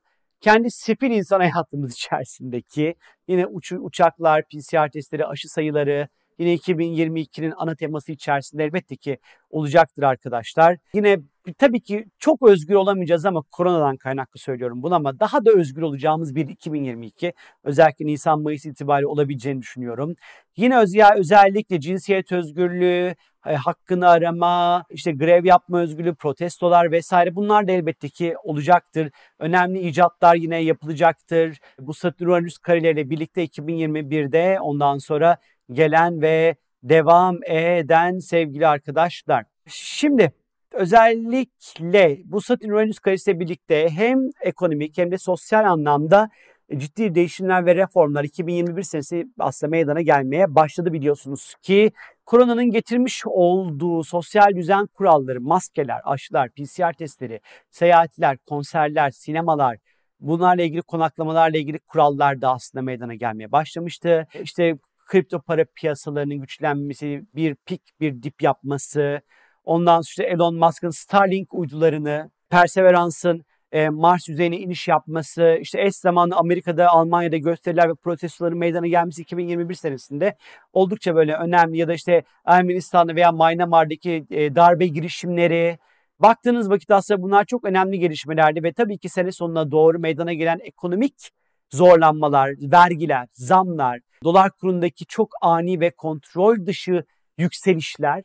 kendi 0.47 0.71
sefil 0.71 1.11
insan 1.11 1.41
hayatımız 1.41 1.95
içerisindeki 1.95 2.95
yine 3.29 3.47
uç, 3.47 3.73
uçaklar, 3.73 4.43
PCR 4.43 4.91
testleri, 4.91 5.27
aşı 5.27 5.49
sayıları, 5.49 6.09
yine 6.39 6.55
2022'nin 6.55 7.53
ana 7.57 7.75
teması 7.75 8.13
içerisinde 8.13 8.65
elbette 8.65 8.97
ki 8.97 9.19
olacaktır 9.51 10.03
arkadaşlar. 10.03 10.77
Yine 10.95 11.19
tabii 11.59 11.81
ki 11.81 12.07
çok 12.19 12.43
özgür 12.43 12.75
olamayacağız 12.75 13.25
ama 13.25 13.43
koronadan 13.43 13.97
kaynaklı 13.97 14.41
söylüyorum 14.41 14.83
bunu 14.83 14.95
ama 14.95 15.21
daha 15.21 15.45
da 15.45 15.51
özgür 15.51 15.83
olacağımız 15.83 16.35
bir 16.35 16.49
2022 16.49 17.33
özellikle 17.65 18.07
Nisan-Mayıs 18.07 18.67
itibariyle 18.67 19.07
olabileceğini 19.07 19.63
düşünüyorum. 19.63 20.15
Yine 20.57 20.79
öz, 20.79 20.95
ya, 20.95 21.15
özellikle 21.17 21.81
cinsiyet 21.81 22.33
özgürlüğü, 22.33 23.15
e, 23.47 23.55
hakkını 23.55 24.09
arama, 24.09 24.85
işte 24.91 25.13
grev 25.13 25.45
yapma 25.45 25.81
özgürlüğü, 25.81 26.15
protestolar 26.15 26.93
vesaire 26.93 27.35
bunlar 27.37 27.69
da 27.69 27.73
elbette 27.73 28.09
ki 28.09 28.35
olacaktır. 28.45 29.11
Önemli 29.39 29.81
icatlar 29.81 30.35
yine 30.37 30.63
yapılacaktır. 30.63 31.59
Bu 31.79 31.95
Satürn-Uranüs 31.95 32.59
kareleriyle 32.59 33.11
birlikte 33.11 33.45
2021'de 33.45 34.59
ondan 34.61 34.99
sonra 34.99 35.39
gelen 35.73 36.23
ve 36.23 36.57
devam 36.83 37.39
eden 37.45 38.19
sevgili 38.19 38.67
arkadaşlar. 38.67 39.45
Şimdi 39.69 40.33
özellikle 40.73 42.19
bu 42.25 42.41
Satürn 42.41 42.71
Uranüs 42.71 42.99
karesiyle 42.99 43.41
birlikte 43.41 43.89
hem 43.91 44.19
ekonomik 44.45 44.99
hem 44.99 45.11
de 45.11 45.19
sosyal 45.19 45.65
anlamda 45.65 46.31
ciddi 46.77 47.15
değişimler 47.15 47.67
ve 47.67 47.75
reformlar 47.75 48.25
2021 48.25 48.83
senesi 48.83 49.27
aslında 49.39 49.71
meydana 49.71 50.01
gelmeye 50.01 50.55
başladı 50.55 50.93
biliyorsunuz 50.93 51.55
ki 51.63 51.93
koronanın 52.27 52.71
getirmiş 52.71 53.23
olduğu 53.27 54.05
sosyal 54.05 54.57
düzen 54.57 54.87
kuralları, 54.87 55.41
maskeler, 55.41 56.01
aşılar, 56.05 56.51
PCR 56.51 56.93
testleri, 56.93 57.41
seyahatler, 57.71 58.37
konserler, 58.37 59.11
sinemalar, 59.11 59.77
bunlarla 60.21 60.63
ilgili 60.63 60.83
konaklamalarla 60.83 61.59
ilgili 61.59 61.79
kurallar 61.79 62.41
da 62.41 62.53
aslında 62.53 62.83
meydana 62.83 63.15
gelmeye 63.15 63.53
başlamıştı. 63.53 64.27
İşte 64.43 64.77
kripto 65.07 65.41
para 65.41 65.65
piyasalarının 65.65 66.41
güçlenmesi, 66.41 67.23
bir 67.35 67.55
pik 67.55 67.83
bir 68.01 68.23
dip 68.23 68.43
yapması, 68.43 69.21
ondan 69.65 70.01
sonra 70.01 70.29
Elon 70.29 70.55
Musk'ın 70.57 70.91
Starlink 70.91 71.55
uydularını, 71.55 72.31
Perseverance'ın 72.51 73.45
e, 73.73 73.89
Mars 73.89 74.29
yüzeyine 74.29 74.57
iniş 74.59 74.89
yapması, 74.89 75.59
işte 75.61 75.83
eş 75.83 75.97
zamanlı 75.97 76.37
Amerika'da, 76.37 76.89
Almanya'da 76.89 77.37
gösteriler 77.37 77.89
ve 77.89 77.95
protestoların 77.95 78.59
meydana 78.59 78.87
gelmesi 78.87 79.23
2021 79.23 79.75
senesinde 79.75 80.37
oldukça 80.73 81.15
böyle 81.15 81.35
önemli 81.35 81.79
ya 81.79 81.89
da 81.89 81.95
işte 81.95 82.23
Ermenistan'da 82.45 83.15
veya 83.15 83.33
Myanmar'daki 83.33 84.27
e, 84.31 84.55
darbe 84.55 84.87
girişimleri, 84.87 85.79
baktığınız 86.19 86.71
vakit 86.71 86.91
aslında 86.91 87.23
bunlar 87.23 87.45
çok 87.45 87.65
önemli 87.65 87.99
gelişmelerdi 87.99 88.63
ve 88.63 88.73
tabii 88.73 88.99
ki 88.99 89.09
sene 89.09 89.33
sonuna 89.33 89.71
doğru 89.71 89.99
meydana 89.99 90.33
gelen 90.33 90.59
ekonomik 90.63 91.31
zorlanmalar, 91.73 92.51
vergiler, 92.61 93.29
zamlar, 93.33 94.01
dolar 94.25 94.51
kurundaki 94.51 95.07
çok 95.07 95.29
ani 95.43 95.81
ve 95.81 95.91
kontrol 95.91 96.67
dışı 96.67 97.05
yükselişler 97.39 98.23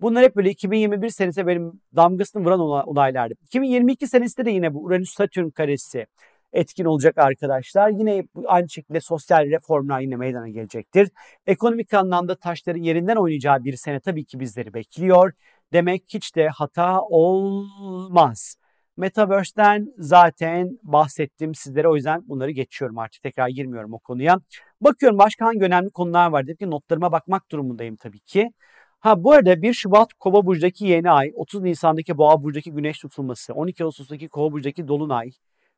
Bunlar 0.00 0.24
hep 0.24 0.36
böyle 0.36 0.50
2021 0.50 1.10
senesinde 1.10 1.46
benim 1.46 1.80
damgasını 1.96 2.44
vuran 2.44 2.60
olaylardı. 2.60 3.34
2022 3.42 4.06
senesinde 4.06 4.46
de 4.46 4.50
yine 4.50 4.74
bu 4.74 4.84
Uranüs-Satürn 4.84 5.50
karesi 5.50 6.06
etkin 6.52 6.84
olacak 6.84 7.18
arkadaşlar. 7.18 7.90
Yine 7.90 8.24
aynı 8.46 8.68
şekilde 8.68 9.00
sosyal 9.00 9.50
reformlar 9.50 10.00
yine 10.00 10.16
meydana 10.16 10.48
gelecektir. 10.48 11.08
Ekonomik 11.46 11.94
anlamda 11.94 12.34
taşların 12.34 12.82
yerinden 12.82 13.16
oynayacağı 13.16 13.64
bir 13.64 13.76
sene 13.76 14.00
tabii 14.00 14.24
ki 14.24 14.40
bizleri 14.40 14.74
bekliyor. 14.74 15.32
Demek 15.72 16.04
hiç 16.08 16.36
de 16.36 16.48
hata 16.48 17.00
olmaz. 17.00 18.56
Metaverse'den 18.96 19.94
zaten 19.98 20.78
bahsettim 20.82 21.54
sizlere 21.54 21.88
o 21.88 21.96
yüzden 21.96 22.28
bunları 22.28 22.50
geçiyorum 22.50 22.98
artık 22.98 23.22
tekrar 23.22 23.48
girmiyorum 23.48 23.92
o 23.92 23.98
konuya. 23.98 24.40
Bakıyorum 24.80 25.18
başka 25.18 25.46
hangi 25.46 25.64
önemli 25.64 25.90
konular 25.90 26.30
var 26.30 26.44
dedim 26.46 26.56
ki 26.56 26.70
notlarıma 26.70 27.12
bakmak 27.12 27.50
durumundayım 27.50 27.96
tabii 27.96 28.20
ki. 28.20 28.50
Ha 29.00 29.24
bu 29.24 29.32
arada 29.32 29.62
1 29.62 29.72
Şubat 29.74 30.14
Kova 30.14 30.46
burcundaki 30.46 30.86
yeni 30.86 31.10
ay, 31.10 31.32
30 31.34 31.62
Nisan'daki 31.62 32.18
Boğa 32.18 32.42
burcundaki 32.42 32.72
güneş 32.72 32.98
tutulması, 32.98 33.54
12 33.54 33.84
Ağustos'taki 33.84 34.28
Kova 34.28 34.52
burcundaki 34.52 34.88
dolunay. 34.88 35.30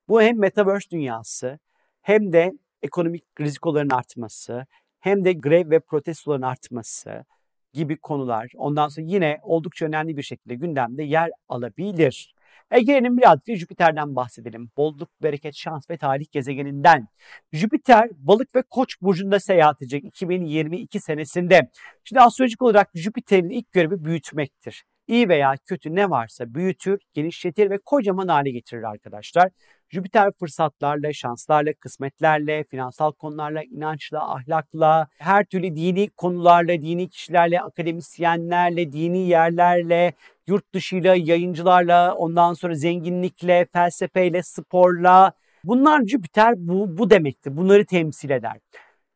Bu 0.09 0.23
hem 0.23 0.39
metaverse 0.39 0.91
dünyası 0.91 1.59
hem 2.03 2.33
de 2.33 2.53
ekonomik 2.83 3.25
rizikoların 3.41 3.91
artması, 3.91 4.67
hem 5.01 5.25
de 5.25 5.33
grev 5.33 5.71
ve 5.71 5.81
protestoların 5.81 6.43
artması 6.43 7.25
gibi 7.73 7.97
konular 7.97 8.53
ondan 8.57 8.89
sonra 8.89 9.07
yine 9.11 9.39
oldukça 9.43 9.87
önemli 9.87 10.17
bir 10.17 10.23
şekilde 10.23 10.55
gündemde 10.55 11.03
yer 11.03 11.31
alabilir. 11.49 12.35
Ege'nin 12.71 13.17
birazcık 13.17 13.57
Jüpiter'den 13.57 14.17
bahsedelim. 14.17 14.71
Bolluk, 14.77 15.23
bereket, 15.23 15.55
şans 15.55 15.91
ve 15.91 15.97
tarih 15.97 16.27
gezegeninden. 16.33 17.09
Jüpiter 17.53 18.09
balık 18.12 18.55
ve 18.55 18.62
koç 18.71 19.03
burcunda 19.03 19.41
seyahat 19.41 19.83
edecek 19.83 20.05
2022 20.05 21.01
senesinde. 21.01 21.71
Şimdi 22.05 22.21
astrolojik 22.21 22.62
olarak 22.62 22.91
Jüpiter'in 22.95 23.51
ilk 23.51 23.73
görevi 23.73 24.05
büyütmektir. 24.05 24.85
İyi 25.07 25.29
veya 25.29 25.55
kötü 25.67 25.95
ne 25.95 26.11
varsa 26.11 26.55
büyütür, 26.55 26.99
genişletir 27.14 27.71
ve 27.71 27.79
kocaman 27.85 28.29
hale 28.29 28.51
getirir 28.51 28.83
arkadaşlar. 28.83 29.51
Jüpiter 29.89 30.32
fırsatlarla, 30.41 31.12
şanslarla, 31.12 31.72
kısmetlerle, 31.72 32.64
finansal 32.64 33.12
konularla, 33.12 33.62
inançla, 33.62 34.34
ahlakla, 34.34 35.09
her 35.18 35.45
türlü 35.45 35.76
dini 35.76 36.09
konularla, 36.09 36.82
dini 36.82 37.09
kişilerle, 37.09 37.61
akademisyenlerle, 37.61 38.93
dini 38.93 39.28
yerlerle, 39.28 40.12
yurt 40.47 40.74
dışıyla, 40.74 41.14
yayıncılarla, 41.14 42.14
ondan 42.14 42.55
sonra 42.55 42.74
zenginlikle, 42.74 43.66
felsefeyle, 43.72 44.43
sporla. 44.43 45.32
Bunlar 45.64 46.03
Jüpiter 46.07 46.55
bu, 46.57 46.99
bu 46.99 47.11
demektir. 47.11 47.57
Bunları 47.57 47.87
temsil 47.87 48.30
eder. 48.30 48.57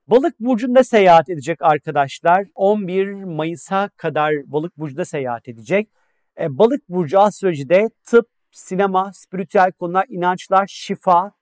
Balık 0.07 0.41
burcunda 0.41 0.85
seyahat 0.85 1.29
edecek 1.31 1.63
arkadaşlar. 1.63 2.47
11 2.55 3.13
Mayıs'a 3.25 3.89
kadar 3.97 4.35
Balık 4.47 4.79
burcunda 4.79 5.05
seyahat 5.05 5.49
edecek. 5.49 5.89
E, 6.41 6.59
Balık 6.59 6.89
burcu 6.89 7.21
astrolojide 7.21 7.91
tıp, 8.05 8.27
sinema, 8.51 9.13
spiritüel 9.15 9.73
konular, 9.73 10.07
inançlar, 10.09 10.67
şifa, 10.67 11.33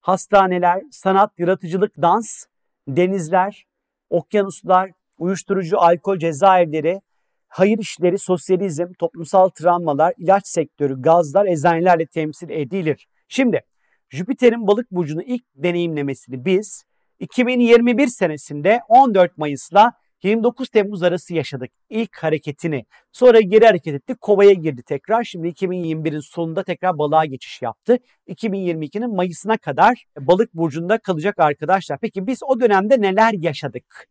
hastaneler, 0.00 0.82
sanat, 0.90 1.38
yaratıcılık, 1.38 1.96
dans, 2.02 2.44
denizler, 2.88 3.66
okyanuslar, 4.10 4.90
uyuşturucu, 5.18 5.80
alkol, 5.80 6.18
cezaevleri, 6.18 7.00
hayır 7.48 7.78
işleri, 7.78 8.18
sosyalizm, 8.18 8.92
toplumsal 8.98 9.48
travmalar, 9.48 10.14
ilaç 10.18 10.46
sektörü, 10.46 11.02
gazlar, 11.02 11.46
eczanelerle 11.46 12.06
temsil 12.06 12.50
edilir. 12.50 13.08
Şimdi 13.28 13.62
Jüpiter'in 14.10 14.66
balık 14.66 14.90
burcunu 14.90 15.22
ilk 15.22 15.44
deneyimlemesini 15.54 16.44
biz 16.44 16.84
2021 17.18 18.06
senesinde 18.06 18.80
14 18.88 19.38
Mayıs'la 19.38 19.92
29 20.22 20.68
Temmuz 20.68 21.02
arası 21.02 21.34
yaşadık 21.34 21.70
ilk 21.90 22.16
hareketini. 22.16 22.84
Sonra 23.12 23.40
geri 23.40 23.66
hareket 23.66 23.94
etti. 23.94 24.14
Kovaya 24.20 24.52
girdi 24.52 24.82
tekrar. 24.82 25.24
Şimdi 25.24 25.48
2021'in 25.48 26.20
sonunda 26.20 26.64
tekrar 26.64 26.98
balığa 26.98 27.24
geçiş 27.24 27.62
yaptı. 27.62 27.98
2022'nin 28.28 29.14
Mayıs'ına 29.14 29.56
kadar 29.56 30.04
balık 30.18 30.54
burcunda 30.54 30.98
kalacak 30.98 31.38
arkadaşlar. 31.38 31.98
Peki 31.98 32.26
biz 32.26 32.38
o 32.42 32.60
dönemde 32.60 33.00
neler 33.00 33.32
yaşadık? 33.32 34.08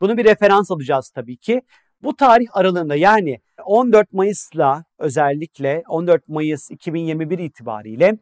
Bunu 0.00 0.16
bir 0.16 0.24
referans 0.24 0.70
alacağız 0.70 1.10
tabii 1.14 1.36
ki. 1.36 1.62
Bu 2.02 2.16
tarih 2.16 2.46
aralığında 2.52 2.96
yani 2.96 3.40
14 3.64 4.12
Mayıs'la 4.12 4.84
özellikle 4.98 5.82
14 5.88 6.28
Mayıs 6.28 6.70
2021 6.70 7.38
itibariyle 7.38 8.18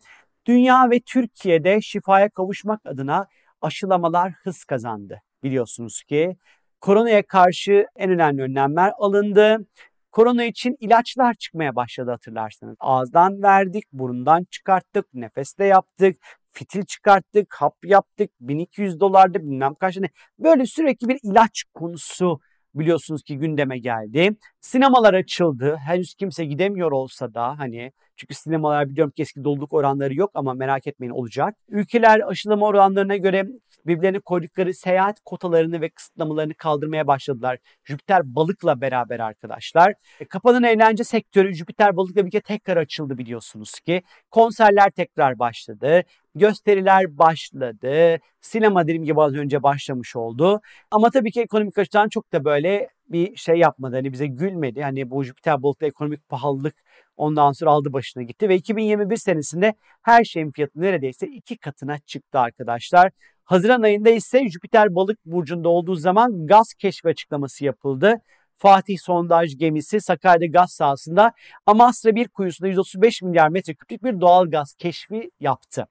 dünya 0.47 0.91
ve 0.91 1.01
Türkiye'de 1.01 1.81
şifaya 1.81 2.29
kavuşmak 2.29 2.87
adına 2.87 3.27
aşılamalar 3.61 4.33
hız 4.33 4.65
kazandı. 4.65 5.23
Biliyorsunuz 5.43 6.03
ki 6.03 6.37
koronaya 6.85 7.27
karşı 7.27 7.87
en 7.97 8.11
önemli 8.11 8.43
önlemler 8.43 8.93
alındı. 8.99 9.67
Korona 10.13 10.45
için 10.45 10.77
ilaçlar 10.81 11.35
çıkmaya 11.35 11.77
başladı 11.77 12.11
hatırlarsanız. 12.11 12.77
Ağızdan 12.81 13.43
verdik, 13.43 13.85
burundan 13.93 14.45
çıkarttık, 14.51 15.15
nefeste 15.15 15.65
yaptık, 15.65 16.17
fitil 16.51 16.85
çıkarttık, 16.85 17.55
hap 17.55 17.77
yaptık, 17.85 18.31
1200 18.41 19.01
dolarda 19.01 19.43
bilmem 19.43 19.75
kaç 19.75 19.95
tane. 19.95 20.09
Böyle 20.39 20.67
sürekli 20.67 21.09
bir 21.09 21.19
ilaç 21.23 21.65
konusu 21.75 22.41
biliyorsunuz 22.75 23.23
ki 23.23 23.39
gündeme 23.39 23.79
geldi. 23.79 24.37
Sinemalar 24.61 25.15
açıldı. 25.15 25.77
Henüz 25.87 26.15
kimse 26.15 26.45
gidemiyor 26.45 26.93
olsa 26.93 27.35
da 27.35 27.59
hani 27.59 27.93
çünkü 28.17 28.35
sinemalar 28.35 28.89
biliyorum 28.91 29.13
ki 29.17 29.23
eski 29.23 29.45
doluluk 29.45 29.73
oranları 29.73 30.15
yok 30.15 30.31
ama 30.35 30.55
merak 30.55 30.87
etmeyin 30.87 31.13
olacak. 31.13 31.55
Ülkeler 31.69 32.21
aşılama 32.29 32.67
oranlarına 32.67 33.17
göre 33.17 33.45
birbirlerine 33.87 34.21
koydukları 34.21 34.75
seyahat 34.75 35.21
kotalarını 35.25 35.81
ve 35.81 35.91
kısıtlamalarını 35.91 36.55
kaldırmaya 36.55 37.07
başladılar. 37.07 37.59
Jüpiter 37.85 38.35
balıkla 38.35 38.81
beraber 38.81 39.21
arkadaşlar. 39.21 39.95
E, 40.21 40.25
kapanan 40.25 40.65
eğlence 40.65 41.05
sektörü 41.05 41.55
Jüpiter 41.55 41.97
balıkla 41.97 42.21
birlikte 42.21 42.41
tekrar 42.41 42.77
açıldı 42.77 43.19
biliyorsunuz 43.19 43.81
ki. 43.81 44.03
Konserler 44.31 44.91
tekrar 44.91 45.39
başladı. 45.39 46.03
Gösteriler 46.35 47.19
başladı. 47.19 48.19
Sinema 48.41 48.85
dediğim 48.85 49.05
gibi 49.05 49.23
az 49.23 49.35
önce 49.35 49.63
başlamış 49.63 50.17
oldu. 50.17 50.61
Ama 50.91 51.11
tabii 51.11 51.31
ki 51.31 51.41
ekonomik 51.41 51.79
açıdan 51.79 52.09
çok 52.09 52.33
da 52.33 52.45
böyle 52.45 52.89
bir 53.09 53.37
şey 53.37 53.57
yapmadı. 53.57 53.97
Hani 53.97 54.13
bize 54.13 54.27
gülmedi. 54.27 54.83
Hani 54.83 55.11
bu 55.11 55.25
Jüpiter 55.25 55.63
balıkta 55.63 55.87
ekonomik 55.87 56.29
pahalılık 56.29 56.75
ondan 57.17 57.53
sonra 57.53 57.71
aldı 57.71 57.93
başına 57.93 58.23
gitti. 58.23 58.49
Ve 58.49 58.57
2021 58.57 59.17
senesinde 59.17 59.75
her 60.03 60.25
şeyin 60.25 60.51
fiyatı 60.51 60.81
neredeyse 60.81 61.27
iki 61.27 61.57
katına 61.57 61.99
çıktı 61.99 62.39
arkadaşlar. 62.39 63.11
Haziran 63.45 63.83
ayında 63.83 64.11
ise 64.11 64.49
Jüpiter 64.49 64.95
balık 64.95 65.19
burcunda 65.27 65.69
olduğu 65.69 65.95
zaman 65.95 66.47
gaz 66.47 66.75
keşfi 66.75 67.09
açıklaması 67.09 67.65
yapıldı. 67.65 68.21
Fatih 68.57 68.99
sondaj 68.99 69.57
gemisi 69.59 70.01
Sakarya 70.01 70.49
gaz 70.49 70.73
sahasında 70.73 71.33
Amasra 71.67 72.15
bir 72.15 72.29
kuyusunda 72.29 72.69
135 72.69 73.23
milyar 73.23 73.49
metreküplük 73.49 74.05
bir 74.05 74.21
doğal 74.21 74.51
gaz 74.51 74.75
keşfi 74.75 75.31
yaptı. 75.41 75.87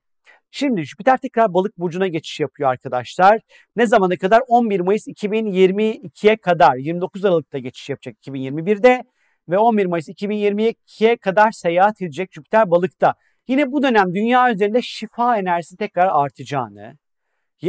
Şimdi 0.56 0.84
Jüpiter 0.84 1.18
tekrar 1.18 1.54
balık 1.54 1.78
burcuna 1.78 2.08
geçiş 2.08 2.40
yapıyor 2.40 2.70
arkadaşlar. 2.70 3.42
Ne 3.76 3.88
zamana 3.88 4.18
kadar? 4.18 4.42
11 4.48 4.80
Mayıs 4.80 5.08
2022'ye 5.08 6.38
kadar 6.38 6.76
29 6.76 7.26
Aralık'ta 7.26 7.58
geçiş 7.58 7.90
yapacak 7.90 8.16
2021'de 8.28 9.04
ve 9.50 9.58
11 9.58 9.86
Mayıs 9.86 10.10
2022'ye 10.10 11.18
kadar 11.18 11.52
seyahat 11.52 12.02
edecek 12.02 12.34
Jüpiter 12.34 12.72
balıkta. 12.72 13.14
Yine 13.48 13.72
bu 13.72 13.84
dönem 13.84 14.14
dünya 14.14 14.52
üzerinde 14.52 14.82
şifa 14.82 15.38
enerjisi 15.38 15.78
tekrar 15.78 16.08
artacağını, 16.24 16.98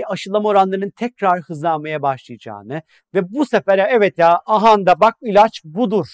aşılama 0.07 0.49
oranlarının 0.49 0.91
tekrar 0.91 1.41
hızlanmaya 1.41 2.03
başlayacağını 2.03 2.83
ve 3.15 3.33
bu 3.33 3.47
sefer 3.47 3.79
evet 3.91 4.19
ya 4.19 4.41
ahanda 4.47 5.01
bak 5.01 5.15
ilaç 5.23 5.61
budur 5.65 6.07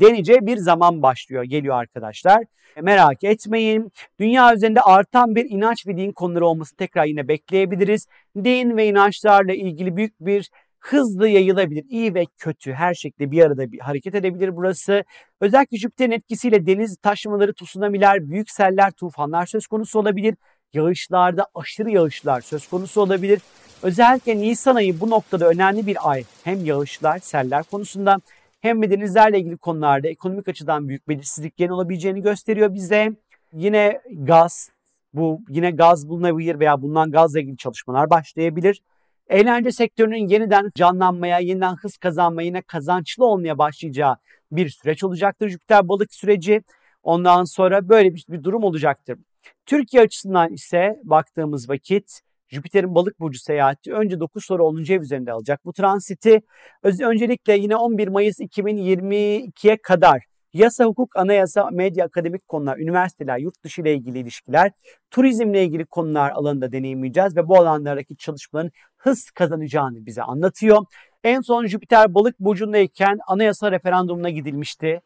deneyeceği 0.00 0.38
bir 0.46 0.56
zaman 0.56 1.02
başlıyor, 1.02 1.42
geliyor 1.42 1.76
arkadaşlar. 1.76 2.44
E, 2.76 2.80
merak 2.80 3.24
etmeyin. 3.24 3.92
Dünya 4.20 4.54
üzerinde 4.54 4.80
artan 4.80 5.34
bir 5.34 5.50
inanç 5.50 5.86
ve 5.86 5.96
din 5.96 6.12
konuları 6.12 6.46
olması 6.46 6.76
tekrar 6.76 7.04
yine 7.04 7.28
bekleyebiliriz. 7.28 8.06
Din 8.36 8.76
ve 8.76 8.86
inançlarla 8.86 9.52
ilgili 9.52 9.96
büyük 9.96 10.20
bir 10.20 10.50
hızlı 10.82 11.28
yayılabilir. 11.28 11.84
İyi 11.88 12.14
ve 12.14 12.26
kötü 12.38 12.72
her 12.72 12.94
şekilde 12.94 13.30
bir 13.30 13.42
arada 13.42 13.72
bir 13.72 13.78
hareket 13.78 14.14
edebilir 14.14 14.56
burası. 14.56 15.04
Özellikle 15.40 15.76
Jüpiter'in 15.76 16.10
etkisiyle 16.10 16.66
deniz 16.66 16.96
taşmaları, 16.96 17.54
tsunamiler, 17.54 18.30
büyük 18.30 18.50
seller, 18.50 18.90
tufanlar 18.90 19.46
söz 19.46 19.66
konusu 19.66 19.98
olabilir. 19.98 20.34
Yağışlarda 20.72 21.46
aşırı 21.54 21.90
yağışlar 21.90 22.40
söz 22.40 22.68
konusu 22.68 23.00
olabilir. 23.00 23.40
Özellikle 23.82 24.36
Nisan 24.36 24.76
ayı 24.76 25.00
bu 25.00 25.10
noktada 25.10 25.48
önemli 25.48 25.86
bir 25.86 26.10
ay. 26.10 26.24
Hem 26.44 26.64
yağışlar, 26.64 27.18
seller 27.18 27.62
konusunda 27.62 28.18
hem 28.62 28.82
de 28.82 28.90
denizlerle 28.90 29.40
ilgili 29.40 29.56
konularda 29.56 30.08
ekonomik 30.08 30.48
açıdan 30.48 30.88
büyük 30.88 31.08
belirsizliklerin 31.08 31.70
olabileceğini 31.70 32.22
gösteriyor 32.22 32.74
bize. 32.74 33.12
Yine 33.52 34.00
gaz, 34.12 34.70
bu 35.14 35.40
yine 35.48 35.70
gaz 35.70 36.08
bulunabilir 36.08 36.60
veya 36.60 36.82
bulunan 36.82 37.10
gazla 37.10 37.40
ilgili 37.40 37.56
çalışmalar 37.56 38.10
başlayabilir. 38.10 38.82
Eğlence 39.28 39.72
sektörünün 39.72 40.28
yeniden 40.28 40.70
canlanmaya, 40.74 41.38
yeniden 41.38 41.74
hız 41.76 41.96
kazanmaya, 41.96 42.46
yine 42.46 42.62
kazançlı 42.62 43.24
olmaya 43.24 43.58
başlayacağı 43.58 44.16
bir 44.52 44.68
süreç 44.68 45.04
olacaktır. 45.04 45.48
Jüpiter 45.48 45.88
balık 45.88 46.14
süreci 46.14 46.62
ondan 47.02 47.44
sonra 47.44 47.88
böyle 47.88 48.14
bir, 48.14 48.24
bir 48.28 48.44
durum 48.44 48.64
olacaktır. 48.64 49.18
Türkiye 49.66 50.02
açısından 50.02 50.52
ise 50.52 51.00
baktığımız 51.04 51.68
vakit 51.68 52.20
Jüpiter'in 52.52 52.94
balık 52.94 53.20
burcu 53.20 53.38
seyahati 53.38 53.92
önce 53.92 54.20
9 54.20 54.44
sonra 54.44 54.62
10. 54.62 54.92
ev 54.92 55.02
üzerinde 55.02 55.32
alacak. 55.32 55.64
Bu 55.64 55.72
transiti 55.72 56.40
öncelikle 56.84 57.56
yine 57.56 57.76
11 57.76 58.08
Mayıs 58.08 58.40
2022'ye 58.40 59.76
kadar 59.82 60.22
yasa, 60.52 60.84
hukuk, 60.84 61.16
anayasa, 61.16 61.70
medya, 61.70 62.04
akademik 62.04 62.48
konular, 62.48 62.78
üniversiteler, 62.78 63.38
yurt 63.38 63.64
dışı 63.64 63.80
ile 63.80 63.94
ilgili 63.94 64.18
ilişkiler, 64.18 64.72
turizmle 65.10 65.64
ilgili 65.64 65.84
konular 65.84 66.30
alanında 66.30 66.72
deneyimleyeceğiz 66.72 67.36
ve 67.36 67.48
bu 67.48 67.56
alanlardaki 67.56 68.16
çalışmaların 68.16 68.70
hız 68.96 69.30
kazanacağını 69.30 70.06
bize 70.06 70.22
anlatıyor. 70.22 70.78
En 71.24 71.40
son 71.40 71.66
Jüpiter 71.66 72.14
balık 72.14 72.40
burcundayken 72.40 73.18
anayasa 73.26 73.72
referandumuna 73.72 74.30
gidilmişti. 74.30 75.00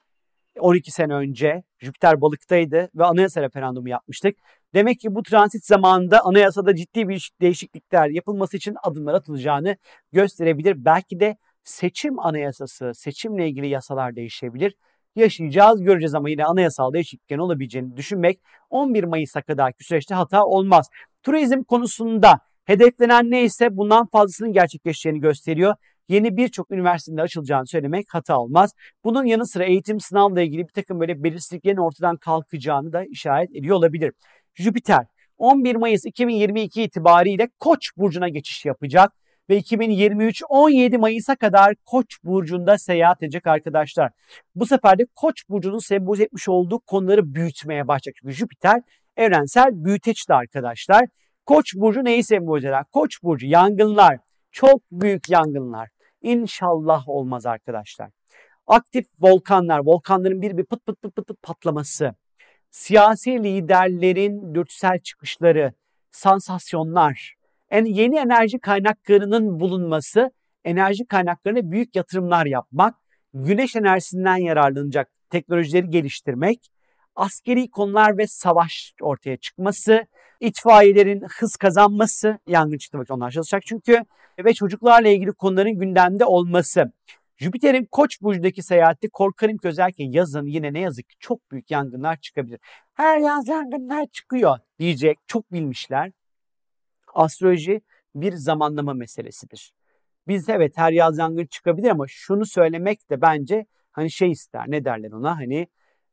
12 0.58 0.90
sene 0.90 1.14
önce 1.14 1.62
Jüpiter 1.78 2.20
balıktaydı 2.20 2.90
ve 2.94 3.04
anayasa 3.04 3.42
referandumu 3.42 3.88
yapmıştık. 3.88 4.36
Demek 4.76 5.00
ki 5.00 5.14
bu 5.14 5.22
transit 5.22 5.64
zamanında 5.64 6.24
anayasada 6.24 6.74
ciddi 6.74 7.08
bir 7.08 7.30
değişiklikler 7.40 8.08
yapılması 8.08 8.56
için 8.56 8.76
adımlar 8.82 9.14
atılacağını 9.14 9.76
gösterebilir. 10.12 10.84
Belki 10.84 11.20
de 11.20 11.36
seçim 11.64 12.18
anayasası, 12.18 12.92
seçimle 12.94 13.48
ilgili 13.48 13.68
yasalar 13.68 14.16
değişebilir. 14.16 14.74
Yaşayacağız, 15.14 15.82
göreceğiz 15.82 16.14
ama 16.14 16.30
yine 16.30 16.44
anayasal 16.44 16.92
değişikliklerin 16.92 17.40
olabileceğini 17.40 17.96
düşünmek 17.96 18.40
11 18.70 19.04
Mayıs'a 19.04 19.42
kadarki 19.42 19.84
süreçte 19.84 20.14
hata 20.14 20.44
olmaz. 20.44 20.88
Turizm 21.22 21.62
konusunda 21.62 22.40
hedeflenen 22.64 23.30
neyse 23.30 23.76
bundan 23.76 24.06
fazlasının 24.06 24.52
gerçekleşeceğini 24.52 25.20
gösteriyor 25.20 25.74
yeni 26.08 26.36
birçok 26.36 26.70
üniversitede 26.70 27.22
açılacağını 27.22 27.66
söylemek 27.66 28.06
hata 28.08 28.38
olmaz. 28.38 28.72
Bunun 29.04 29.24
yanı 29.24 29.46
sıra 29.46 29.64
eğitim 29.64 30.00
sınavla 30.00 30.42
ilgili 30.42 30.62
bir 30.62 30.72
takım 30.72 31.00
böyle 31.00 31.24
belirsizliklerin 31.24 31.76
ortadan 31.76 32.16
kalkacağını 32.16 32.92
da 32.92 33.04
işaret 33.04 33.56
ediyor 33.56 33.76
olabilir. 33.76 34.12
Jüpiter 34.56 35.06
11 35.38 35.76
Mayıs 35.76 36.04
2022 36.04 36.82
itibariyle 36.82 37.48
Koç 37.58 37.90
burcuna 37.96 38.28
geçiş 38.28 38.64
yapacak 38.64 39.12
ve 39.50 39.56
2023 39.56 40.42
17 40.48 40.98
Mayıs'a 40.98 41.36
kadar 41.36 41.74
Koç 41.84 42.06
burcunda 42.24 42.78
seyahat 42.78 43.22
edecek 43.22 43.46
arkadaşlar. 43.46 44.12
Bu 44.54 44.66
sefer 44.66 44.98
de 44.98 45.06
Koç 45.14 45.48
burcunun 45.48 45.78
sembolize 45.78 46.22
etmiş 46.22 46.48
olduğu 46.48 46.78
konuları 46.78 47.34
büyütmeye 47.34 47.88
başlayacak. 47.88 48.14
Çünkü 48.20 48.34
Jüpiter 48.34 48.82
evrensel 49.16 49.84
büyüteçti 49.84 50.34
arkadaşlar. 50.34 51.06
Koç 51.46 51.74
burcu 51.74 52.04
neyi 52.04 52.24
sembolize 52.24 52.68
eder? 52.68 52.84
Koç 52.92 53.22
burcu 53.22 53.46
yangınlar, 53.46 54.18
çok 54.52 54.80
büyük 54.92 55.30
yangınlar. 55.30 55.88
İnşallah 56.22 57.08
olmaz 57.08 57.46
arkadaşlar. 57.46 58.10
Aktif 58.66 59.06
volkanlar, 59.20 59.80
volkanların 59.84 60.42
bir 60.42 60.56
bir 60.56 60.64
pıt 60.64 60.86
pıt 60.86 61.02
pıt 61.02 61.16
pıt, 61.16 61.26
pıt 61.28 61.42
patlaması, 61.42 62.14
siyasi 62.70 63.44
liderlerin 63.44 64.54
dürtüsel 64.54 64.98
çıkışları, 64.98 65.72
sansasyonlar, 66.10 67.34
Yani 67.70 67.98
yeni 67.98 68.18
enerji 68.18 68.58
kaynaklarının 68.58 69.60
bulunması, 69.60 70.30
enerji 70.64 71.06
kaynaklarına 71.06 71.70
büyük 71.70 71.96
yatırımlar 71.96 72.46
yapmak, 72.46 72.94
güneş 73.34 73.76
enerjisinden 73.76 74.36
yararlanacak 74.36 75.10
teknolojileri 75.30 75.90
geliştirmek, 75.90 76.70
askeri 77.16 77.70
konular 77.70 78.18
ve 78.18 78.26
savaş 78.26 78.94
ortaya 79.00 79.36
çıkması, 79.36 80.06
itfaiyelerin 80.40 81.22
hız 81.38 81.56
kazanması, 81.56 82.38
yangın 82.46 82.78
çıktı 82.78 82.98
onlar 83.10 83.30
çalışacak 83.30 83.62
çünkü 83.66 84.00
ve 84.44 84.54
çocuklarla 84.54 85.08
ilgili 85.08 85.32
konuların 85.32 85.78
gündemde 85.78 86.24
olması. 86.24 86.92
Jüpiter'in 87.36 87.84
Koç 87.84 88.22
burcundaki 88.22 88.62
seyahati 88.62 89.08
korkarım 89.08 89.56
ki 89.56 89.68
özellikle 89.68 90.04
yazın 90.04 90.46
yine 90.46 90.72
ne 90.72 90.80
yazık 90.80 91.08
ki 91.08 91.16
çok 91.20 91.50
büyük 91.50 91.70
yangınlar 91.70 92.16
çıkabilir. 92.16 92.60
Her 92.94 93.18
yaz 93.18 93.48
yangınlar 93.48 94.06
çıkıyor 94.06 94.58
diyecek 94.78 95.18
çok 95.26 95.52
bilmişler. 95.52 96.12
Astroloji 97.14 97.80
bir 98.14 98.32
zamanlama 98.32 98.94
meselesidir. 98.94 99.72
Biz 100.28 100.48
evet 100.48 100.72
her 100.76 100.92
yaz 100.92 101.18
yangın 101.18 101.46
çıkabilir 101.46 101.90
ama 101.90 102.04
şunu 102.08 102.46
söylemek 102.46 103.10
de 103.10 103.20
bence 103.20 103.66
hani 103.92 104.10
şey 104.10 104.30
ister 104.30 104.64
ne 104.68 104.84
derler 104.84 105.12
ona 105.12 105.36
hani 105.38 105.68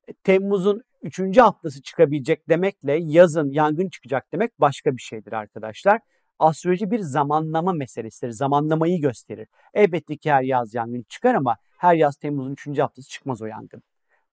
e, 0.07 0.13
Temmuz'un 0.13 0.83
3. 1.01 1.37
haftası 1.37 1.81
çıkabilecek 1.81 2.49
demekle 2.49 2.97
yazın 3.01 3.49
yangın 3.51 3.89
çıkacak 3.89 4.31
demek 4.33 4.59
başka 4.59 4.95
bir 4.95 5.01
şeydir 5.01 5.33
arkadaşlar. 5.33 5.99
Astroloji 6.43 6.91
bir 6.91 6.99
zamanlama 6.99 7.73
meselesidir. 7.73 8.31
Zamanlamayı 8.31 9.01
gösterir. 9.01 9.47
Elbette 9.73 10.17
ki 10.17 10.31
her 10.31 10.43
yaz 10.43 10.73
yangın 10.73 11.05
çıkar 11.09 11.35
ama 11.35 11.57
her 11.77 11.95
yaz 11.95 12.15
Temmuz'un 12.15 12.51
3. 12.51 12.79
haftası 12.79 13.09
çıkmaz 13.09 13.41
o 13.41 13.45
yangın. 13.45 13.83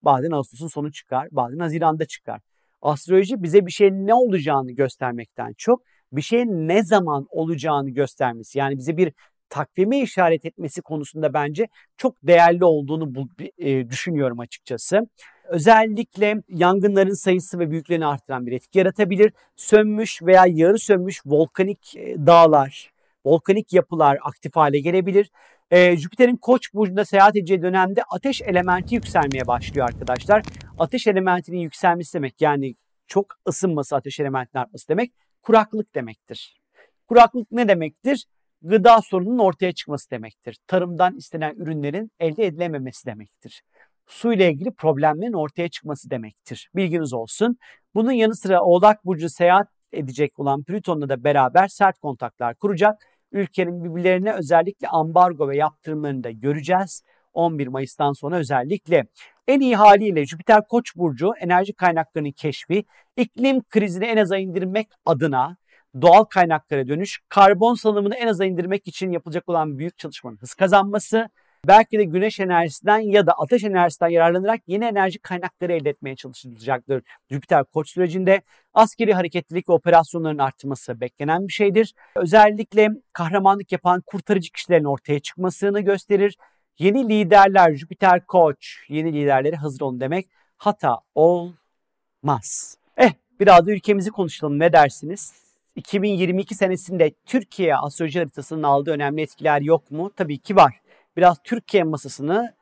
Bazen 0.02 0.30
Ağustos'un 0.30 0.68
sonu 0.68 0.92
çıkar, 0.92 1.28
bazen 1.32 1.58
Haziran'da 1.58 2.06
çıkar. 2.06 2.40
Astroloji 2.82 3.42
bize 3.42 3.66
bir 3.66 3.70
şeyin 3.70 4.06
ne 4.06 4.14
olacağını 4.14 4.72
göstermekten 4.72 5.52
çok 5.58 5.82
bir 6.12 6.22
şeyin 6.22 6.68
ne 6.68 6.84
zaman 6.84 7.26
olacağını 7.30 7.90
göstermesi. 7.90 8.58
Yani 8.58 8.78
bize 8.78 8.96
bir 8.96 9.12
takvime 9.50 10.00
işaret 10.00 10.44
etmesi 10.44 10.82
konusunda 10.82 11.34
bence 11.34 11.68
çok 11.96 12.26
değerli 12.26 12.64
olduğunu 12.64 13.14
bu, 13.14 13.28
e, 13.58 13.88
düşünüyorum 13.88 14.40
açıkçası. 14.40 15.00
Özellikle 15.44 16.34
yangınların 16.48 17.14
sayısı 17.14 17.58
ve 17.58 17.70
büyüklüğünü 17.70 18.06
artıran 18.06 18.46
bir 18.46 18.52
etki 18.52 18.78
yaratabilir. 18.78 19.32
Sönmüş 19.56 20.22
veya 20.22 20.44
yarı 20.48 20.78
sönmüş 20.78 21.22
volkanik 21.26 21.96
e, 21.96 22.16
dağlar, 22.26 22.90
volkanik 23.24 23.72
yapılar 23.72 24.18
aktif 24.22 24.56
hale 24.56 24.80
gelebilir. 24.80 25.30
E, 25.70 25.96
Jüpiter'in 25.96 26.36
Koç 26.36 26.74
burcunda 26.74 27.04
seyahat 27.04 27.36
edeceği 27.36 27.62
dönemde 27.62 28.02
ateş 28.10 28.42
elementi 28.42 28.94
yükselmeye 28.94 29.46
başlıyor 29.46 29.88
arkadaşlar. 29.88 30.42
Ateş 30.78 31.06
elementinin 31.06 31.58
yükselmesi 31.58 32.14
demek 32.14 32.40
yani 32.40 32.74
çok 33.06 33.26
ısınması, 33.48 33.96
ateş 33.96 34.20
elementinin 34.20 34.62
artması 34.62 34.88
demek 34.88 35.12
kuraklık 35.42 35.94
demektir. 35.94 36.60
Kuraklık 37.08 37.52
ne 37.52 37.68
demektir? 37.68 38.26
Gıda 38.62 39.00
sorununun 39.02 39.38
ortaya 39.38 39.72
çıkması 39.72 40.10
demektir. 40.10 40.58
Tarımdan 40.66 41.16
istenen 41.16 41.54
ürünlerin 41.56 42.10
elde 42.20 42.46
edilememesi 42.46 43.06
demektir. 43.06 43.62
Su 44.06 44.32
ile 44.32 44.50
ilgili 44.50 44.70
problemlerin 44.70 45.32
ortaya 45.32 45.68
çıkması 45.68 46.10
demektir. 46.10 46.70
Bilginiz 46.76 47.12
olsun. 47.12 47.56
Bunun 47.94 48.12
yanı 48.12 48.36
sıra 48.36 48.62
Oğlak 48.62 49.04
Burcu 49.04 49.30
seyahat 49.30 49.68
edecek 49.92 50.38
olan 50.38 50.62
Plüton'la 50.62 51.08
da 51.08 51.24
beraber 51.24 51.68
sert 51.68 51.98
kontaklar 51.98 52.54
kuracak. 52.54 53.06
Ülkenin 53.32 53.84
birbirlerine 53.84 54.32
özellikle 54.32 54.88
ambargo 54.88 55.48
ve 55.48 55.56
yaptırımlarını 55.56 56.24
da 56.24 56.30
göreceğiz. 56.30 57.02
11 57.32 57.66
Mayıs'tan 57.66 58.12
sonra 58.12 58.36
özellikle 58.36 59.06
en 59.48 59.60
iyi 59.60 59.76
haliyle 59.76 60.26
Jüpiter 60.26 60.68
Koç 60.68 60.96
burcu 60.96 61.32
enerji 61.40 61.72
kaynaklarının 61.72 62.32
keşfi, 62.32 62.84
iklim 63.16 63.62
krizini 63.62 64.04
en 64.04 64.16
aza 64.16 64.36
indirmek 64.36 64.88
adına 65.04 65.56
doğal 66.02 66.24
kaynaklara 66.24 66.88
dönüş, 66.88 67.20
karbon 67.28 67.74
salımını 67.74 68.14
en 68.14 68.26
aza 68.26 68.44
indirmek 68.44 68.88
için 68.88 69.10
yapılacak 69.10 69.48
olan 69.48 69.78
büyük 69.78 69.98
çalışmanın 69.98 70.36
hız 70.36 70.54
kazanması, 70.54 71.28
belki 71.68 71.98
de 71.98 72.04
güneş 72.04 72.40
enerjisinden 72.40 72.98
ya 72.98 73.26
da 73.26 73.32
ateş 73.32 73.64
enerjisinden 73.64 74.10
yararlanarak 74.10 74.60
yeni 74.66 74.84
enerji 74.84 75.18
kaynakları 75.18 75.72
elde 75.72 75.90
etmeye 75.90 76.16
çalışılacaktır. 76.16 77.02
Jüpiter 77.30 77.64
koç 77.64 77.90
sürecinde 77.90 78.42
askeri 78.74 79.14
hareketlilik 79.14 79.68
ve 79.68 79.72
operasyonların 79.72 80.38
artması 80.38 81.00
beklenen 81.00 81.48
bir 81.48 81.52
şeydir. 81.52 81.94
Özellikle 82.16 82.88
kahramanlık 83.12 83.72
yapan 83.72 84.02
kurtarıcı 84.06 84.52
kişilerin 84.52 84.84
ortaya 84.84 85.20
çıkmasını 85.20 85.80
gösterir. 85.80 86.36
Yeni 86.78 87.08
liderler 87.08 87.74
Jüpiter 87.74 88.26
koç, 88.26 88.76
yeni 88.88 89.12
liderleri 89.12 89.56
hazır 89.56 89.80
olun 89.80 90.00
demek 90.00 90.26
hata 90.58 90.98
olmaz. 91.14 92.76
Eh 92.96 93.12
biraz 93.40 93.66
da 93.66 93.72
ülkemizi 93.72 94.10
konuşalım 94.10 94.58
ne 94.58 94.72
dersiniz? 94.72 95.49
2022 95.76 96.54
senesinde 96.54 97.10
Türkiye 97.26 97.76
astroloji 97.76 98.18
haritasının 98.18 98.62
aldığı 98.62 98.90
önemli 98.90 99.22
etkiler 99.22 99.60
yok 99.60 99.90
mu? 99.90 100.10
Tabii 100.16 100.38
ki 100.38 100.56
var 100.56 100.80
biraz 101.16 101.38
Türkiye 101.44 101.82
masasını 101.84 102.54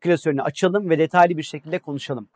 klasörünü 0.00 0.42
açalım 0.42 0.90
ve 0.90 0.98
detaylı 0.98 1.36
bir 1.36 1.42
şekilde 1.42 1.78
konuşalım. 1.78 2.28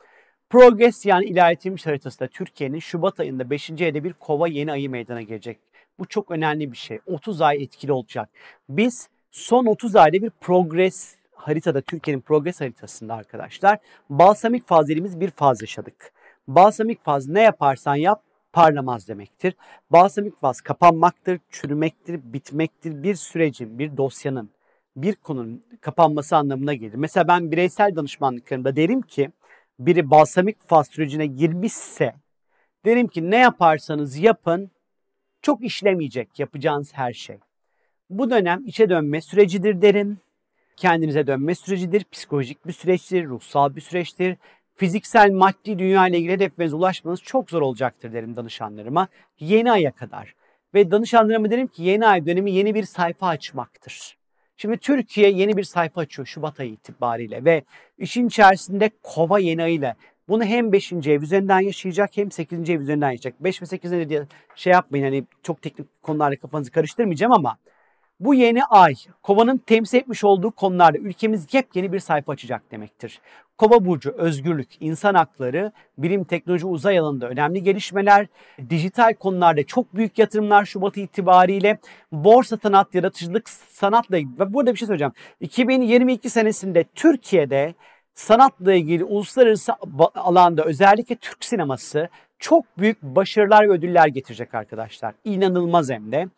Progress 0.50 1.06
yani 1.06 1.24
ilerletilmiş 1.24 1.86
haritasında 1.86 2.28
Türkiye'nin 2.28 2.78
Şubat 2.78 3.20
ayında 3.20 3.50
5. 3.50 3.70
ayda 3.70 4.04
bir 4.04 4.12
kova 4.12 4.48
yeni 4.48 4.72
ayı 4.72 4.90
meydana 4.90 5.22
gelecek. 5.22 5.58
Bu 5.98 6.06
çok 6.06 6.30
önemli 6.30 6.72
bir 6.72 6.76
şey. 6.76 6.98
30 7.06 7.40
ay 7.40 7.62
etkili 7.62 7.92
olacak. 7.92 8.28
Biz 8.68 9.08
son 9.30 9.66
30 9.66 9.96
ayda 9.96 10.12
bir 10.12 10.30
progress 10.30 11.14
haritada 11.34 11.80
Türkiye'nin 11.80 12.20
progress 12.20 12.60
haritasında 12.60 13.14
arkadaşlar 13.14 13.78
balsamik 14.10 14.66
faz 14.66 14.88
dediğimiz 14.88 15.20
bir 15.20 15.30
faz 15.30 15.62
yaşadık. 15.62 16.12
Balsamik 16.48 17.04
faz 17.04 17.28
ne 17.28 17.42
yaparsan 17.42 17.94
yap 17.94 18.22
parlamaz 18.52 19.08
demektir. 19.08 19.54
Balsamik 19.90 20.40
faz 20.40 20.60
kapanmaktır, 20.60 21.40
çürümektir, 21.50 22.20
bitmektir. 22.32 23.02
Bir 23.02 23.14
sürecin, 23.14 23.78
bir 23.78 23.96
dosyanın 23.96 24.50
bir 24.96 25.14
konunun 25.14 25.62
kapanması 25.80 26.36
anlamına 26.36 26.74
gelir. 26.74 26.94
Mesela 26.94 27.28
ben 27.28 27.52
bireysel 27.52 27.96
danışmanlıklarımda 27.96 28.76
derim 28.76 29.02
ki 29.02 29.30
biri 29.78 30.10
balsamik 30.10 30.68
faz 30.68 30.88
sürecine 30.88 31.26
girmişse 31.26 32.14
derim 32.84 33.08
ki 33.08 33.30
ne 33.30 33.36
yaparsanız 33.36 34.16
yapın 34.16 34.70
çok 35.42 35.64
işlemeyecek 35.64 36.38
yapacağınız 36.38 36.94
her 36.94 37.12
şey. 37.12 37.38
Bu 38.10 38.30
dönem 38.30 38.62
içe 38.66 38.90
dönme 38.90 39.20
sürecidir 39.20 39.82
derim. 39.82 40.18
Kendinize 40.76 41.26
dönme 41.26 41.54
sürecidir, 41.54 42.04
psikolojik 42.12 42.66
bir 42.66 42.72
süreçtir, 42.72 43.26
ruhsal 43.26 43.76
bir 43.76 43.80
süreçtir. 43.80 44.36
Fiziksel, 44.80 45.30
maddi 45.30 45.78
dünya 45.78 46.08
ile 46.08 46.18
ilgili 46.18 46.32
hedeflerinize 46.32 46.76
ulaşmanız 46.76 47.20
çok 47.22 47.50
zor 47.50 47.62
olacaktır 47.62 48.12
derim 48.12 48.36
danışanlarıma. 48.36 49.08
Yeni 49.40 49.72
aya 49.72 49.90
kadar. 49.90 50.34
Ve 50.74 50.90
danışanlarıma 50.90 51.50
derim 51.50 51.66
ki 51.66 51.82
yeni 51.82 52.06
ay 52.06 52.26
dönemi 52.26 52.50
yeni 52.52 52.74
bir 52.74 52.84
sayfa 52.84 53.26
açmaktır. 53.26 54.16
Şimdi 54.56 54.76
Türkiye 54.76 55.30
yeni 55.30 55.56
bir 55.56 55.62
sayfa 55.64 56.00
açıyor 56.00 56.26
Şubat 56.26 56.60
ayı 56.60 56.70
itibariyle 56.70 57.44
ve 57.44 57.62
işin 57.98 58.26
içerisinde 58.26 58.90
kova 59.02 59.38
yeni 59.38 59.62
ayıyla 59.62 59.94
bunu 60.28 60.44
hem 60.44 60.72
5. 60.72 60.92
ev 60.92 61.22
üzerinden 61.22 61.60
yaşayacak 61.60 62.16
hem 62.16 62.30
8. 62.30 62.70
ev 62.70 62.80
üzerinden 62.80 63.10
yaşayacak. 63.10 63.44
5 63.44 63.62
ve 63.62 63.66
8. 63.66 63.92
ev 63.92 64.08
diye 64.08 64.26
şey 64.56 64.72
yapmayın 64.72 65.04
hani 65.04 65.24
çok 65.42 65.62
teknik 65.62 66.02
konularla 66.02 66.36
kafanızı 66.36 66.70
karıştırmayacağım 66.70 67.32
ama 67.32 67.56
bu 68.20 68.34
yeni 68.34 68.64
ay 68.64 68.94
kovanın 69.22 69.58
temsil 69.58 69.98
etmiş 69.98 70.24
olduğu 70.24 70.50
konularda 70.50 70.98
ülkemiz 70.98 71.54
yepyeni 71.54 71.92
bir 71.92 72.00
sayfa 72.00 72.32
açacak 72.32 72.70
demektir. 72.70 73.20
Kova 73.58 73.84
burcu 73.84 74.10
özgürlük, 74.10 74.68
insan 74.80 75.14
hakları, 75.14 75.72
bilim, 75.98 76.24
teknoloji, 76.24 76.66
uzay 76.66 76.98
alanında 76.98 77.28
önemli 77.28 77.62
gelişmeler, 77.62 78.26
dijital 78.70 79.14
konularda 79.14 79.66
çok 79.66 79.94
büyük 79.94 80.18
yatırımlar 80.18 80.64
Şubat 80.64 80.96
itibariyle, 80.96 81.78
borsa 82.12 82.56
sanat, 82.62 82.94
yaratıcılık 82.94 83.48
sanatla 83.48 84.18
ilgili. 84.18 84.38
Ve 84.38 84.54
burada 84.54 84.72
bir 84.72 84.78
şey 84.78 84.86
söyleyeceğim. 84.86 85.12
2022 85.40 86.30
senesinde 86.30 86.84
Türkiye'de 86.94 87.74
sanatla 88.14 88.74
ilgili 88.74 89.04
uluslararası 89.04 89.72
alanda 90.14 90.64
özellikle 90.64 91.16
Türk 91.16 91.44
sineması 91.44 92.08
çok 92.38 92.78
büyük 92.78 93.02
başarılar 93.02 93.68
ve 93.68 93.72
ödüller 93.72 94.06
getirecek 94.06 94.54
arkadaşlar. 94.54 95.14
İnanılmaz 95.24 95.90
hem 95.90 96.12
de. 96.12 96.28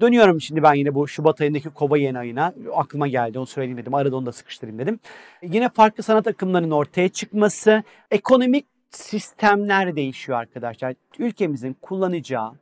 Dönüyorum 0.00 0.40
şimdi 0.40 0.62
ben 0.62 0.74
yine 0.74 0.94
bu 0.94 1.08
Şubat 1.08 1.40
ayındaki 1.40 1.70
Kova 1.70 1.98
yeni 1.98 2.18
ayına. 2.18 2.54
Aklıma 2.74 3.08
geldi 3.08 3.38
onu 3.38 3.46
söyleyeyim 3.46 3.78
dedim. 3.78 3.94
Arada 3.94 4.16
onu 4.16 4.26
da 4.26 4.32
sıkıştırayım 4.32 4.78
dedim. 4.78 5.00
Yine 5.42 5.68
farklı 5.68 6.02
sanat 6.02 6.26
akımlarının 6.26 6.70
ortaya 6.70 7.08
çıkması. 7.08 7.82
Ekonomik 8.10 8.66
sistemler 8.90 9.96
değişiyor 9.96 10.38
arkadaşlar. 10.38 10.94
Ülkemizin 11.18 11.76
kullanacağı 11.82 12.52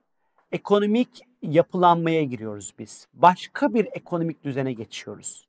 ekonomik 0.52 1.08
yapılanmaya 1.42 2.22
giriyoruz 2.22 2.74
biz. 2.78 3.08
Başka 3.14 3.74
bir 3.74 3.88
ekonomik 3.92 4.44
düzene 4.44 4.72
geçiyoruz. 4.72 5.46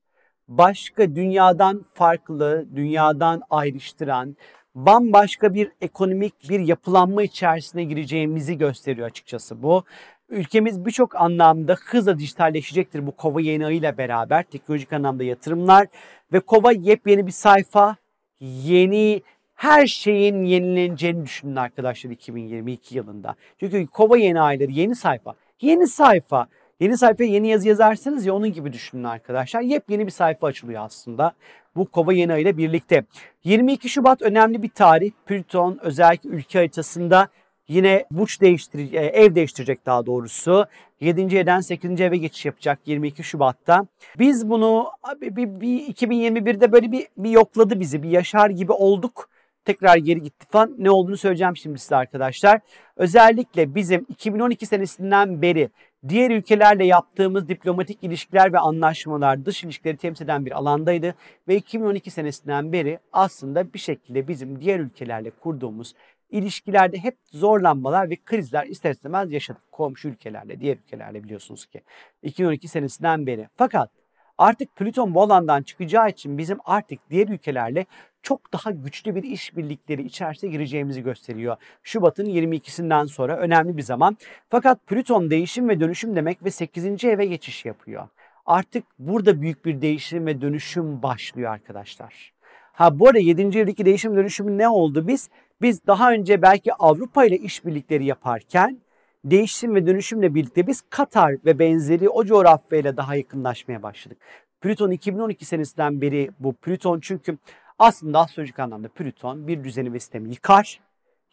Başka 0.47 1.15
dünyadan 1.15 1.85
farklı, 1.93 2.65
dünyadan 2.75 3.41
ayrıştıran, 3.49 4.37
bambaşka 4.75 5.53
bir 5.53 5.71
ekonomik 5.81 6.49
bir 6.49 6.59
yapılanma 6.59 7.23
içerisine 7.23 7.83
gireceğimizi 7.83 8.57
gösteriyor 8.57 9.07
açıkçası 9.07 9.63
bu. 9.63 9.83
Ülkemiz 10.29 10.85
birçok 10.85 11.15
anlamda 11.15 11.73
hızla 11.85 12.19
dijitalleşecektir 12.19 13.07
bu 13.07 13.11
Kova 13.11 13.41
yeni 13.41 13.65
ayıyla 13.65 13.97
beraber 13.97 14.43
teknolojik 14.43 14.93
anlamda 14.93 15.23
yatırımlar 15.23 15.87
ve 16.33 16.39
Kova 16.39 16.71
yepyeni 16.71 17.27
bir 17.27 17.31
sayfa, 17.31 17.95
yeni 18.39 19.21
her 19.55 19.87
şeyin 19.87 20.43
yenileneceğini 20.43 21.25
düşünün 21.25 21.55
arkadaşlar 21.55 22.09
2022 22.11 22.97
yılında. 22.97 23.35
Çünkü 23.59 23.87
Kova 23.87 24.17
yeni 24.17 24.41
ayları 24.41 24.71
yeni 24.71 24.95
sayfa, 24.95 25.35
yeni 25.61 25.87
sayfa. 25.87 26.47
Yeni 26.79 26.97
sayfaya 26.97 27.29
yeni 27.29 27.47
yazı 27.47 27.67
yazarsanız 27.67 28.25
ya 28.25 28.33
onun 28.33 28.53
gibi 28.53 28.73
düşünün 28.73 29.03
arkadaşlar. 29.03 29.61
Yepyeni 29.61 30.05
bir 30.05 30.11
sayfa 30.11 30.47
açılıyor 30.47 30.85
aslında. 30.85 31.33
Bu 31.75 31.85
kova 31.85 32.13
yeni 32.13 32.33
ay 32.33 32.41
ile 32.41 32.57
birlikte. 32.57 33.03
22 33.43 33.89
Şubat 33.89 34.21
önemli 34.21 34.63
bir 34.63 34.69
tarih. 34.69 35.11
Plüton 35.25 35.79
özellikle 35.81 36.29
ülke 36.29 36.59
haritasında 36.59 37.27
yine 37.67 38.05
burç 38.11 38.41
değiştirecek, 38.41 38.93
ev 39.13 39.35
değiştirecek 39.35 39.85
daha 39.85 40.05
doğrusu. 40.05 40.65
7. 40.99 41.37
evden 41.37 41.59
8. 41.59 42.01
eve 42.01 42.17
geçiş 42.17 42.45
yapacak 42.45 42.79
22 42.85 43.23
Şubat'ta. 43.23 43.87
Biz 44.19 44.49
bunu 44.49 44.87
bir, 45.21 45.35
bir, 45.35 45.61
bir 45.61 45.93
2021'de 45.93 46.71
böyle 46.71 46.91
bir, 46.91 47.07
bir 47.17 47.29
yokladı 47.29 47.79
bizi. 47.79 48.03
Bir 48.03 48.09
yaşar 48.09 48.49
gibi 48.49 48.71
olduk 48.71 49.29
tekrar 49.65 49.97
geri 49.97 50.21
gitti 50.21 50.45
falan. 50.49 50.75
Ne 50.77 50.91
olduğunu 50.91 51.17
söyleyeceğim 51.17 51.57
şimdi 51.57 51.79
size 51.79 51.95
arkadaşlar. 51.95 52.59
Özellikle 52.95 53.75
bizim 53.75 54.05
2012 54.09 54.65
senesinden 54.65 55.41
beri 55.41 55.69
diğer 56.09 56.31
ülkelerle 56.31 56.85
yaptığımız 56.85 57.49
diplomatik 57.49 58.03
ilişkiler 58.03 58.53
ve 58.53 58.59
anlaşmalar 58.59 59.45
dış 59.45 59.63
ilişkileri 59.63 59.97
temsil 59.97 60.25
eden 60.25 60.45
bir 60.45 60.51
alandaydı. 60.51 61.15
Ve 61.47 61.55
2012 61.55 62.11
senesinden 62.11 62.73
beri 62.73 62.99
aslında 63.11 63.73
bir 63.73 63.79
şekilde 63.79 64.27
bizim 64.27 64.61
diğer 64.61 64.79
ülkelerle 64.79 65.29
kurduğumuz 65.29 65.93
ilişkilerde 66.29 66.97
hep 66.97 67.17
zorlanmalar 67.31 68.09
ve 68.09 68.15
krizler 68.25 68.65
ister 68.65 68.91
istemez 68.91 69.31
yaşadık. 69.31 69.61
Komşu 69.71 70.09
ülkelerle, 70.09 70.59
diğer 70.59 70.77
ülkelerle 70.77 71.23
biliyorsunuz 71.23 71.65
ki. 71.65 71.81
2012 72.23 72.67
senesinden 72.67 73.27
beri. 73.27 73.47
Fakat 73.55 73.89
artık 74.37 74.75
Plüton 74.75 75.15
bu 75.15 75.21
alandan 75.21 75.61
çıkacağı 75.61 76.09
için 76.09 76.37
bizim 76.37 76.57
artık 76.65 76.99
diğer 77.09 77.27
ülkelerle 77.27 77.85
çok 78.21 78.53
daha 78.53 78.71
güçlü 78.71 79.15
bir 79.15 79.23
işbirlikleri 79.23 80.01
içerisine 80.01 80.49
gireceğimizi 80.49 81.03
gösteriyor. 81.03 81.57
Şubat'ın 81.83 82.25
22'sinden 82.25 83.05
sonra 83.05 83.37
önemli 83.37 83.77
bir 83.77 83.81
zaman. 83.81 84.17
Fakat 84.49 84.87
Plüton 84.87 85.29
değişim 85.29 85.69
ve 85.69 85.79
dönüşüm 85.79 86.15
demek 86.15 86.43
ve 86.43 86.51
8. 86.51 87.03
eve 87.03 87.25
geçiş 87.25 87.65
yapıyor. 87.65 88.07
Artık 88.45 88.83
burada 88.99 89.41
büyük 89.41 89.65
bir 89.65 89.81
değişim 89.81 90.25
ve 90.25 90.41
dönüşüm 90.41 91.03
başlıyor 91.03 91.51
arkadaşlar. 91.51 92.33
Ha 92.73 92.99
bu 92.99 93.07
arada 93.07 93.19
7. 93.19 93.59
evdeki 93.59 93.85
değişim 93.85 94.15
dönüşümü 94.15 94.57
ne 94.57 94.69
oldu 94.69 95.07
biz? 95.07 95.29
Biz 95.61 95.87
daha 95.87 96.11
önce 96.11 96.41
belki 96.41 96.73
Avrupa 96.73 97.25
ile 97.25 97.37
işbirlikleri 97.37 98.05
yaparken 98.05 98.79
değişim 99.25 99.75
ve 99.75 99.87
dönüşümle 99.87 100.35
birlikte 100.35 100.67
biz 100.67 100.83
Katar 100.89 101.35
ve 101.45 101.59
benzeri 101.59 102.09
o 102.09 102.25
coğrafyayla 102.25 102.97
daha 102.97 103.15
yakınlaşmaya 103.15 103.83
başladık. 103.83 104.17
Plüton 104.61 104.91
2012 104.91 105.45
senesinden 105.45 106.01
beri 106.01 106.31
bu 106.39 106.53
Plüton 106.53 106.99
çünkü 106.99 107.37
aslında 107.79 108.19
astrolojik 108.19 108.59
anlamda 108.59 108.87
Plüton 108.87 109.47
bir 109.47 109.63
düzeni 109.63 109.93
ve 109.93 109.99
sistemi 109.99 110.29
yıkar. 110.29 110.79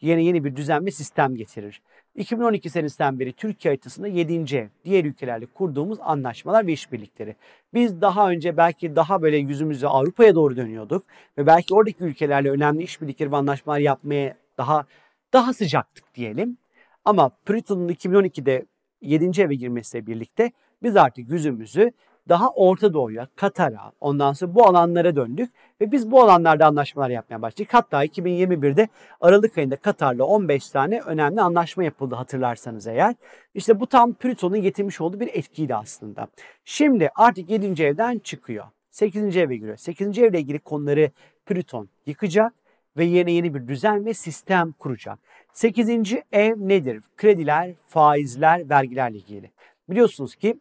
Yeni 0.01 0.25
yeni 0.25 0.43
bir 0.43 0.55
düzen 0.55 0.85
ve 0.85 0.91
sistem 0.91 1.35
getirir. 1.35 1.81
2012 2.15 2.69
senesinden 2.69 3.19
beri 3.19 3.33
Türkiye 3.33 3.71
haritasında 3.71 4.07
7. 4.07 4.57
ev, 4.57 4.67
diğer 4.85 5.05
ülkelerle 5.05 5.45
kurduğumuz 5.45 5.97
anlaşmalar 6.01 6.67
ve 6.67 6.71
işbirlikleri. 6.71 7.35
Biz 7.73 8.01
daha 8.01 8.29
önce 8.29 8.57
belki 8.57 8.95
daha 8.95 9.21
böyle 9.21 9.37
yüzümüzü 9.37 9.87
Avrupa'ya 9.87 10.35
doğru 10.35 10.57
dönüyorduk 10.57 11.05
ve 11.37 11.47
belki 11.47 11.73
oradaki 11.73 12.03
ülkelerle 12.03 12.49
önemli 12.49 12.83
işbirlikleri 12.83 13.31
ve 13.31 13.35
anlaşmalar 13.35 13.79
yapmaya 13.79 14.37
daha 14.57 14.85
daha 15.33 15.53
sıcaktık 15.53 16.15
diyelim. 16.15 16.57
Ama 17.05 17.29
Plüton'un 17.29 17.89
2012'de 17.89 18.65
7. 19.01 19.41
eve 19.41 19.55
girmesiyle 19.55 20.07
birlikte 20.07 20.51
biz 20.83 20.97
artık 20.97 21.29
yüzümüzü 21.29 21.91
daha 22.29 22.49
Orta 22.49 22.93
Doğu'ya, 22.93 23.27
Katar'a, 23.35 23.91
ondan 24.01 24.33
sonra 24.33 24.55
bu 24.55 24.67
alanlara 24.67 25.15
döndük 25.15 25.51
ve 25.81 25.91
biz 25.91 26.11
bu 26.11 26.21
alanlarda 26.21 26.65
anlaşmalar 26.65 27.09
yapmaya 27.09 27.41
başladık. 27.41 27.73
Hatta 27.73 28.05
2021'de 28.05 28.87
Aralık 29.21 29.57
ayında 29.57 29.75
Katar'la 29.75 30.23
15 30.23 30.69
tane 30.69 30.99
önemli 30.99 31.41
anlaşma 31.41 31.83
yapıldı 31.83 32.15
hatırlarsanız 32.15 32.87
eğer. 32.87 33.15
İşte 33.53 33.79
bu 33.79 33.87
tam 33.87 34.13
Plüton'un 34.13 34.61
getirmiş 34.61 35.01
olduğu 35.01 35.19
bir 35.19 35.27
etkiydi 35.33 35.75
aslında. 35.75 36.27
Şimdi 36.65 37.09
artık 37.15 37.49
7. 37.49 37.83
evden 37.83 38.19
çıkıyor. 38.19 38.65
8. 38.89 39.37
eve 39.37 39.57
giriyor. 39.57 39.77
8. 39.77 40.19
evle 40.19 40.39
ilgili 40.39 40.59
konuları 40.59 41.11
Plüton 41.45 41.89
yıkacak 42.05 42.53
ve 42.97 43.05
yerine 43.05 43.31
yeni 43.31 43.53
bir 43.53 43.67
düzen 43.67 44.05
ve 44.05 44.13
sistem 44.13 44.71
kuracak. 44.71 45.19
8. 45.53 45.89
ev 46.31 46.55
nedir? 46.57 47.03
Krediler, 47.17 47.73
faizler, 47.87 48.69
vergilerle 48.69 49.17
ilgili. 49.17 49.51
Biliyorsunuz 49.89 50.35
ki 50.35 50.59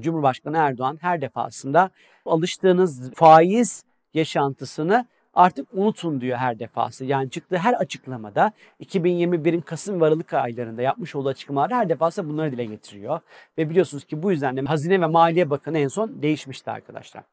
Cumhurbaşkanı 0.00 0.56
Erdoğan 0.56 0.98
her 1.00 1.20
defasında 1.20 1.90
alıştığınız 2.26 3.12
faiz 3.14 3.84
yaşantısını 4.14 5.06
artık 5.34 5.68
unutun 5.72 6.20
diyor 6.20 6.38
her 6.38 6.58
defası. 6.58 7.04
Yani 7.04 7.30
çıktığı 7.30 7.56
her 7.56 7.72
açıklamada 7.72 8.52
2021'in 8.80 9.60
Kasım 9.60 10.00
ve 10.00 10.04
Aralık 10.04 10.34
aylarında 10.34 10.82
yapmış 10.82 11.14
olduğu 11.14 11.28
açıklamalar 11.28 11.72
her 11.72 11.88
defasında 11.88 12.28
bunları 12.28 12.52
dile 12.52 12.64
getiriyor. 12.64 13.20
Ve 13.58 13.70
biliyorsunuz 13.70 14.04
ki 14.04 14.22
bu 14.22 14.30
yüzden 14.30 14.56
de 14.56 14.60
Hazine 14.60 15.00
ve 15.00 15.06
Maliye 15.06 15.50
Bakanı 15.50 15.78
en 15.78 15.88
son 15.88 16.22
değişmişti 16.22 16.70
arkadaşlar. 16.70 17.24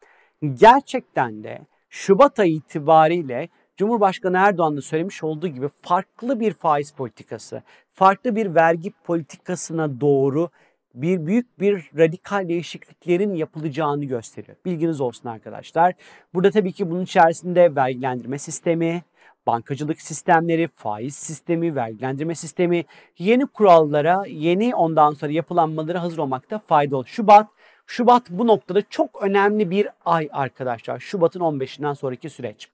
Gerçekten 0.54 1.44
de 1.44 1.62
Şubat 1.90 2.40
ayı 2.40 2.54
itibariyle 2.54 3.50
Cumhurbaşkanı 3.82 4.38
Erdoğan 4.38 4.78
da 4.78 4.82
söylemiş 4.82 5.24
olduğu 5.24 5.48
gibi 5.48 5.70
farklı 5.82 6.40
bir 6.40 6.54
faiz 6.54 6.92
politikası, 6.92 7.62
farklı 7.94 8.36
bir 8.36 8.56
vergi 8.56 8.92
politikasına 9.04 10.02
doğru 10.02 10.50
bir 10.94 11.26
büyük 11.26 11.60
bir 11.60 11.92
radikal 11.98 12.50
değişikliklerin 12.50 13.34
yapılacağını 13.34 14.06
gösteriyor. 14.06 14.58
Bilginiz 14.66 15.02
olsun 15.02 15.30
arkadaşlar. 15.30 15.94
Burada 16.34 16.52
tabii 16.52 16.72
ki 16.72 16.92
bunun 16.92 17.04
içerisinde 17.04 17.76
vergilendirme 17.76 18.38
sistemi, 18.38 19.04
bankacılık 19.48 20.02
sistemleri, 20.02 20.68
faiz 20.76 21.16
sistemi, 21.16 21.76
vergilendirme 21.76 22.36
sistemi, 22.36 22.86
yeni 23.18 23.46
kurallara, 23.46 24.24
yeni 24.28 24.76
ondan 24.76 25.14
sonra 25.14 25.32
yapılanmalara 25.32 26.02
hazır 26.02 26.18
olmakta 26.18 26.60
fayda 26.60 26.98
olur. 26.98 27.06
Şubat, 27.06 27.48
Şubat 27.88 28.30
bu 28.30 28.48
noktada 28.48 28.82
çok 28.90 29.24
önemli 29.24 29.70
bir 29.70 29.88
ay 30.06 30.30
arkadaşlar. 30.32 31.00
Şubat'ın 31.00 31.40
15'inden 31.40 31.96
sonraki 31.96 32.30
süreç. 32.30 32.70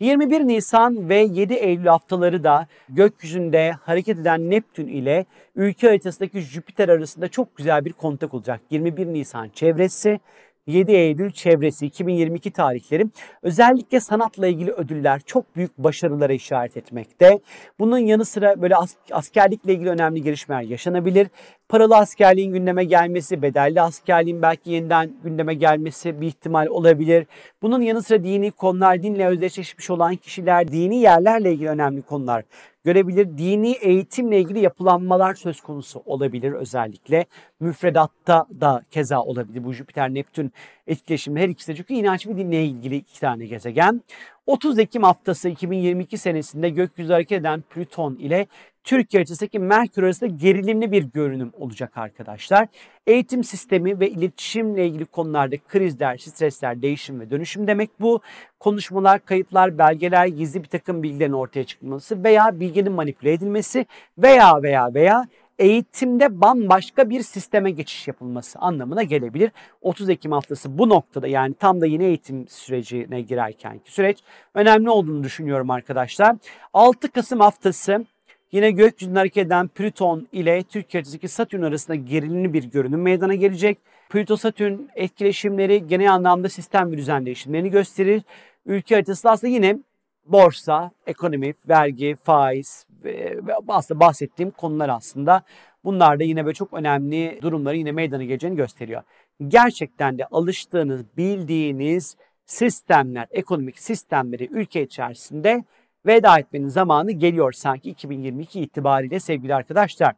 21 0.00 0.40
Nisan 0.46 1.08
ve 1.08 1.16
7 1.16 1.54
Eylül 1.54 1.86
haftaları 1.86 2.44
da 2.44 2.66
gökyüzünde 2.88 3.72
hareket 3.82 4.18
eden 4.18 4.50
Neptün 4.50 4.86
ile 4.86 5.26
ülke 5.56 5.86
haritasındaki 5.86 6.40
Jüpiter 6.40 6.88
arasında 6.88 7.28
çok 7.28 7.56
güzel 7.56 7.84
bir 7.84 7.92
kontak 7.92 8.34
olacak. 8.34 8.60
21 8.70 9.06
Nisan 9.06 9.48
çevresi 9.48 10.20
7 10.66 10.92
Eylül 10.92 11.30
çevresi 11.30 11.86
2022 11.86 12.50
tarihleri 12.50 13.06
özellikle 13.42 14.00
sanatla 14.00 14.46
ilgili 14.46 14.72
ödüller 14.72 15.20
çok 15.26 15.56
büyük 15.56 15.78
başarılara 15.78 16.32
işaret 16.32 16.76
etmekte. 16.76 17.40
Bunun 17.78 17.98
yanı 17.98 18.24
sıra 18.24 18.62
böyle 18.62 18.74
askerlikle 19.10 19.72
ilgili 19.72 19.90
önemli 19.90 20.22
gelişmeler 20.22 20.62
yaşanabilir. 20.62 21.28
Paralı 21.70 21.96
askerliğin 21.96 22.52
gündeme 22.52 22.84
gelmesi, 22.84 23.42
bedelli 23.42 23.80
askerliğin 23.80 24.42
belki 24.42 24.70
yeniden 24.70 25.12
gündeme 25.24 25.54
gelmesi 25.54 26.20
bir 26.20 26.26
ihtimal 26.26 26.66
olabilir. 26.66 27.26
Bunun 27.62 27.80
yanı 27.80 28.02
sıra 28.02 28.24
dini 28.24 28.50
konular, 28.50 29.02
dinle 29.02 29.26
özdeşleşmiş 29.26 29.90
olan 29.90 30.16
kişiler, 30.16 30.68
dini 30.68 30.96
yerlerle 30.96 31.52
ilgili 31.52 31.68
önemli 31.68 32.02
konular 32.02 32.44
görebilir. 32.84 33.38
Dini 33.38 33.72
eğitimle 33.72 34.40
ilgili 34.40 34.60
yapılanmalar 34.60 35.34
söz 35.34 35.60
konusu 35.60 36.02
olabilir 36.06 36.52
özellikle. 36.52 37.26
Müfredatta 37.60 38.46
da 38.60 38.82
keza 38.90 39.22
olabilir. 39.22 39.64
Bu 39.64 39.72
Jüpiter-Neptün 39.72 40.50
etkileşimi 40.86 41.40
her 41.40 41.48
ikisi 41.48 41.72
de 41.72 41.76
çünkü 41.76 41.94
inanç 41.94 42.26
ve 42.26 42.36
dinle 42.36 42.64
ilgili 42.64 42.96
iki 42.96 43.20
tane 43.20 43.46
gezegen. 43.46 44.02
30 44.46 44.78
Ekim 44.78 45.02
haftası 45.02 45.48
2022 45.48 46.18
senesinde 46.18 46.68
gökyüzü 46.68 47.12
hareket 47.12 47.40
eden 47.40 47.60
Plüton 47.60 48.14
ile 48.14 48.46
Türkiye 48.90 49.18
haritasındaki 49.18 49.58
Merkür 49.58 50.02
arasında 50.02 50.30
gerilimli 50.36 50.92
bir 50.92 51.02
görünüm 51.02 51.52
olacak 51.58 51.98
arkadaşlar. 51.98 52.68
Eğitim 53.06 53.44
sistemi 53.44 54.00
ve 54.00 54.10
iletişimle 54.10 54.86
ilgili 54.86 55.04
konularda 55.04 55.56
krizler, 55.68 56.16
stresler, 56.16 56.82
değişim 56.82 57.20
ve 57.20 57.30
dönüşüm 57.30 57.66
demek 57.66 57.90
bu. 58.00 58.20
Konuşmalar, 58.60 59.24
kayıtlar, 59.24 59.78
belgeler, 59.78 60.26
gizli 60.26 60.62
bir 60.62 60.68
takım 60.68 61.02
bilgilerin 61.02 61.32
ortaya 61.32 61.64
çıkması 61.64 62.24
veya 62.24 62.60
bilginin 62.60 62.92
manipüle 62.92 63.32
edilmesi 63.32 63.86
veya 64.18 64.62
veya 64.62 64.94
veya 64.94 65.28
eğitimde 65.58 66.40
bambaşka 66.40 67.10
bir 67.10 67.22
sisteme 67.22 67.70
geçiş 67.70 68.08
yapılması 68.08 68.58
anlamına 68.58 69.02
gelebilir. 69.02 69.50
30 69.80 70.08
Ekim 70.08 70.32
haftası 70.32 70.78
bu 70.78 70.88
noktada 70.88 71.26
yani 71.26 71.54
tam 71.54 71.80
da 71.80 71.86
yeni 71.86 72.04
eğitim 72.04 72.48
sürecine 72.48 73.20
girerkenki 73.20 73.92
süreç 73.92 74.18
önemli 74.54 74.90
olduğunu 74.90 75.24
düşünüyorum 75.24 75.70
arkadaşlar. 75.70 76.36
6 76.72 77.10
Kasım 77.10 77.40
haftası 77.40 78.04
Yine 78.52 78.70
gökyüzünde 78.70 79.18
hareket 79.18 79.46
eden 79.46 79.68
Plüton 79.68 80.28
ile 80.32 80.62
Türkiye 80.62 80.98
haritasındaki 80.98 81.28
Satürn 81.28 81.62
arasında 81.62 81.94
gerilimli 81.94 82.52
bir 82.52 82.64
görünüm 82.64 83.02
meydana 83.02 83.34
gelecek. 83.34 83.78
Plüto-Satürn 84.10 84.78
etkileşimleri 84.94 85.86
genel 85.86 86.12
anlamda 86.12 86.48
sistem 86.48 86.92
ve 86.92 86.96
düzen 86.96 87.26
değişimlerini 87.26 87.70
gösterir. 87.70 88.22
Ülke 88.66 88.94
haritası 88.94 89.30
aslında 89.30 89.52
yine 89.52 89.78
borsa, 90.26 90.90
ekonomi, 91.06 91.54
vergi, 91.68 92.16
faiz 92.22 92.86
ve 93.04 93.54
aslında 93.68 94.00
bahsettiğim 94.00 94.50
konular 94.50 94.88
aslında 94.88 95.42
bunlar 95.84 96.20
da 96.20 96.24
yine 96.24 96.44
böyle 96.44 96.54
çok 96.54 96.72
önemli 96.72 97.38
durumları 97.42 97.76
yine 97.76 97.92
meydana 97.92 98.24
geleceğini 98.24 98.56
gösteriyor. 98.56 99.02
Gerçekten 99.48 100.18
de 100.18 100.26
alıştığınız, 100.26 101.04
bildiğiniz 101.16 102.16
sistemler, 102.46 103.26
ekonomik 103.30 103.78
sistemleri 103.78 104.48
ülke 104.50 104.82
içerisinde 104.82 105.64
veda 106.06 106.38
etmenin 106.38 106.68
zamanı 106.68 107.12
geliyor 107.12 107.52
sanki 107.52 107.90
2022 107.90 108.60
itibariyle 108.60 109.20
sevgili 109.20 109.54
arkadaşlar. 109.54 110.14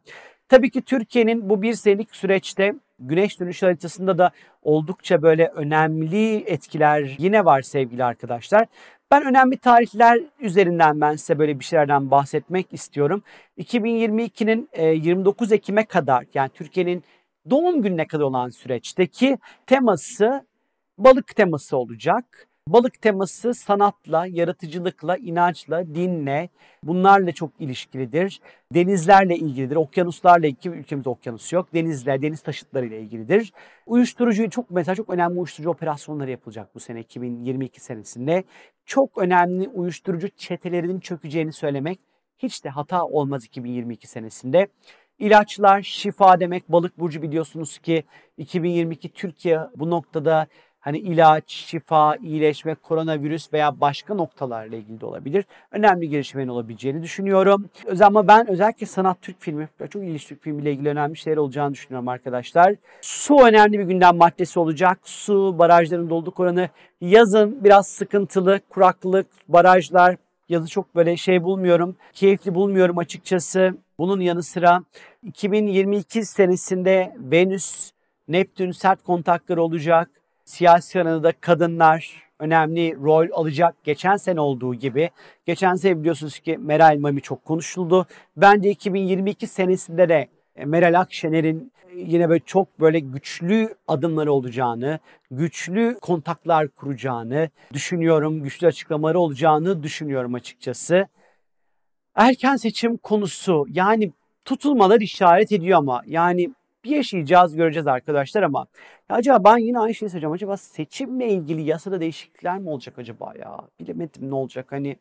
Tabii 0.49 0.69
ki 0.69 0.81
Türkiye'nin 0.81 1.49
bu 1.49 1.61
bir 1.61 1.73
senelik 1.73 2.15
süreçte 2.15 2.73
güneş 2.99 3.39
dönüş 3.39 3.63
haritasında 3.63 4.17
da 4.17 4.31
oldukça 4.61 5.21
böyle 5.21 5.47
önemli 5.47 6.35
etkiler 6.35 7.15
yine 7.17 7.45
var 7.45 7.61
sevgili 7.61 8.03
arkadaşlar. 8.03 8.67
Ben 9.11 9.25
önemli 9.25 9.57
tarihler 9.57 10.19
üzerinden 10.39 11.01
ben 11.01 11.15
size 11.15 11.39
böyle 11.39 11.59
bir 11.59 11.65
şeylerden 11.65 12.11
bahsetmek 12.11 12.73
istiyorum. 12.73 13.23
2022'nin 13.57 14.69
29 15.01 15.51
e, 15.51 15.55
Ekim'e 15.55 15.85
kadar 15.85 16.25
yani 16.33 16.49
Türkiye'nin 16.53 17.03
doğum 17.49 17.81
gününe 17.81 18.07
kadar 18.07 18.23
olan 18.23 18.49
süreçteki 18.49 19.37
teması 19.67 20.45
balık 20.97 21.35
teması 21.35 21.77
olacak. 21.77 22.47
Balık 22.67 23.01
teması 23.01 23.53
sanatla, 23.53 24.25
yaratıcılıkla, 24.25 25.17
inançla, 25.17 25.95
dinle 25.95 26.49
bunlarla 26.83 27.31
çok 27.31 27.51
ilişkilidir. 27.59 28.41
Denizlerle 28.73 29.35
ilgilidir. 29.35 29.75
Okyanuslarla 29.75 30.47
ilgili 30.47 30.75
ülkemizde 30.75 31.09
okyanus 31.09 31.53
yok. 31.53 31.73
Denizler, 31.73 32.21
deniz 32.21 32.41
taşıtlarıyla 32.41 32.97
ilgilidir. 32.97 33.53
Uyuşturucu 33.85 34.49
çok 34.49 34.71
mesela 34.71 34.95
çok 34.95 35.09
önemli 35.09 35.37
uyuşturucu 35.39 35.69
operasyonları 35.69 36.31
yapılacak 36.31 36.75
bu 36.75 36.79
sene 36.79 36.99
2022 36.99 37.79
senesinde. 37.79 38.43
Çok 38.85 39.17
önemli 39.17 39.67
uyuşturucu 39.67 40.29
çetelerinin 40.29 40.99
çökeceğini 40.99 41.53
söylemek 41.53 41.99
hiç 42.37 42.63
de 42.63 42.69
hata 42.69 43.05
olmaz 43.05 43.45
2022 43.45 44.07
senesinde. 44.07 44.67
İlaçlar, 45.19 45.81
şifa 45.81 46.39
demek. 46.39 46.69
Balık 46.69 46.99
burcu 46.99 47.21
biliyorsunuz 47.21 47.77
ki 47.77 48.03
2022 48.37 49.09
Türkiye 49.09 49.59
bu 49.75 49.89
noktada 49.89 50.47
hani 50.83 50.97
ilaç, 50.97 51.51
şifa, 51.51 52.15
iyileşme, 52.15 52.75
koronavirüs 52.75 53.53
veya 53.53 53.81
başka 53.81 54.13
noktalarla 54.13 54.75
ilgili 54.75 55.01
de 55.01 55.05
olabilir. 55.05 55.45
Önemli 55.71 56.09
gelişmenin 56.09 56.47
olabileceğini 56.47 57.03
düşünüyorum. 57.03 57.69
Ama 58.01 58.27
ben 58.27 58.47
özellikle 58.47 58.85
sanat 58.85 59.21
Türk 59.21 59.41
filmi, 59.41 59.69
çok 59.89 60.03
ilginç 60.03 60.27
Türk 60.27 60.41
filmiyle 60.41 60.71
ilgili 60.71 60.89
önemli 60.89 61.17
şeyler 61.17 61.37
olacağını 61.37 61.73
düşünüyorum 61.73 62.07
arkadaşlar. 62.07 62.75
Su 63.01 63.39
önemli 63.45 63.79
bir 63.79 63.83
gündem 63.83 64.17
maddesi 64.17 64.59
olacak. 64.59 64.99
Su, 65.03 65.55
barajların 65.59 66.09
doluluk 66.09 66.39
oranı. 66.39 66.69
Yazın 67.01 67.63
biraz 67.63 67.87
sıkıntılı, 67.87 68.59
kuraklık, 68.69 69.27
barajlar. 69.47 70.15
Yazı 70.49 70.67
çok 70.67 70.95
böyle 70.95 71.17
şey 71.17 71.43
bulmuyorum, 71.43 71.95
keyifli 72.13 72.55
bulmuyorum 72.55 72.97
açıkçası. 72.97 73.77
Bunun 73.97 74.19
yanı 74.19 74.43
sıra 74.43 74.83
2022 75.23 76.25
senesinde 76.25 77.15
Venüs, 77.17 77.91
Neptün 78.27 78.71
sert 78.71 79.03
kontakları 79.03 79.63
olacak. 79.63 80.09
Siyasi 80.45 81.01
alanında 81.01 81.31
kadınlar 81.31 82.23
önemli 82.39 82.95
rol 82.95 83.27
alacak. 83.33 83.75
Geçen 83.83 84.17
sene 84.17 84.39
olduğu 84.39 84.75
gibi. 84.75 85.09
Geçen 85.45 85.75
sene 85.75 85.99
biliyorsunuz 85.99 86.39
ki 86.39 86.57
Meral 86.57 86.97
Mami 86.97 87.21
çok 87.21 87.45
konuşuldu. 87.45 88.07
Bence 88.37 88.69
2022 88.69 89.47
senesinde 89.47 90.09
de 90.09 90.27
e, 90.55 90.65
Meral 90.65 90.99
Akşener'in 90.99 91.71
e, 91.89 91.99
yine 91.99 92.29
böyle 92.29 92.43
çok 92.45 92.79
böyle 92.79 92.99
güçlü 92.99 93.75
adımları 93.87 94.33
olacağını, 94.33 94.99
güçlü 95.31 95.97
kontaklar 96.01 96.67
kuracağını 96.67 97.49
düşünüyorum. 97.73 98.43
Güçlü 98.43 98.67
açıklamaları 98.67 99.19
olacağını 99.19 99.83
düşünüyorum 99.83 100.33
açıkçası. 100.33 101.07
Erken 102.15 102.55
seçim 102.55 102.97
konusu 102.97 103.65
yani 103.69 104.11
tutulmalar 104.45 105.01
işaret 105.01 105.51
ediyor 105.51 105.77
ama 105.77 106.01
yani 106.05 106.49
bir 106.83 106.89
yaşayacağız 106.89 107.55
göreceğiz 107.55 107.87
arkadaşlar 107.87 108.43
ama 108.43 108.65
acaba 109.13 109.43
ben 109.43 109.57
yine 109.57 109.79
aynı 109.79 109.95
şeyi 109.95 110.09
söyleyeceğim. 110.09 110.33
Acaba 110.33 110.57
seçimle 110.57 111.29
ilgili 111.29 111.61
yasada 111.61 112.01
değişiklikler 112.01 112.59
mi 112.59 112.69
olacak 112.69 112.99
acaba 112.99 113.33
ya? 113.39 113.57
Bilemedim 113.79 114.29
ne 114.29 114.35
olacak 114.35 114.71
hani 114.71 114.97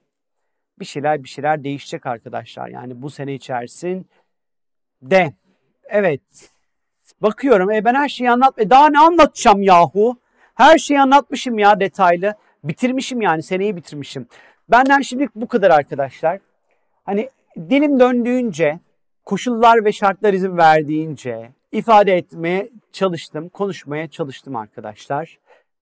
bir 0.79 0.85
şeyler 0.85 1.25
bir 1.25 1.29
şeyler 1.29 1.65
değişecek 1.65 2.07
arkadaşlar. 2.07 2.69
Yani 2.69 3.03
bu 3.03 3.11
sene 3.11 3.35
içerisinde 3.35 4.05
evet 5.85 6.51
bakıyorum 7.21 7.71
e 7.71 7.85
ben 7.85 7.95
her 7.95 8.09
şeyi 8.09 8.31
anlat 8.31 8.59
e 8.59 8.71
daha 8.71 8.91
ne 8.91 8.99
anlatacağım 8.99 9.63
yahu? 9.63 10.17
Her 10.55 10.79
şeyi 10.79 11.01
anlatmışım 11.01 11.59
ya 11.59 11.81
detaylı. 11.81 12.35
Bitirmişim 12.65 13.21
yani 13.21 13.43
seneyi 13.43 13.77
bitirmişim. 13.77 14.27
Benden 14.69 15.01
şimdilik 15.01 15.35
bu 15.35 15.49
kadar 15.49 15.71
arkadaşlar. 15.71 16.39
Hani 17.05 17.31
dilim 17.57 18.01
döndüğünce, 18.01 18.81
koşullar 19.25 19.85
ve 19.85 19.93
şartlar 19.93 20.33
izin 20.33 20.57
verdiğince 20.57 21.51
ifade 21.73 22.16
etmeye 22.16 22.70
çalıştım, 22.93 23.49
konuşmaya 23.49 24.11
çalıştım 24.11 24.57
arkadaşlar. 24.57 25.39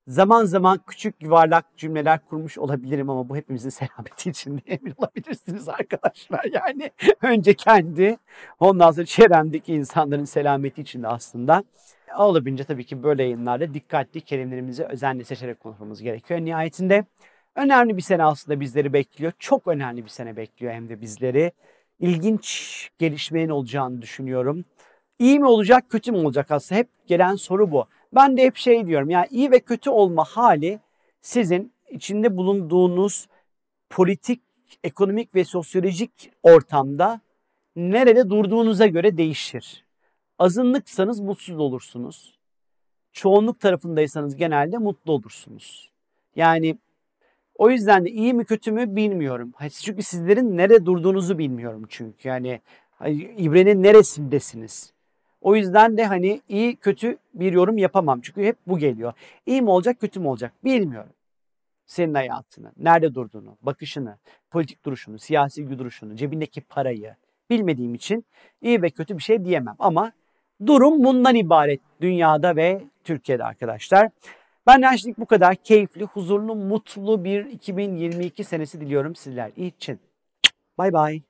Zaman 0.07 0.45
zaman 0.45 0.80
küçük 0.86 1.22
yuvarlak 1.22 1.76
cümleler 1.76 2.20
kurmuş 2.28 2.59
olabilirim 2.59 3.11
ama 3.11 3.28
bu 3.28 3.36
hepimizin 3.36 3.68
selameti 3.70 4.30
için 4.30 4.62
emin 4.66 4.95
olabilirsiniz 4.97 5.68
arkadaşlar. 5.68 6.45
Yani 6.53 6.91
önce 7.22 7.55
kendi, 7.55 8.16
ondan 8.61 8.91
sonra 8.91 9.07
çevremdeki 9.07 9.74
insanların 9.74 10.24
selameti 10.24 10.80
için 10.80 11.03
de 11.03 11.09
aslında. 11.09 11.64
Olabildiğince 12.18 12.64
tabii 12.64 12.84
ki 12.86 13.03
böyle 13.03 13.22
yayınlarda 13.22 13.74
dikkatli 13.74 14.20
kelimelerimizi 14.20 14.84
özenle 14.84 15.24
seçerek 15.24 15.61
konuşmamız 15.61 16.03
gerekiyor. 16.03 16.41
Nihayetinde 16.41 17.05
önemli 17.57 17.97
bir 17.97 18.03
sene 18.03 18.24
aslında 18.24 18.61
bizleri 18.61 18.93
bekliyor. 18.93 19.32
Çok 19.38 19.66
önemli 19.66 20.05
bir 20.05 20.09
sene 20.09 20.36
bekliyor 20.36 20.72
hem 20.72 20.88
de 20.88 21.01
bizleri. 21.01 21.53
İlginç 22.01 22.91
gelişmenin 22.99 23.49
olacağını 23.49 24.03
düşünüyorum. 24.03 24.64
İyi 25.21 25.39
mi 25.39 25.47
olacak, 25.47 25.91
kötü 25.91 26.12
mü 26.12 26.18
olacak 26.18 26.51
aslında? 26.51 26.79
Hep 26.79 26.89
gelen 27.07 27.35
soru 27.35 27.71
bu. 27.71 27.87
Ben 28.14 28.37
de 28.37 28.43
hep 28.43 28.57
şey 28.57 28.87
diyorum 28.87 29.11
yani 29.11 29.27
iyi 29.31 29.51
ve 29.51 29.61
kötü 29.61 29.91
olma 29.91 30.25
hali 30.25 30.81
sizin 31.23 31.73
içinde 31.91 32.37
bulunduğunuz 32.37 33.29
politik, 33.91 34.41
ekonomik 34.85 35.35
ve 35.35 35.45
sosyolojik 35.45 36.33
ortamda 36.43 37.21
nerede 37.77 38.31
durduğunuza 38.31 38.87
göre 38.87 39.16
değişir. 39.16 39.85
Azınlıksanız 40.39 41.21
mutsuz 41.21 41.59
olursunuz. 41.59 42.39
Çoğunluk 43.12 43.61
tarafındaysanız 43.61 44.37
genelde 44.37 44.79
mutlu 44.79 45.12
olursunuz. 45.12 45.91
Yani 46.37 46.79
o 47.55 47.71
yüzden 47.71 48.05
de 48.05 48.11
iyi 48.11 48.35
mi 48.35 48.45
kötü 48.45 48.73
mü 48.73 48.97
bilmiyorum. 48.97 49.53
Çünkü 49.83 50.03
sizlerin 50.03 50.57
nerede 50.57 50.87
durduğunuzu 50.87 51.39
bilmiyorum 51.39 51.85
çünkü. 51.89 52.29
Yani 52.29 52.61
ibrenin 53.37 53.83
neresindesiniz? 53.83 54.93
O 55.41 55.57
yüzden 55.57 55.97
de 55.97 56.05
hani 56.05 56.41
iyi 56.49 56.76
kötü 56.76 57.18
bir 57.34 57.53
yorum 57.53 57.78
yapamam. 57.78 58.20
Çünkü 58.20 58.43
hep 58.43 58.57
bu 58.66 58.78
geliyor. 58.78 59.12
İyi 59.47 59.62
mi 59.62 59.70
olacak 59.70 60.01
kötü 60.01 60.20
mü 60.20 60.28
olacak 60.28 60.53
bilmiyorum. 60.64 61.12
Senin 61.86 62.14
hayatını, 62.14 62.72
nerede 62.76 63.14
durduğunu, 63.14 63.57
bakışını, 63.62 64.18
politik 64.51 64.84
duruşunu, 64.84 65.18
siyasi 65.18 65.78
duruşunu, 65.78 66.16
cebindeki 66.16 66.61
parayı 66.61 67.14
bilmediğim 67.51 67.95
için 67.95 68.24
iyi 68.62 68.82
ve 68.82 68.91
kötü 68.91 69.18
bir 69.18 69.22
şey 69.22 69.45
diyemem. 69.45 69.76
Ama 69.78 70.12
durum 70.66 71.05
bundan 71.05 71.34
ibaret 71.34 71.80
dünyada 72.01 72.57
ve 72.57 72.84
Türkiye'de 73.05 73.45
arkadaşlar. 73.45 74.11
Benden 74.66 74.97
şimdilik 74.97 75.18
bu 75.18 75.26
kadar 75.26 75.57
keyifli, 75.57 76.05
huzurlu, 76.05 76.55
mutlu 76.55 77.24
bir 77.24 77.45
2022 77.47 78.45
senesi 78.45 78.80
diliyorum 78.80 79.16
sizler 79.16 79.51
için. 79.57 80.01
Bay 80.78 80.93
bay. 80.93 81.22